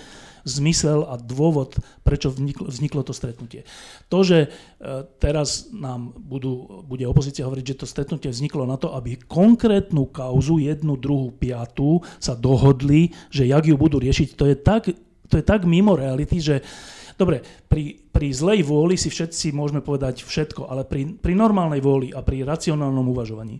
zmysel 0.47 1.03
a 1.05 1.19
dôvod, 1.19 1.77
prečo 2.01 2.31
vzniklo, 2.31 2.71
vzniklo 2.71 3.01
to 3.03 3.13
stretnutie. 3.13 3.67
To, 4.07 4.23
že 4.23 4.47
e, 4.47 4.49
teraz 5.19 5.69
nám 5.75 6.15
budú, 6.15 6.83
bude 6.87 7.03
opozícia 7.05 7.43
hovoriť, 7.43 7.65
že 7.75 7.79
to 7.83 7.85
stretnutie 7.85 8.31
vzniklo 8.31 8.63
na 8.63 8.79
to, 8.79 8.95
aby 8.95 9.19
konkrétnu 9.19 10.07
kauzu, 10.07 10.63
jednu, 10.63 10.95
druhú, 10.95 11.35
piatú, 11.35 12.01
sa 12.17 12.33
dohodli, 12.39 13.11
že 13.29 13.45
jak 13.45 13.67
ju 13.67 13.75
budú 13.75 13.99
riešiť, 13.99 14.27
to 14.33 14.47
je 14.47 14.55
tak, 14.55 14.89
to 15.29 15.35
je 15.37 15.43
tak 15.43 15.67
mimo 15.67 15.93
reality, 15.93 16.39
že 16.39 16.63
Dobre, 17.19 17.43
pri, 17.67 17.99
pri 18.15 18.31
zlej 18.31 18.63
vôli 18.63 18.95
si 18.95 19.11
všetci 19.11 19.51
môžeme 19.51 19.83
povedať 19.83 20.23
všetko, 20.23 20.71
ale 20.71 20.87
pri, 20.87 21.19
pri 21.19 21.35
normálnej 21.35 21.83
vôli 21.83 22.15
a 22.15 22.23
pri 22.23 22.47
racionálnom 22.47 23.03
uvažovaní, 23.11 23.59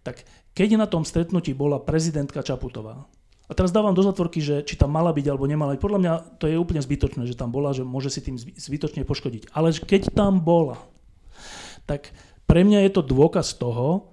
tak 0.00 0.24
keď 0.56 0.80
na 0.80 0.88
tom 0.88 1.04
stretnutí 1.04 1.52
bola 1.52 1.76
prezidentka 1.76 2.40
Čaputová, 2.40 3.04
a 3.46 3.54
teraz 3.54 3.70
dávam 3.70 3.94
do 3.94 4.02
zatvorky, 4.02 4.42
že 4.42 4.66
či 4.66 4.74
tam 4.74 4.90
mala 4.90 5.14
byť 5.14 5.26
alebo 5.30 5.46
nemala 5.46 5.78
byť. 5.78 5.82
Podľa 5.82 6.00
mňa 6.02 6.12
to 6.42 6.50
je 6.50 6.58
úplne 6.58 6.82
zbytočné, 6.82 7.30
že 7.30 7.38
tam 7.38 7.54
bola, 7.54 7.70
že 7.70 7.86
môže 7.86 8.10
si 8.10 8.18
tým 8.18 8.34
zbytočne 8.34 9.06
poškodiť. 9.06 9.54
Ale 9.54 9.70
keď 9.70 10.10
tam 10.10 10.42
bola, 10.42 10.82
tak 11.86 12.10
pre 12.50 12.66
mňa 12.66 12.82
je 12.82 12.90
to 12.90 13.06
dôkaz 13.06 13.54
toho, 13.54 14.10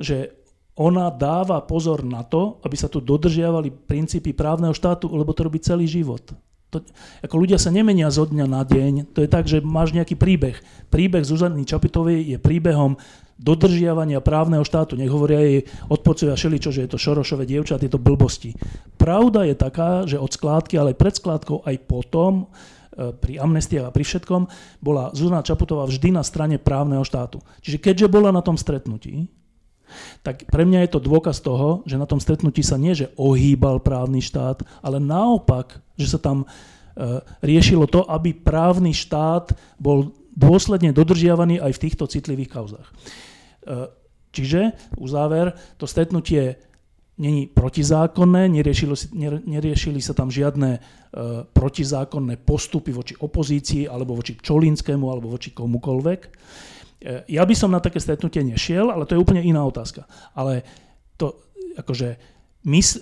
že 0.00 0.32
ona 0.80 1.12
dáva 1.12 1.60
pozor 1.60 2.00
na 2.00 2.24
to, 2.24 2.56
aby 2.64 2.72
sa 2.72 2.88
tu 2.88 3.04
dodržiavali 3.04 3.68
princípy 3.68 4.32
právneho 4.32 4.72
štátu, 4.72 5.12
lebo 5.12 5.36
to 5.36 5.44
robí 5.44 5.60
celý 5.60 5.84
život. 5.84 6.32
To, 6.70 6.78
ako 7.26 7.34
ľudia 7.34 7.58
sa 7.58 7.74
nemenia 7.74 8.06
zo 8.14 8.22
dňa 8.22 8.46
na 8.46 8.62
deň. 8.62 9.10
To 9.18 9.26
je 9.26 9.28
tak, 9.30 9.50
že 9.50 9.58
máš 9.58 9.90
nejaký 9.90 10.14
príbeh. 10.14 10.54
Príbeh 10.86 11.26
Zuzany 11.26 11.66
Čapitovej 11.66 12.34
je 12.34 12.38
príbehom 12.38 12.94
dodržiavania 13.40 14.20
právneho 14.20 14.62
štátu. 14.62 14.94
Nech 14.94 15.10
hovoria 15.10 15.40
jej 15.40 15.66
odporcovia 15.88 16.36
šeličo, 16.36 16.70
že 16.70 16.86
je 16.86 16.90
to 16.94 17.00
Šorošové 17.00 17.48
dievča, 17.48 17.80
tieto 17.80 17.96
blbosti. 17.96 18.54
Pravda 19.00 19.48
je 19.48 19.56
taká, 19.56 20.04
že 20.04 20.20
od 20.20 20.30
skládky, 20.30 20.76
ale 20.76 20.94
pred 20.94 21.16
skládkou, 21.16 21.64
aj 21.64 21.76
potom, 21.88 22.52
e, 22.92 23.16
pri 23.16 23.40
amnestiách 23.40 23.88
a 23.88 23.94
pri 23.94 24.04
všetkom, 24.04 24.42
bola 24.84 25.10
Zuzana 25.16 25.40
Čaputová 25.40 25.88
vždy 25.88 26.12
na 26.14 26.22
strane 26.22 26.60
právneho 26.60 27.02
štátu. 27.02 27.40
Čiže 27.64 27.80
keďže 27.80 28.06
bola 28.12 28.28
na 28.28 28.44
tom 28.44 28.60
stretnutí, 28.60 29.26
tak 30.20 30.48
pre 30.48 30.64
mňa 30.68 30.86
je 30.86 30.90
to 30.96 31.00
dôkaz 31.00 31.40
toho, 31.40 31.84
že 31.84 32.00
na 32.00 32.06
tom 32.06 32.20
stretnutí 32.22 32.60
sa 32.60 32.80
nie, 32.80 32.96
že 32.96 33.12
ohýbal 33.16 33.82
právny 33.82 34.20
štát, 34.24 34.62
ale 34.84 34.98
naopak, 35.02 35.80
že 35.96 36.16
sa 36.16 36.18
tam 36.20 36.44
e, 36.44 36.46
riešilo 37.44 37.88
to, 37.88 38.04
aby 38.08 38.32
právny 38.32 38.92
štát 38.92 39.52
bol 39.76 40.12
dôsledne 40.34 40.94
dodržiavaný 40.94 41.60
aj 41.60 41.72
v 41.76 41.82
týchto 41.88 42.04
citlivých 42.08 42.50
kauzách. 42.50 42.88
E, 42.88 42.94
čiže, 44.30 44.74
uzáver, 44.96 45.54
to 45.76 45.84
stretnutie 45.84 46.70
není 47.20 47.52
protizákonné, 47.52 48.48
neriešili, 48.48 48.96
neriešili 49.44 50.00
sa 50.00 50.16
tam 50.16 50.32
žiadne 50.32 50.70
e, 50.72 50.80
protizákonné 51.52 52.40
postupy 52.40 52.96
voči 52.96 53.12
opozícii 53.20 53.84
alebo 53.84 54.16
voči 54.16 54.40
Čolinskému 54.40 55.04
alebo 55.04 55.28
voči 55.28 55.52
komukolvek. 55.52 56.20
E, 57.00 57.24
ja 57.32 57.42
by 57.48 57.54
som 57.56 57.72
na 57.72 57.80
také 57.80 57.98
stretnutie 57.98 58.44
nešiel, 58.44 58.92
ale 58.92 59.08
to 59.08 59.16
je 59.16 59.22
úplne 59.22 59.40
iná 59.40 59.64
otázka. 59.64 60.04
Ale 60.36 60.62
to, 61.16 61.40
akože, 61.80 62.20
mys, 62.68 63.00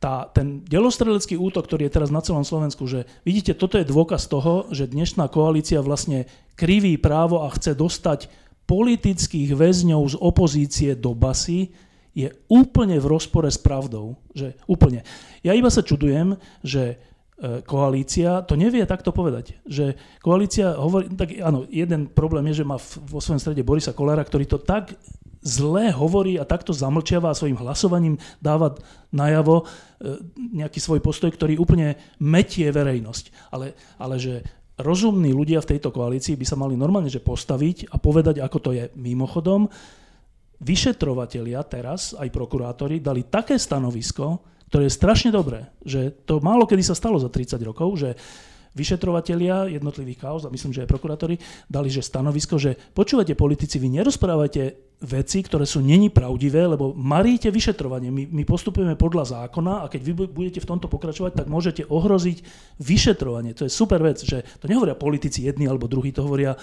tá, 0.00 0.28
ten 0.32 0.64
delostrelecký 0.64 1.36
útok, 1.36 1.68
ktorý 1.68 1.88
je 1.88 1.94
teraz 2.00 2.08
na 2.12 2.24
celom 2.24 2.44
Slovensku, 2.44 2.88
že 2.88 3.04
vidíte, 3.24 3.52
toto 3.52 3.76
je 3.76 3.88
dôkaz 3.88 4.28
toho, 4.28 4.68
že 4.72 4.88
dnešná 4.88 5.28
koalícia 5.28 5.84
vlastne 5.84 6.24
kriví 6.56 6.96
právo 6.96 7.44
a 7.44 7.52
chce 7.52 7.76
dostať 7.76 8.32
politických 8.64 9.52
väzňov 9.52 10.02
z 10.12 10.16
opozície 10.16 10.90
do 10.96 11.12
basy, 11.12 11.72
je 12.16 12.30
úplne 12.50 12.98
v 12.98 13.06
rozpore 13.06 13.46
s 13.46 13.58
pravdou. 13.60 14.18
Že 14.34 14.56
úplne. 14.66 15.06
Ja 15.46 15.54
iba 15.54 15.70
sa 15.70 15.84
čudujem, 15.84 16.38
že 16.62 16.98
koalícia 17.64 18.44
to 18.44 18.52
nevie 18.52 18.84
takto 18.84 19.16
povedať. 19.16 19.56
Že 19.64 19.96
koalícia 20.20 20.76
hovorí, 20.76 21.08
tak 21.16 21.32
áno, 21.40 21.64
jeden 21.72 22.12
problém 22.12 22.44
je, 22.52 22.60
že 22.60 22.68
má 22.68 22.76
vo 23.08 23.20
svojom 23.20 23.40
strede 23.40 23.64
Borisa 23.64 23.96
Kolára, 23.96 24.20
ktorý 24.20 24.44
to 24.44 24.60
tak 24.60 24.92
zle 25.40 25.88
hovorí 25.88 26.36
a 26.36 26.44
takto 26.44 26.76
zamlčiava 26.76 27.32
a 27.32 27.38
svojim 27.38 27.56
hlasovaním 27.56 28.20
dáva 28.44 28.76
najavo 29.08 29.64
e, 29.64 29.64
nejaký 30.60 30.76
svoj 30.76 31.00
postoj, 31.00 31.32
ktorý 31.32 31.56
úplne 31.56 31.96
metie 32.20 32.68
verejnosť. 32.68 33.48
Ale, 33.48 33.72
ale 33.96 34.20
že 34.20 34.44
rozumní 34.76 35.32
ľudia 35.32 35.64
v 35.64 35.76
tejto 35.76 35.96
koalícii 35.96 36.36
by 36.36 36.44
sa 36.44 36.60
mali 36.60 36.76
normálne 36.76 37.08
že 37.08 37.24
postaviť 37.24 37.88
a 37.88 37.96
povedať, 37.96 38.44
ako 38.44 38.58
to 38.60 38.70
je 38.76 38.84
mimochodom. 39.00 39.64
Vyšetrovatelia 40.60 41.64
teraz, 41.64 42.12
aj 42.12 42.28
prokurátori, 42.28 43.00
dali 43.00 43.24
také 43.24 43.56
stanovisko, 43.56 44.44
ktoré 44.70 44.86
je 44.86 44.94
strašne 44.94 45.34
dobré, 45.34 45.66
že 45.82 46.14
to 46.24 46.38
málo 46.38 46.64
kedy 46.64 46.86
sa 46.86 46.94
stalo 46.94 47.18
za 47.18 47.26
30 47.26 47.58
rokov, 47.66 47.90
že 47.98 48.14
vyšetrovatelia 48.70 49.66
jednotlivých 49.66 50.22
kauz, 50.22 50.46
a 50.46 50.54
myslím, 50.54 50.70
že 50.70 50.86
aj 50.86 50.90
prokurátori, 50.94 51.42
dali 51.66 51.90
že 51.90 52.06
stanovisko, 52.06 52.54
že 52.54 52.78
počúvate 52.94 53.34
politici, 53.34 53.82
vy 53.82 53.98
nerozprávajte 53.98 54.90
veci, 55.00 55.38
ktoré 55.40 55.64
sú 55.64 55.80
není 55.80 56.12
pravdivé, 56.12 56.68
lebo 56.68 56.92
maríte 56.92 57.48
vyšetrovanie. 57.48 58.12
My, 58.12 58.28
my 58.28 58.44
postupujeme 58.44 58.94
podľa 58.94 59.42
zákona 59.42 59.82
a 59.82 59.90
keď 59.90 60.00
vy 60.04 60.12
budete 60.28 60.60
v 60.60 60.68
tomto 60.70 60.86
pokračovať, 60.86 61.40
tak 61.40 61.46
môžete 61.48 61.88
ohroziť 61.88 62.44
vyšetrovanie. 62.78 63.56
To 63.56 63.64
je 63.64 63.72
super 63.72 63.98
vec, 64.04 64.20
že 64.22 64.44
to 64.60 64.68
nehovoria 64.68 64.94
politici 64.94 65.48
jedni 65.48 65.66
alebo 65.66 65.88
druhí, 65.88 66.12
to 66.12 66.22
hovoria 66.22 66.54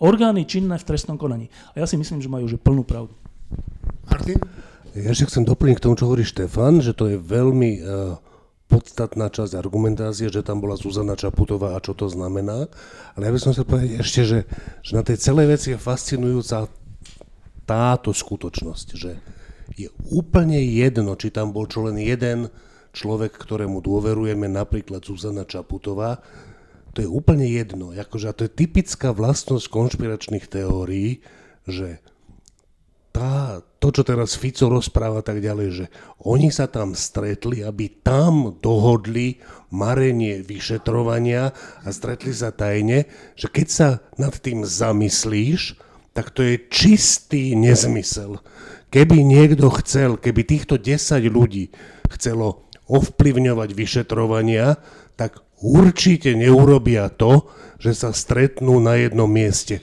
orgány 0.00 0.46
činné 0.46 0.78
v 0.78 0.86
trestnom 0.86 1.18
konaní. 1.18 1.50
A 1.76 1.82
ja 1.82 1.86
si 1.86 1.98
myslím, 1.98 2.22
že 2.22 2.30
majú 2.30 2.46
že 2.48 2.56
plnú 2.56 2.86
pravdu. 2.86 3.12
Martin? 4.06 4.38
Ja 4.98 5.14
ešte 5.14 5.30
chcem 5.30 5.46
doplniť 5.46 5.78
k 5.78 5.84
tomu, 5.86 5.94
čo 5.94 6.10
hovorí 6.10 6.26
Štefan, 6.26 6.82
že 6.82 6.90
to 6.90 7.06
je 7.06 7.18
veľmi 7.18 7.70
uh, 7.78 8.18
podstatná 8.66 9.30
časť 9.30 9.54
argumentácie, 9.54 10.30
že 10.30 10.46
tam 10.46 10.62
bola 10.62 10.74
Zuzana 10.74 11.14
Čaputová 11.14 11.78
a 11.78 11.82
čo 11.82 11.94
to 11.94 12.10
znamená. 12.10 12.66
Ale 13.14 13.22
ja 13.26 13.32
by 13.34 13.40
som 13.42 13.52
sa 13.54 13.62
povedať 13.62 14.02
ešte, 14.02 14.20
že, 14.26 14.38
že 14.82 14.92
na 14.94 15.02
tej 15.06 15.18
celej 15.18 15.46
veci 15.58 15.68
je 15.74 15.78
fascinujúca 15.78 16.70
táto 17.66 18.10
skutočnosť, 18.10 18.88
že 18.98 19.18
je 19.78 19.86
úplne 20.10 20.58
jedno, 20.58 21.14
či 21.14 21.30
tam 21.30 21.54
bol 21.54 21.70
čo 21.70 21.86
len 21.86 21.98
jeden 21.98 22.50
človek, 22.90 23.38
ktorému 23.38 23.78
dôverujeme, 23.78 24.50
napríklad 24.50 25.06
Zuzana 25.06 25.46
Čaputová, 25.46 26.18
to 26.90 27.06
je 27.06 27.08
úplne 27.10 27.46
jedno. 27.46 27.94
Akože, 27.94 28.26
a 28.26 28.34
to 28.34 28.50
je 28.50 28.50
typická 28.50 29.14
vlastnosť 29.14 29.70
konšpiračných 29.70 30.50
teórií, 30.50 31.22
že 31.70 32.02
tá, 33.10 33.58
to, 33.82 33.90
čo 33.90 34.06
teraz 34.06 34.38
Fico 34.38 34.70
rozpráva 34.70 35.20
tak 35.20 35.42
ďalej, 35.42 35.68
že 35.74 35.84
oni 36.22 36.54
sa 36.54 36.70
tam 36.70 36.94
stretli, 36.94 37.66
aby 37.66 37.90
tam 38.06 38.54
dohodli 38.62 39.42
marenie 39.74 40.42
vyšetrovania 40.46 41.50
a 41.82 41.88
stretli 41.90 42.30
sa 42.30 42.54
tajne, 42.54 43.10
že 43.34 43.50
keď 43.50 43.66
sa 43.66 43.88
nad 44.14 44.34
tým 44.38 44.62
zamyslíš, 44.62 45.74
tak 46.14 46.30
to 46.34 46.42
je 46.42 46.58
čistý 46.70 47.54
nezmysel. 47.54 48.42
Keby 48.90 49.22
niekto 49.22 49.70
chcel, 49.82 50.18
keby 50.18 50.42
týchto 50.42 50.74
10 50.78 51.22
ľudí 51.30 51.70
chcelo 52.10 52.66
ovplyvňovať 52.90 53.70
vyšetrovania, 53.70 54.82
tak 55.14 55.38
určite 55.62 56.34
neurobia 56.34 57.06
to, 57.06 57.46
že 57.78 57.94
sa 57.94 58.10
stretnú 58.10 58.82
na 58.82 58.98
jednom 58.98 59.30
mieste. 59.30 59.78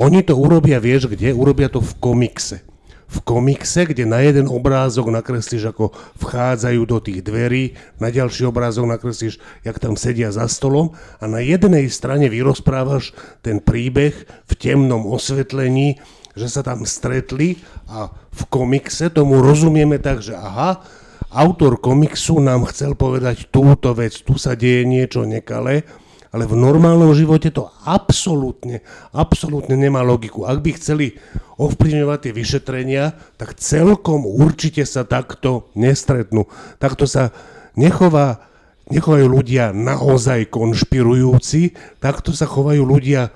Oni 0.00 0.24
to 0.24 0.34
urobia, 0.36 0.80
vieš 0.82 1.10
kde? 1.10 1.32
Urobia 1.34 1.68
to 1.68 1.80
v 1.80 1.92
komikse. 2.00 2.64
V 3.04 3.22
komikse, 3.22 3.86
kde 3.86 4.08
na 4.08 4.24
jeden 4.24 4.50
obrázok 4.50 5.12
nakreslíš, 5.12 5.70
ako 5.70 5.94
vchádzajú 6.18 6.82
do 6.82 6.98
tých 6.98 7.20
dverí, 7.22 7.78
na 8.02 8.10
ďalší 8.10 8.48
obrázok 8.48 8.90
nakreslíš, 8.90 9.38
jak 9.62 9.76
tam 9.78 9.94
sedia 9.94 10.34
za 10.34 10.50
stolom 10.50 10.96
a 11.22 11.24
na 11.30 11.38
jednej 11.38 11.86
strane 11.92 12.26
vyrozprávaš 12.26 13.14
ten 13.44 13.62
príbeh 13.62 14.16
v 14.48 14.52
temnom 14.58 15.06
osvetlení, 15.06 16.02
že 16.34 16.50
sa 16.50 16.66
tam 16.66 16.82
stretli 16.82 17.62
a 17.86 18.10
v 18.10 18.42
komikse 18.50 19.14
tomu 19.14 19.38
rozumieme 19.38 20.02
tak, 20.02 20.18
že 20.18 20.34
aha, 20.34 20.82
autor 21.30 21.78
komiksu 21.78 22.42
nám 22.42 22.66
chcel 22.70 22.98
povedať 22.98 23.46
túto 23.54 23.94
vec, 23.94 24.14
tu 24.26 24.34
sa 24.38 24.58
deje 24.58 24.82
niečo 24.82 25.22
nekalé, 25.22 25.86
ale 26.34 26.50
v 26.50 26.58
normálnom 26.58 27.14
živote 27.14 27.54
to 27.54 27.70
absolútne, 27.86 28.82
absolútne 29.14 29.78
nemá 29.78 30.02
logiku. 30.02 30.42
Ak 30.50 30.66
by 30.66 30.74
chceli 30.74 31.14
ovplyvňovať 31.62 32.18
tie 32.18 32.32
vyšetrenia, 32.34 33.04
tak 33.38 33.54
celkom 33.54 34.26
určite 34.26 34.82
sa 34.82 35.06
takto 35.06 35.70
nestretnú. 35.78 36.50
Takto 36.82 37.06
sa 37.06 37.30
nechová, 37.78 38.50
nechovajú 38.90 39.30
ľudia 39.30 39.70
naozaj 39.70 40.50
konšpirujúci, 40.50 41.78
takto 42.02 42.34
sa 42.34 42.50
chovajú 42.50 42.82
ľudia 42.82 43.30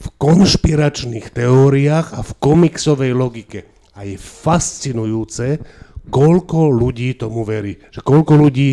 v 0.00 0.06
konšpiračných 0.16 1.36
teóriách 1.36 2.16
a 2.16 2.20
v 2.24 2.30
komiksovej 2.40 3.12
logike. 3.12 3.68
A 3.92 4.08
je 4.08 4.16
fascinujúce, 4.16 5.60
koľko 6.08 6.72
ľudí 6.72 7.20
tomu 7.20 7.44
verí. 7.44 7.76
Že 7.92 8.00
koľko 8.00 8.32
ľudí 8.40 8.72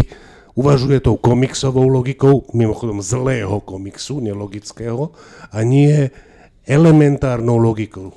uvažuje 0.57 0.97
tou 1.05 1.15
komiksovou 1.21 1.85
logikou, 1.85 2.49
mimochodom 2.57 2.97
zlého 3.05 3.61
komiksu, 3.61 4.17
nelogického, 4.17 5.13
a 5.53 5.61
nie 5.61 6.09
elementárnou 6.65 7.61
logikou. 7.61 8.11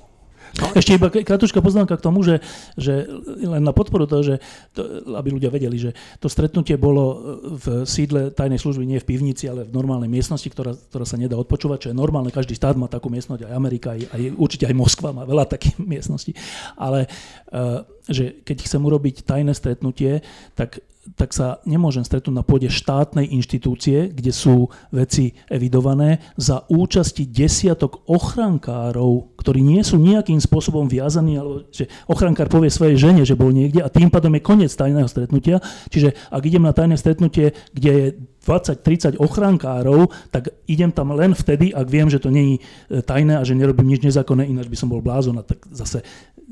No. 0.58 0.66
Ešte 0.74 0.98
iba 0.98 1.06
kratučká 1.06 1.62
poznámka 1.62 1.94
k 1.94 2.02
tomu, 2.02 2.26
že, 2.26 2.42
že 2.74 3.06
len 3.38 3.62
na 3.62 3.70
podporu 3.70 4.02
toho, 4.10 4.22
že 4.26 4.34
to, 4.74 4.82
aby 5.14 5.30
ľudia 5.30 5.46
vedeli, 5.46 5.78
že 5.78 5.94
to 6.18 6.26
stretnutie 6.26 6.74
bolo 6.74 7.04
e, 7.06 7.16
v 7.54 7.66
sídle 7.86 8.34
tajnej 8.34 8.58
služby, 8.58 8.82
nie 8.82 8.98
v 8.98 9.06
pivnici, 9.14 9.46
ale 9.46 9.62
v 9.62 9.70
normálnej 9.70 10.10
miestnosti, 10.10 10.50
ktorá, 10.50 10.74
ktorá 10.74 11.06
sa 11.06 11.14
nedá 11.14 11.38
odpočúvať, 11.38 11.86
čo 11.86 11.90
je 11.94 12.00
normálne. 12.02 12.34
Každý 12.34 12.58
štát 12.58 12.74
má 12.74 12.90
takú 12.90 13.06
miestnosť, 13.14 13.46
aj 13.46 13.54
Amerika, 13.54 13.94
aj, 13.94 14.10
aj 14.10 14.22
určite 14.34 14.66
aj 14.66 14.74
Moskva 14.74 15.14
má 15.14 15.22
veľa 15.22 15.46
takých 15.46 15.78
miestností. 15.78 16.34
Ale 16.74 17.06
uh, 17.06 17.86
že 18.10 18.42
keď 18.42 18.66
chcem 18.66 18.82
urobiť 18.82 19.22
tajné 19.22 19.54
stretnutie, 19.54 20.26
tak 20.58 20.82
tak 21.16 21.32
sa 21.32 21.64
nemôžem 21.64 22.04
stretnúť 22.04 22.34
na 22.36 22.44
pôde 22.44 22.68
štátnej 22.68 23.24
inštitúcie, 23.32 24.12
kde 24.12 24.32
sú 24.36 24.68
veci 24.92 25.32
evidované, 25.48 26.20
za 26.36 26.68
účasti 26.68 27.24
desiatok 27.24 28.04
ochrankárov, 28.04 29.32
ktorí 29.40 29.64
nie 29.64 29.80
sú 29.80 29.96
nejakým 29.96 30.36
spôsobom 30.36 30.86
viazaní, 30.92 31.40
alebo 31.40 31.64
že 31.72 31.88
ochrankár 32.04 32.52
povie 32.52 32.68
svojej 32.68 33.00
žene, 33.00 33.24
že 33.24 33.38
bol 33.38 33.48
niekde 33.48 33.80
a 33.80 33.88
tým 33.88 34.12
pádom 34.12 34.36
je 34.36 34.44
koniec 34.44 34.72
tajného 34.76 35.08
stretnutia. 35.08 35.64
Čiže 35.88 36.12
ak 36.28 36.42
idem 36.44 36.68
na 36.68 36.76
tajné 36.76 37.00
stretnutie, 37.00 37.56
kde 37.72 37.90
je 37.90 38.06
20-30 38.44 39.20
ochrankárov, 39.20 40.08
tak 40.32 40.48
idem 40.64 40.90
tam 40.90 41.12
len 41.12 41.36
vtedy, 41.36 41.76
ak 41.76 41.86
viem, 41.86 42.08
že 42.08 42.20
to 42.22 42.32
nie 42.32 42.56
je 42.88 43.04
tajné 43.04 43.36
a 43.36 43.44
že 43.44 43.52
nerobím 43.52 43.92
nič 43.92 44.00
nezákonné, 44.00 44.48
ináč 44.48 44.72
by 44.72 44.78
som 44.80 44.88
bol 44.88 45.04
blázon 45.04 45.36
a 45.40 45.44
tak 45.44 45.60
zase 45.70 46.00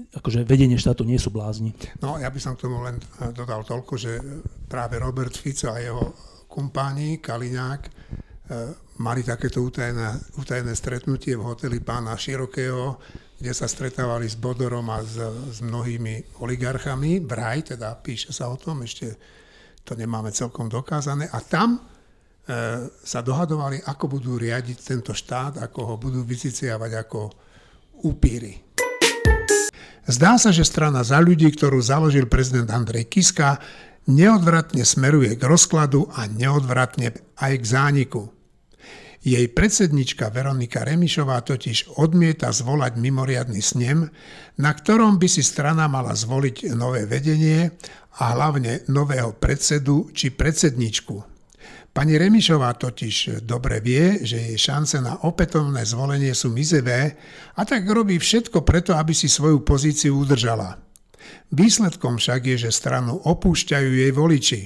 akože 0.09 0.45
vedenie 0.45 0.81
štátu 0.81 1.05
nie 1.05 1.21
sú 1.21 1.29
blázni. 1.29 1.77
No, 2.01 2.17
ja 2.17 2.33
by 2.33 2.41
som 2.41 2.57
k 2.57 2.65
tomu 2.65 2.81
len 2.81 2.97
eh, 2.97 3.33
dodal 3.33 3.65
toľko, 3.65 3.95
že 3.97 4.21
práve 4.69 4.97
Robert 4.97 5.37
Fico 5.37 5.73
a 5.73 5.81
jeho 5.81 6.13
kumpáni 6.49 7.21
Kaliňák 7.21 7.83
e, 7.85 7.91
mali 9.05 9.21
takéto 9.21 9.61
utajené, 9.61 10.17
utajené 10.41 10.73
stretnutie 10.73 11.37
v 11.37 11.45
hoteli 11.45 11.79
pána 11.79 12.17
Širokého, 12.17 12.97
kde 13.39 13.53
sa 13.53 13.69
stretávali 13.69 14.27
s 14.27 14.35
Bodorom 14.35 14.89
a 14.91 15.05
s, 15.05 15.21
s 15.53 15.61
mnohými 15.61 16.41
oligarchami, 16.43 17.21
vraj, 17.23 17.77
teda 17.77 17.95
píše 18.01 18.33
sa 18.33 18.49
o 18.49 18.57
tom, 18.57 18.83
ešte 18.83 19.15
to 19.89 19.97
nemáme 19.97 20.29
celkom 20.29 20.69
dokázané, 20.69 21.33
a 21.33 21.41
tam 21.41 21.81
e, 21.81 21.81
sa 22.93 23.25
dohadovali, 23.25 23.81
ako 23.89 24.21
budú 24.21 24.37
riadiť 24.37 24.77
tento 24.85 25.17
štát, 25.17 25.65
ako 25.65 25.81
ho 25.89 25.95
budú 25.97 26.21
vyciciavať 26.29 26.93
ako 27.09 27.21
upíry. 28.05 28.69
Zdá 30.09 30.37
sa, 30.37 30.53
že 30.53 30.65
strana 30.65 31.01
za 31.05 31.21
ľudí, 31.21 31.49
ktorú 31.53 31.81
založil 31.81 32.29
prezident 32.29 32.69
Andrej 32.69 33.09
Kiska, 33.09 33.61
neodvratne 34.09 34.85
smeruje 34.85 35.37
k 35.37 35.43
rozkladu 35.45 36.09
a 36.17 36.25
neodvratne 36.29 37.13
aj 37.41 37.53
k 37.61 37.65
zániku. 37.65 38.33
Jej 39.19 39.51
predsednička 39.53 40.33
Veronika 40.33 40.87
Remišová 40.87 41.45
totiž 41.45 42.01
odmieta 42.01 42.49
zvolať 42.55 42.97
mimoriadny 42.97 43.61
snem, 43.61 44.09
na 44.57 44.71
ktorom 44.73 45.21
by 45.21 45.29
si 45.29 45.45
strana 45.45 45.91
mala 45.91 46.17
zvoliť 46.17 46.73
nové 46.73 47.05
vedenie 47.05 47.75
a 48.19 48.35
hlavne 48.35 48.83
nového 48.91 49.35
predsedu 49.39 50.11
či 50.11 50.35
predsedničku. 50.35 51.39
Pani 51.95 52.15
Remišová 52.15 52.79
totiž 52.79 53.43
dobre 53.43 53.83
vie, 53.83 54.23
že 54.23 54.39
jej 54.39 54.59
šance 54.59 55.03
na 55.03 55.19
opätovné 55.27 55.83
zvolenie 55.83 56.31
sú 56.31 56.53
mizevé 56.55 57.19
a 57.59 57.67
tak 57.67 57.89
robí 57.91 58.23
všetko 58.23 58.63
preto, 58.63 58.95
aby 58.95 59.11
si 59.11 59.27
svoju 59.27 59.67
pozíciu 59.67 60.15
udržala. 60.15 60.79
Výsledkom 61.51 62.23
však 62.23 62.55
je, 62.55 62.57
že 62.69 62.71
stranu 62.71 63.19
opúšťajú 63.19 63.91
jej 63.91 64.13
voliči. 64.15 64.61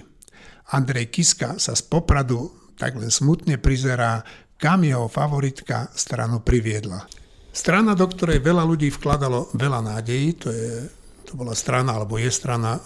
Andrej 0.77 1.09
Kiska 1.09 1.57
sa 1.57 1.73
z 1.73 1.83
Popradu 1.89 2.53
tak 2.77 2.99
len 2.99 3.09
smutne 3.09 3.63
prizerá, 3.63 4.27
kam 4.59 4.83
jeho 4.83 5.07
favoritka 5.07 5.89
stranu 5.95 6.43
priviedla. 6.43 7.07
Strana, 7.53 7.93
do 7.93 8.09
ktorej 8.09 8.41
veľa 8.41 8.65
ľudí 8.65 8.89
vkladalo 8.91 9.53
veľa 9.55 9.81
nádejí, 9.93 10.29
to, 10.41 10.49
je, 10.49 10.89
to 11.29 11.33
bola 11.37 11.53
strana, 11.53 11.95
alebo 11.95 12.17
je 12.17 12.33
strana 12.33 12.77
e, 12.77 12.81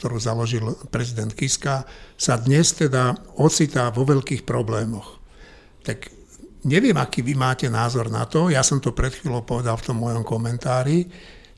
ktorú 0.00 0.16
založil 0.16 0.64
prezident 0.88 1.28
Kiska, 1.28 1.84
sa 2.16 2.40
dnes 2.40 2.72
teda 2.72 3.12
ocitá 3.36 3.92
vo 3.92 4.08
veľkých 4.08 4.48
problémoch. 4.48 5.20
Tak 5.84 6.08
neviem, 6.64 6.96
aký 6.96 7.20
vy 7.20 7.36
máte 7.36 7.68
názor 7.68 8.08
na 8.08 8.24
to, 8.24 8.48
ja 8.48 8.64
som 8.64 8.80
to 8.80 8.96
pred 8.96 9.12
chvíľou 9.12 9.44
povedal 9.44 9.76
v 9.76 9.86
tom 9.92 10.00
mojom 10.00 10.24
komentári, 10.24 11.04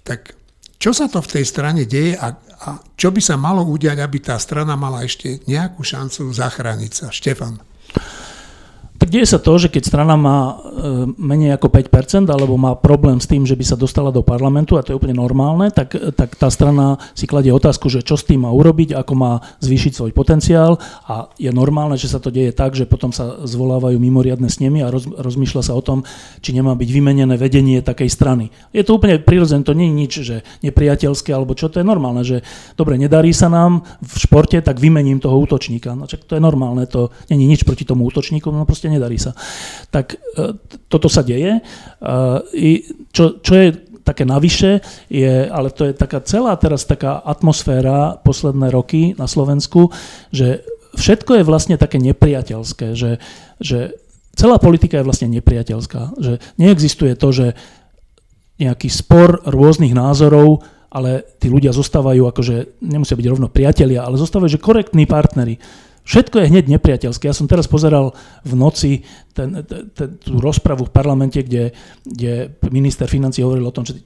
tak 0.02 0.34
čo 0.82 0.90
sa 0.90 1.06
to 1.06 1.22
v 1.22 1.38
tej 1.38 1.44
strane 1.46 1.86
deje 1.86 2.18
a, 2.18 2.34
a 2.34 2.68
čo 2.98 3.14
by 3.14 3.22
sa 3.22 3.38
malo 3.38 3.62
udiať, 3.62 4.02
aby 4.02 4.18
tá 4.18 4.34
strana 4.42 4.74
mala 4.74 5.06
ešte 5.06 5.38
nejakú 5.46 5.86
šancu 5.86 6.34
zachrániť 6.34 6.92
sa? 6.92 7.06
Štefan. 7.14 7.62
Deje 9.02 9.28
sa 9.28 9.42
to, 9.42 9.58
že 9.58 9.68
keď 9.68 9.82
strana 9.82 10.14
má 10.14 10.38
e, 10.46 10.54
menej 11.18 11.58
ako 11.58 11.68
5% 11.68 12.30
alebo 12.30 12.54
má 12.54 12.78
problém 12.78 13.18
s 13.18 13.26
tým, 13.26 13.42
že 13.42 13.58
by 13.58 13.64
sa 13.66 13.76
dostala 13.76 14.14
do 14.14 14.22
parlamentu, 14.22 14.78
a 14.78 14.84
to 14.86 14.94
je 14.94 14.98
úplne 14.98 15.18
normálne, 15.18 15.68
tak, 15.74 15.92
tak 16.14 16.38
tá 16.38 16.48
strana 16.48 16.96
si 17.12 17.26
kladie 17.26 17.50
otázku, 17.50 17.90
že 17.90 18.06
čo 18.06 18.14
s 18.14 18.22
tým 18.22 18.46
má 18.46 18.54
urobiť, 18.54 18.94
ako 18.94 19.12
má 19.18 19.32
zvýšiť 19.58 19.92
svoj 19.98 20.12
potenciál 20.14 20.78
a 21.10 21.28
je 21.34 21.50
normálne, 21.50 21.98
že 21.98 22.06
sa 22.06 22.22
to 22.22 22.30
deje 22.30 22.54
tak, 22.54 22.78
že 22.78 22.86
potom 22.86 23.10
sa 23.10 23.42
zvolávajú 23.42 23.98
mimoriadne 23.98 24.46
snemy 24.46 24.86
a 24.86 24.88
roz, 24.88 25.10
rozmýšľa 25.10 25.62
sa 25.66 25.74
o 25.74 25.82
tom, 25.82 26.06
či 26.38 26.54
nemá 26.54 26.78
byť 26.78 26.88
vymenené 26.88 27.34
vedenie 27.34 27.82
takej 27.82 28.06
strany. 28.06 28.54
Je 28.70 28.86
to 28.86 28.94
úplne 28.96 29.18
prirodzené, 29.18 29.66
to 29.66 29.74
nie 29.74 29.90
je 29.90 29.98
nič, 29.98 30.12
že 30.22 30.36
nepriateľské 30.62 31.34
alebo 31.34 31.58
čo, 31.58 31.66
to 31.72 31.82
je 31.82 31.86
normálne, 31.86 32.22
že 32.22 32.46
dobre, 32.78 32.94
nedarí 33.02 33.34
sa 33.34 33.50
nám 33.50 33.82
v 33.98 34.14
športe, 34.14 34.62
tak 34.62 34.78
vymením 34.78 35.18
toho 35.18 35.34
útočníka. 35.42 35.98
No 35.98 36.06
čak 36.06 36.22
to 36.28 36.38
je 36.38 36.42
normálne, 36.44 36.86
to 36.86 37.10
nie 37.32 37.48
je 37.48 37.50
nič 37.58 37.62
proti 37.66 37.82
tomu 37.82 38.06
útočníku, 38.06 38.52
no 38.52 38.62
proste 38.62 38.91
nedarí 38.92 39.16
sa. 39.16 39.32
Tak 39.88 40.14
e, 40.14 40.16
toto 40.92 41.08
sa 41.08 41.24
deje. 41.24 41.58
E, 41.58 41.62
čo, 43.12 43.40
čo 43.40 43.52
je 43.56 43.68
také 44.02 44.26
navyše, 44.26 44.82
je, 45.06 45.46
ale 45.48 45.70
to 45.70 45.88
je 45.88 45.94
taká 45.94 46.20
celá 46.26 46.58
teraz 46.58 46.84
taká 46.84 47.22
atmosféra 47.22 48.18
posledné 48.20 48.68
roky 48.74 49.14
na 49.14 49.30
Slovensku, 49.30 49.94
že 50.34 50.66
všetko 50.98 51.40
je 51.40 51.48
vlastne 51.48 51.76
také 51.78 52.02
nepriateľské, 52.02 52.98
že, 52.98 53.22
že 53.62 53.96
celá 54.34 54.58
politika 54.58 55.00
je 55.00 55.06
vlastne 55.06 55.30
nepriateľská, 55.30 56.18
že 56.18 56.42
neexistuje 56.58 57.14
to, 57.14 57.28
že 57.32 57.46
nejaký 58.60 58.90
spor 58.92 59.40
rôznych 59.48 59.96
názorov, 59.96 60.62
ale 60.92 61.24
tí 61.40 61.48
ľudia 61.48 61.72
zostávajú 61.72 62.28
akože, 62.28 62.84
nemusia 62.84 63.16
byť 63.16 63.26
rovno 63.32 63.48
priatelia, 63.48 64.04
ale 64.04 64.20
zostávajú, 64.20 64.60
že 64.60 64.60
korektní 64.60 65.08
partneri 65.08 65.56
Všetko 66.02 66.42
je 66.42 66.50
hneď 66.50 66.64
nepriateľské. 66.66 67.30
Ja 67.30 67.36
som 67.36 67.46
teraz 67.46 67.70
pozeral 67.70 68.10
v 68.42 68.54
noci 68.58 69.06
ten, 69.30 69.62
ten, 69.62 69.94
ten, 69.94 70.18
tú 70.18 70.42
rozpravu 70.42 70.90
v 70.90 70.94
parlamente, 70.94 71.38
kde, 71.38 71.70
kde 72.02 72.50
minister 72.74 73.06
financí 73.06 73.38
hovoril 73.40 73.70
o 73.70 73.74
tom, 73.74 73.86
že 73.86 74.02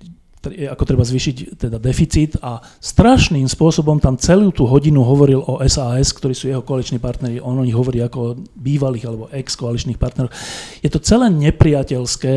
ako 0.46 0.84
treba 0.86 1.02
zvýšiť 1.02 1.58
teda 1.58 1.82
deficit 1.82 2.38
a 2.38 2.62
strašným 2.62 3.50
spôsobom 3.50 3.98
tam 3.98 4.14
celú 4.14 4.54
tú 4.54 4.68
hodinu 4.68 5.02
hovoril 5.02 5.42
o 5.42 5.58
SAS, 5.66 6.14
ktorí 6.14 6.34
sú 6.36 6.46
jeho 6.46 6.62
koaliční 6.62 7.02
partneri, 7.02 7.42
on 7.42 7.58
o 7.58 7.66
nich 7.66 7.74
hovorí 7.74 7.98
ako 7.98 8.38
bývalých 8.54 9.04
alebo 9.10 9.26
ex-koaličných 9.32 9.98
partnerov. 9.98 10.30
Je 10.84 10.90
to 10.92 11.02
celé 11.02 11.32
nepriateľské, 11.32 12.36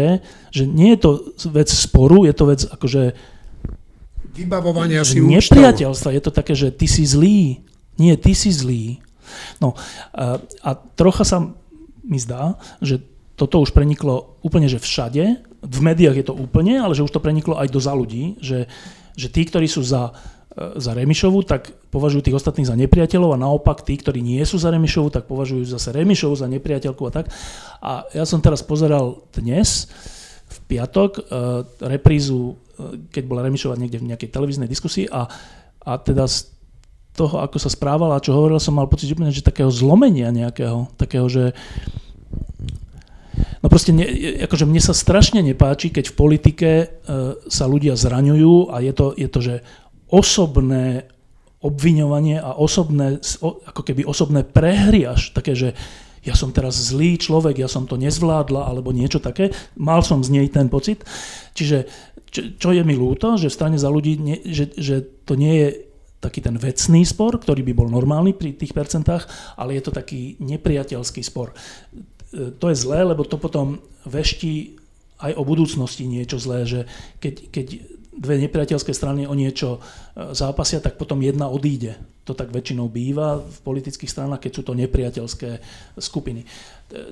že 0.49 0.64
nie 0.66 0.97
je 0.97 0.99
to 1.05 1.10
vec 1.53 1.70
sporu, 1.70 2.26
je 2.26 2.34
to 2.34 2.43
vec 2.49 2.62
akože 2.66 3.14
vybavovania 4.39 5.03
si 5.03 5.20
Nepriateľstva, 5.20 6.16
je 6.16 6.24
to 6.24 6.32
také, 6.32 6.53
že 6.55 6.72
ty 6.72 6.88
si 6.88 7.03
zlý. 7.03 7.60
Nie, 7.99 8.16
ty 8.16 8.32
si 8.32 8.47
zlý. 8.55 9.03
No 9.62 9.76
a 10.64 10.70
trocha 10.96 11.24
sa 11.24 11.46
mi 12.04 12.18
zdá, 12.18 12.58
že 12.82 13.04
toto 13.40 13.64
už 13.64 13.72
preniklo 13.72 14.36
úplne, 14.44 14.68
že 14.68 14.84
všade, 14.84 15.24
v 15.64 15.80
médiách 15.80 16.20
je 16.20 16.26
to 16.28 16.36
úplne, 16.36 16.76
ale 16.76 16.92
že 16.92 17.08
už 17.08 17.16
to 17.16 17.24
preniklo 17.24 17.56
aj 17.56 17.72
do 17.72 17.80
za 17.80 17.96
ľudí, 17.96 18.36
že, 18.44 18.68
že 19.16 19.32
tí, 19.32 19.48
ktorí 19.48 19.68
sú 19.68 19.80
za, 19.80 20.12
e, 20.56 20.80
za 20.80 20.92
Remišovu, 20.92 21.48
tak 21.48 21.72
považujú 21.88 22.28
tých 22.28 22.36
ostatných 22.40 22.68
za 22.68 22.76
nepriateľov 22.76 23.36
a 23.36 23.42
naopak 23.44 23.88
tí, 23.88 23.96
ktorí 23.96 24.20
nie 24.20 24.44
sú 24.44 24.60
za 24.60 24.72
Remišovu, 24.72 25.12
tak 25.12 25.28
považujú 25.28 25.68
zase 25.72 25.96
Remišovu 25.96 26.36
za 26.36 26.48
nepriateľku 26.52 27.04
a 27.08 27.12
tak. 27.12 27.32
A 27.80 28.08
ja 28.12 28.28
som 28.28 28.44
teraz 28.44 28.60
pozeral 28.60 29.24
dnes, 29.32 29.88
v 30.50 30.58
piatok, 30.76 31.12
e, 31.16 31.22
reprízu, 31.88 32.56
e, 32.56 32.56
keď 33.12 33.24
bola 33.24 33.46
Remišova 33.48 33.80
niekde 33.80 34.04
v 34.04 34.16
nejakej 34.16 34.32
televíznej 34.32 34.68
diskusii 34.68 35.08
a, 35.08 35.28
a 35.84 35.92
teda 36.00 36.28
toho, 37.20 37.44
ako 37.44 37.60
sa 37.60 37.68
správala 37.68 38.16
a 38.16 38.24
čo 38.24 38.32
hovorila, 38.32 38.64
som 38.64 38.80
mal 38.80 38.88
pocit 38.88 39.12
úplne, 39.12 39.36
že 39.36 39.44
takého 39.44 39.68
zlomenia 39.68 40.32
nejakého, 40.32 40.88
takého, 40.96 41.28
že 41.28 41.52
No 43.60 43.68
proste, 43.72 43.96
ne, 43.96 44.04
akože 44.48 44.68
mne 44.68 44.84
sa 44.84 44.92
strašne 44.92 45.40
nepáči, 45.40 45.92
keď 45.92 46.12
v 46.12 46.18
politike 46.18 46.70
e, 46.84 46.86
sa 47.48 47.66
ľudia 47.68 47.96
zraňujú 47.96 48.72
a 48.72 48.84
je 48.84 48.94
to, 48.96 49.06
je 49.16 49.28
to, 49.32 49.40
že 49.40 49.56
osobné 50.12 51.08
obviňovanie 51.60 52.40
a 52.40 52.56
osobné, 52.56 53.20
ako 53.44 53.82
keby 53.84 54.08
osobné 54.08 54.48
prehry 54.48 55.04
až 55.04 55.36
také, 55.36 55.56
že 55.56 55.76
ja 56.24 56.36
som 56.36 56.52
teraz 56.52 56.76
zlý 56.76 57.16
človek, 57.16 57.64
ja 57.64 57.72
som 57.72 57.88
to 57.88 57.96
nezvládla, 57.96 58.68
alebo 58.68 58.92
niečo 58.92 59.24
také. 59.24 59.56
Mal 59.80 60.04
som 60.04 60.20
z 60.20 60.36
nej 60.36 60.48
ten 60.52 60.68
pocit. 60.68 61.04
Čiže 61.56 61.88
čo, 62.28 62.42
čo 62.60 62.70
je 62.76 62.84
mi 62.84 62.96
ľúto, 62.96 63.40
že 63.40 63.48
v 63.48 63.56
strane 63.56 63.78
za 63.80 63.88
ľudí, 63.88 64.20
nie, 64.20 64.38
že, 64.44 64.72
že 64.76 65.04
to 65.24 65.40
nie 65.40 65.54
je 65.56 65.68
taký 66.20 66.44
ten 66.44 66.56
vecný 66.60 67.08
spor, 67.08 67.40
ktorý 67.40 67.64
by 67.64 67.74
bol 67.76 67.88
normálny 67.88 68.36
pri 68.36 68.56
tých 68.56 68.76
percentách, 68.76 69.28
ale 69.56 69.80
je 69.80 69.84
to 69.88 69.96
taký 69.96 70.36
nepriateľský 70.44 71.24
spor. 71.24 71.56
E, 72.32 72.52
to 72.56 72.66
je 72.68 72.76
zlé, 72.76 73.08
lebo 73.08 73.24
to 73.24 73.40
potom 73.40 73.80
veští 74.04 74.80
aj 75.20 75.36
o 75.36 75.44
budúcnosti 75.44 76.08
niečo 76.08 76.40
zlé, 76.40 76.64
že 76.64 76.80
keď, 77.20 77.36
keď 77.52 77.66
dve 78.20 78.36
nepriateľské 78.44 78.92
strany 78.92 79.24
o 79.24 79.32
niečo 79.32 79.80
e, 79.80 80.36
zápasia, 80.36 80.84
tak 80.84 81.00
potom 81.00 81.24
jedna 81.24 81.48
odíde. 81.48 81.96
To 82.28 82.36
tak 82.36 82.52
väčšinou 82.52 82.92
býva 82.92 83.40
v 83.40 83.58
politických 83.64 84.12
stranách, 84.12 84.44
keď 84.44 84.52
sú 84.52 84.62
to 84.68 84.76
nepriateľské 84.76 85.50
skupiny. 85.96 86.44
E, 86.44 86.48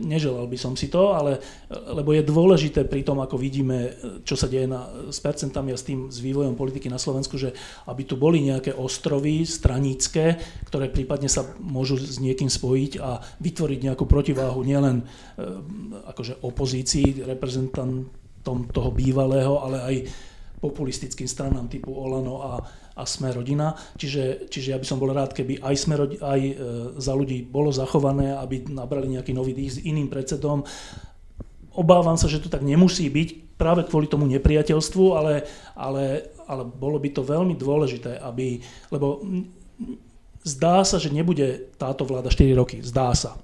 neželal 0.03 0.43
by 0.51 0.58
som 0.60 0.76
si 0.76 0.91
to, 0.91 1.16
ale 1.16 1.39
lebo 1.72 2.12
je 2.12 2.28
dôležité 2.28 2.84
pri 2.84 3.08
tom, 3.08 3.24
ako 3.24 3.39
vidíme, 3.39 3.95
čo 4.28 4.36
sa 4.36 4.51
deje 4.51 4.68
na, 4.68 5.08
s 5.08 5.24
percentami 5.24 5.72
a 5.72 5.80
s 5.80 5.88
tým 5.88 6.12
s 6.12 6.20
vývojom 6.20 6.60
politiky 6.60 6.91
na 6.91 6.99
Slovensku, 6.99 7.39
že 7.39 7.55
aby 7.88 8.03
tu 8.03 8.20
boli 8.20 8.43
nejaké 8.43 8.76
ostrovy 8.76 9.47
stranícke, 9.47 10.36
ktoré 10.68 10.91
prípadne 10.91 11.32
sa 11.32 11.47
môžu 11.64 11.95
s 11.95 12.20
niekým 12.20 12.51
spojiť 12.51 12.99
a 12.99 13.24
vytvoriť 13.39 13.80
nejakú 13.88 14.03
protiváhu 14.03 14.60
nielen 14.60 15.01
e, 15.01 15.03
akože 16.12 16.43
opozícii, 16.43 17.24
reprezentantom 17.24 18.58
toho 18.76 18.89
bývalého, 18.91 19.64
ale 19.64 19.78
aj 19.80 19.95
populistickým 20.58 21.30
stranám 21.30 21.70
typu 21.70 21.93
Olano 21.93 22.41
a, 22.41 22.53
a 22.97 23.03
Sme 23.05 23.30
rodina. 23.30 23.78
Čiže, 23.97 24.49
čiže 24.49 24.74
ja 24.74 24.82
by 24.82 24.86
som 24.86 24.97
bol 24.97 25.14
rád, 25.14 25.38
keby 25.38 25.62
aj, 25.62 25.76
Sme, 25.78 25.95
aj 26.18 26.39
e, 26.41 26.53
za 26.97 27.14
ľudí 27.14 27.45
bolo 27.45 27.70
zachované, 27.70 28.34
aby 28.34 28.66
nabrali 28.66 29.14
nejaký 29.14 29.38
nový 29.38 29.53
dých 29.53 29.78
s 29.78 29.84
iným 29.86 30.10
predsedom. 30.10 30.66
Obávam 31.78 32.18
sa, 32.18 32.26
že 32.26 32.41
to 32.41 32.49
tak 32.49 32.66
nemusí 32.66 33.05
byť 33.05 33.58
práve 33.58 33.86
kvôli 33.86 34.10
tomu 34.10 34.26
nepriateľstvu, 34.30 35.05
ale, 35.14 35.45
ale, 35.78 36.34
ale 36.49 36.64
bolo 36.66 36.97
by 36.97 37.10
to 37.14 37.22
veľmi 37.26 37.53
dôležité, 37.58 38.18
aby, 38.22 38.62
lebo 38.89 39.22
zdá 40.41 40.82
sa, 40.82 40.97
že 40.97 41.14
nebude 41.14 41.74
táto 41.78 42.05
vláda 42.05 42.34
4 42.34 42.53
roky. 42.58 42.82
Zdá 42.82 43.14
sa. 43.14 43.38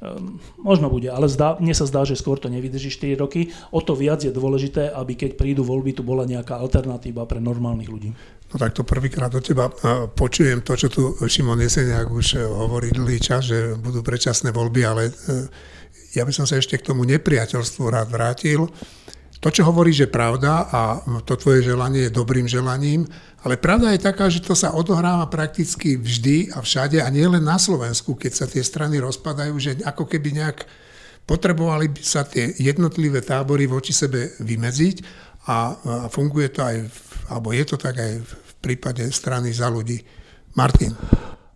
Ehm, 0.00 0.40
možno 0.56 0.88
bude, 0.88 1.12
ale 1.12 1.28
zdá, 1.28 1.60
mne 1.60 1.76
sa 1.76 1.84
zdá, 1.84 2.08
že 2.08 2.16
skôr 2.16 2.40
to 2.40 2.48
nevydrží 2.48 2.88
4 2.88 3.20
roky. 3.20 3.52
O 3.68 3.84
to 3.84 3.92
viac 3.92 4.24
je 4.24 4.32
dôležité, 4.32 4.88
aby 4.96 5.12
keď 5.12 5.36
prídu 5.36 5.60
voľby, 5.60 5.92
tu 5.92 6.00
bola 6.00 6.24
nejaká 6.24 6.56
alternatíva 6.56 7.28
pre 7.28 7.36
normálnych 7.36 7.92
ľudí. 7.92 8.10
No 8.50 8.56
tak 8.56 8.72
to 8.72 8.82
prvýkrát 8.82 9.30
od 9.30 9.44
teba 9.44 9.70
počujem 10.10 10.64
to, 10.64 10.74
čo 10.74 10.88
tu 10.88 11.14
Šimon 11.22 11.60
Jeseniak 11.60 12.10
už 12.10 12.26
e, 12.34 12.42
hovorí 12.42 12.90
dlhý 12.90 13.20
čas, 13.20 13.46
že 13.52 13.78
budú 13.78 14.00
predčasné 14.00 14.50
voľby, 14.50 14.80
ale 14.82 15.02
e, 15.06 15.12
ja 16.16 16.26
by 16.26 16.32
som 16.34 16.48
sa 16.48 16.58
ešte 16.58 16.80
k 16.80 16.90
tomu 16.90 17.06
nepriateľstvu 17.06 17.84
rád 17.92 18.08
vrátil. 18.10 18.66
To, 19.40 19.48
čo 19.48 19.64
hovoríš, 19.64 20.04
je 20.04 20.12
pravda 20.12 20.68
a 20.68 21.00
to 21.24 21.32
tvoje 21.40 21.64
želanie 21.64 22.08
je 22.08 22.12
dobrým 22.12 22.44
želaním, 22.44 23.08
ale 23.40 23.56
pravda 23.56 23.96
je 23.96 24.04
taká, 24.04 24.28
že 24.28 24.44
to 24.44 24.52
sa 24.52 24.76
odohráva 24.76 25.24
prakticky 25.32 25.96
vždy 25.96 26.52
a 26.52 26.60
všade 26.60 27.00
a 27.00 27.08
nie 27.08 27.24
len 27.24 27.40
na 27.40 27.56
Slovensku, 27.56 28.20
keď 28.20 28.32
sa 28.36 28.44
tie 28.44 28.60
strany 28.60 29.00
rozpadajú, 29.00 29.56
že 29.56 29.80
ako 29.80 30.04
keby 30.04 30.36
nejak 30.44 30.68
potrebovali 31.24 31.88
by 31.88 32.02
sa 32.04 32.28
tie 32.28 32.52
jednotlivé 32.60 33.24
tábory 33.24 33.64
voči 33.64 33.96
sebe 33.96 34.36
vymedziť 34.44 34.96
a, 35.48 35.72
a 35.72 35.94
funguje 36.12 36.52
to 36.52 36.60
aj, 36.60 36.76
alebo 37.32 37.56
je 37.56 37.64
to 37.64 37.80
tak 37.80 37.96
aj 37.96 38.20
v 38.20 38.52
prípade 38.60 39.08
strany 39.08 39.56
za 39.56 39.72
ľudí. 39.72 40.04
Martin. 40.52 40.92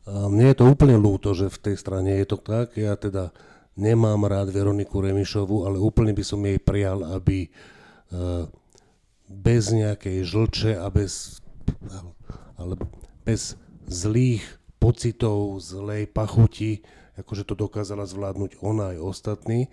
Mne 0.08 0.54
je 0.54 0.56
to 0.56 0.70
úplne 0.70 0.96
ľúto, 0.96 1.36
že 1.36 1.52
v 1.52 1.58
tej 1.68 1.76
strane 1.76 2.16
je 2.16 2.26
to 2.32 2.40
tak. 2.40 2.80
Ja 2.80 2.96
teda 2.96 3.28
nemám 3.76 4.24
rád 4.24 4.54
Veroniku 4.54 5.04
Remišovu, 5.04 5.68
ale 5.68 5.76
úplne 5.82 6.14
by 6.16 6.24
som 6.24 6.40
jej 6.40 6.56
prijal, 6.62 7.02
aby 7.12 7.50
bez 9.28 9.62
nejakej 9.74 10.22
žlče 10.22 10.72
a 10.78 10.86
bez 10.92 11.42
ale 12.54 12.78
bez 13.24 13.58
zlých 13.88 14.44
pocitov, 14.78 15.58
zlej 15.64 16.08
pachuti, 16.08 16.84
akože 17.16 17.48
to 17.48 17.54
dokázala 17.56 18.04
zvládnuť 18.04 18.60
ona 18.60 18.96
aj 18.96 18.98
ostatní. 19.00 19.72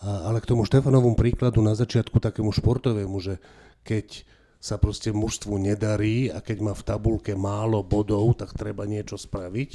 Ale 0.00 0.38
k 0.44 0.48
tomu 0.48 0.68
Štefanovom 0.68 1.16
príkladu 1.16 1.64
na 1.64 1.72
začiatku 1.72 2.20
takému 2.20 2.52
športovému, 2.52 3.16
že 3.18 3.40
keď 3.82 4.22
sa 4.60 4.76
proste 4.76 5.12
mužstvu 5.14 5.56
nedarí 5.56 6.28
a 6.32 6.42
keď 6.42 6.58
má 6.62 6.72
v 6.74 6.86
tabulke 6.86 7.32
málo 7.38 7.84
bodov, 7.86 8.38
tak 8.38 8.54
treba 8.56 8.88
niečo 8.88 9.18
spraviť. 9.18 9.70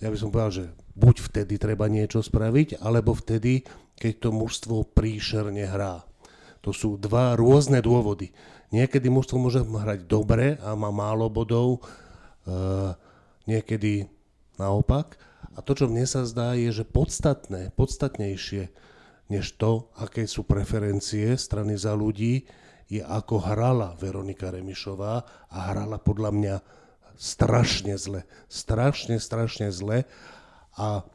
Ja 0.00 0.08
by 0.08 0.16
som 0.16 0.32
povedal, 0.32 0.52
že 0.52 0.64
buď 0.96 1.16
vtedy 1.20 1.54
treba 1.60 1.88
niečo 1.88 2.24
spraviť, 2.24 2.80
alebo 2.80 3.12
vtedy, 3.12 3.64
keď 4.00 4.12
to 4.16 4.30
mužstvo 4.32 4.76
príšerne 4.96 5.64
hrá. 5.68 6.04
To 6.60 6.70
sú 6.76 7.00
dva 7.00 7.36
rôzne 7.36 7.80
dôvody. 7.80 8.32
Niekedy 8.70 9.08
mužstvo 9.08 9.40
môže 9.40 9.64
hrať 9.64 10.06
dobre 10.06 10.60
a 10.60 10.76
má 10.76 10.92
málo 10.92 11.26
bodov, 11.32 11.80
uh, 12.46 12.94
niekedy 13.48 14.06
naopak. 14.60 15.16
A 15.56 15.64
to, 15.64 15.74
čo 15.74 15.90
mne 15.90 16.04
sa 16.04 16.22
zdá, 16.28 16.54
je, 16.54 16.70
že 16.70 16.84
podstatné, 16.86 17.72
podstatnejšie 17.74 18.70
než 19.30 19.54
to, 19.56 19.88
aké 19.94 20.26
sú 20.26 20.42
preferencie 20.42 21.38
strany 21.38 21.78
za 21.78 21.94
ľudí, 21.94 22.44
je 22.90 22.98
ako 22.98 23.38
hrala 23.38 23.94
Veronika 23.94 24.50
Remišová 24.50 25.22
a 25.46 25.58
hrala 25.70 26.02
podľa 26.02 26.30
mňa 26.34 26.56
strašne 27.14 27.94
zle. 27.94 28.26
Strašne, 28.50 29.22
strašne 29.22 29.70
zle. 29.70 30.02
A 30.74 31.06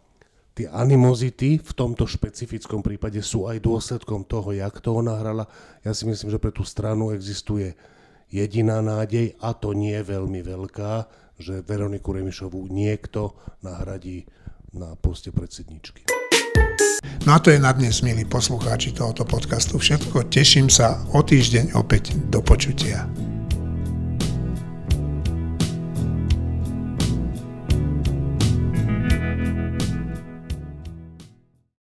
tie 0.55 0.71
animozity 0.71 1.59
v 1.59 1.71
tomto 1.75 2.07
špecifickom 2.07 2.79
prípade 2.79 3.19
sú 3.19 3.51
aj 3.51 3.59
dôsledkom 3.59 4.23
toho, 4.23 4.55
jak 4.55 4.79
to 4.79 4.95
ona 4.95 5.19
hrala. 5.19 5.45
Ja 5.83 5.91
si 5.91 6.07
myslím, 6.07 6.31
že 6.31 6.39
pre 6.39 6.55
tú 6.55 6.63
stranu 6.63 7.11
existuje 7.11 7.75
jediná 8.31 8.79
nádej, 8.79 9.35
a 9.43 9.51
to 9.51 9.75
nie 9.75 9.99
veľmi 9.99 10.39
veľká, 10.41 11.05
že 11.35 11.59
Veroniku 11.67 12.15
Remišovú 12.15 12.71
niekto 12.71 13.35
nahradí 13.59 14.23
na 14.71 14.95
poste 14.95 15.35
predsedničky. 15.35 16.07
No 17.27 17.35
a 17.35 17.39
to 17.43 17.51
je 17.51 17.59
na 17.59 17.75
dnes, 17.75 17.99
milí 18.05 18.23
poslucháči 18.23 18.95
tohoto 18.95 19.27
podcastu 19.27 19.75
všetko. 19.75 20.31
Teším 20.31 20.71
sa 20.71 21.03
o 21.11 21.19
týždeň 21.19 21.75
opäť 21.75 22.15
do 22.31 22.39
počutia. 22.39 23.24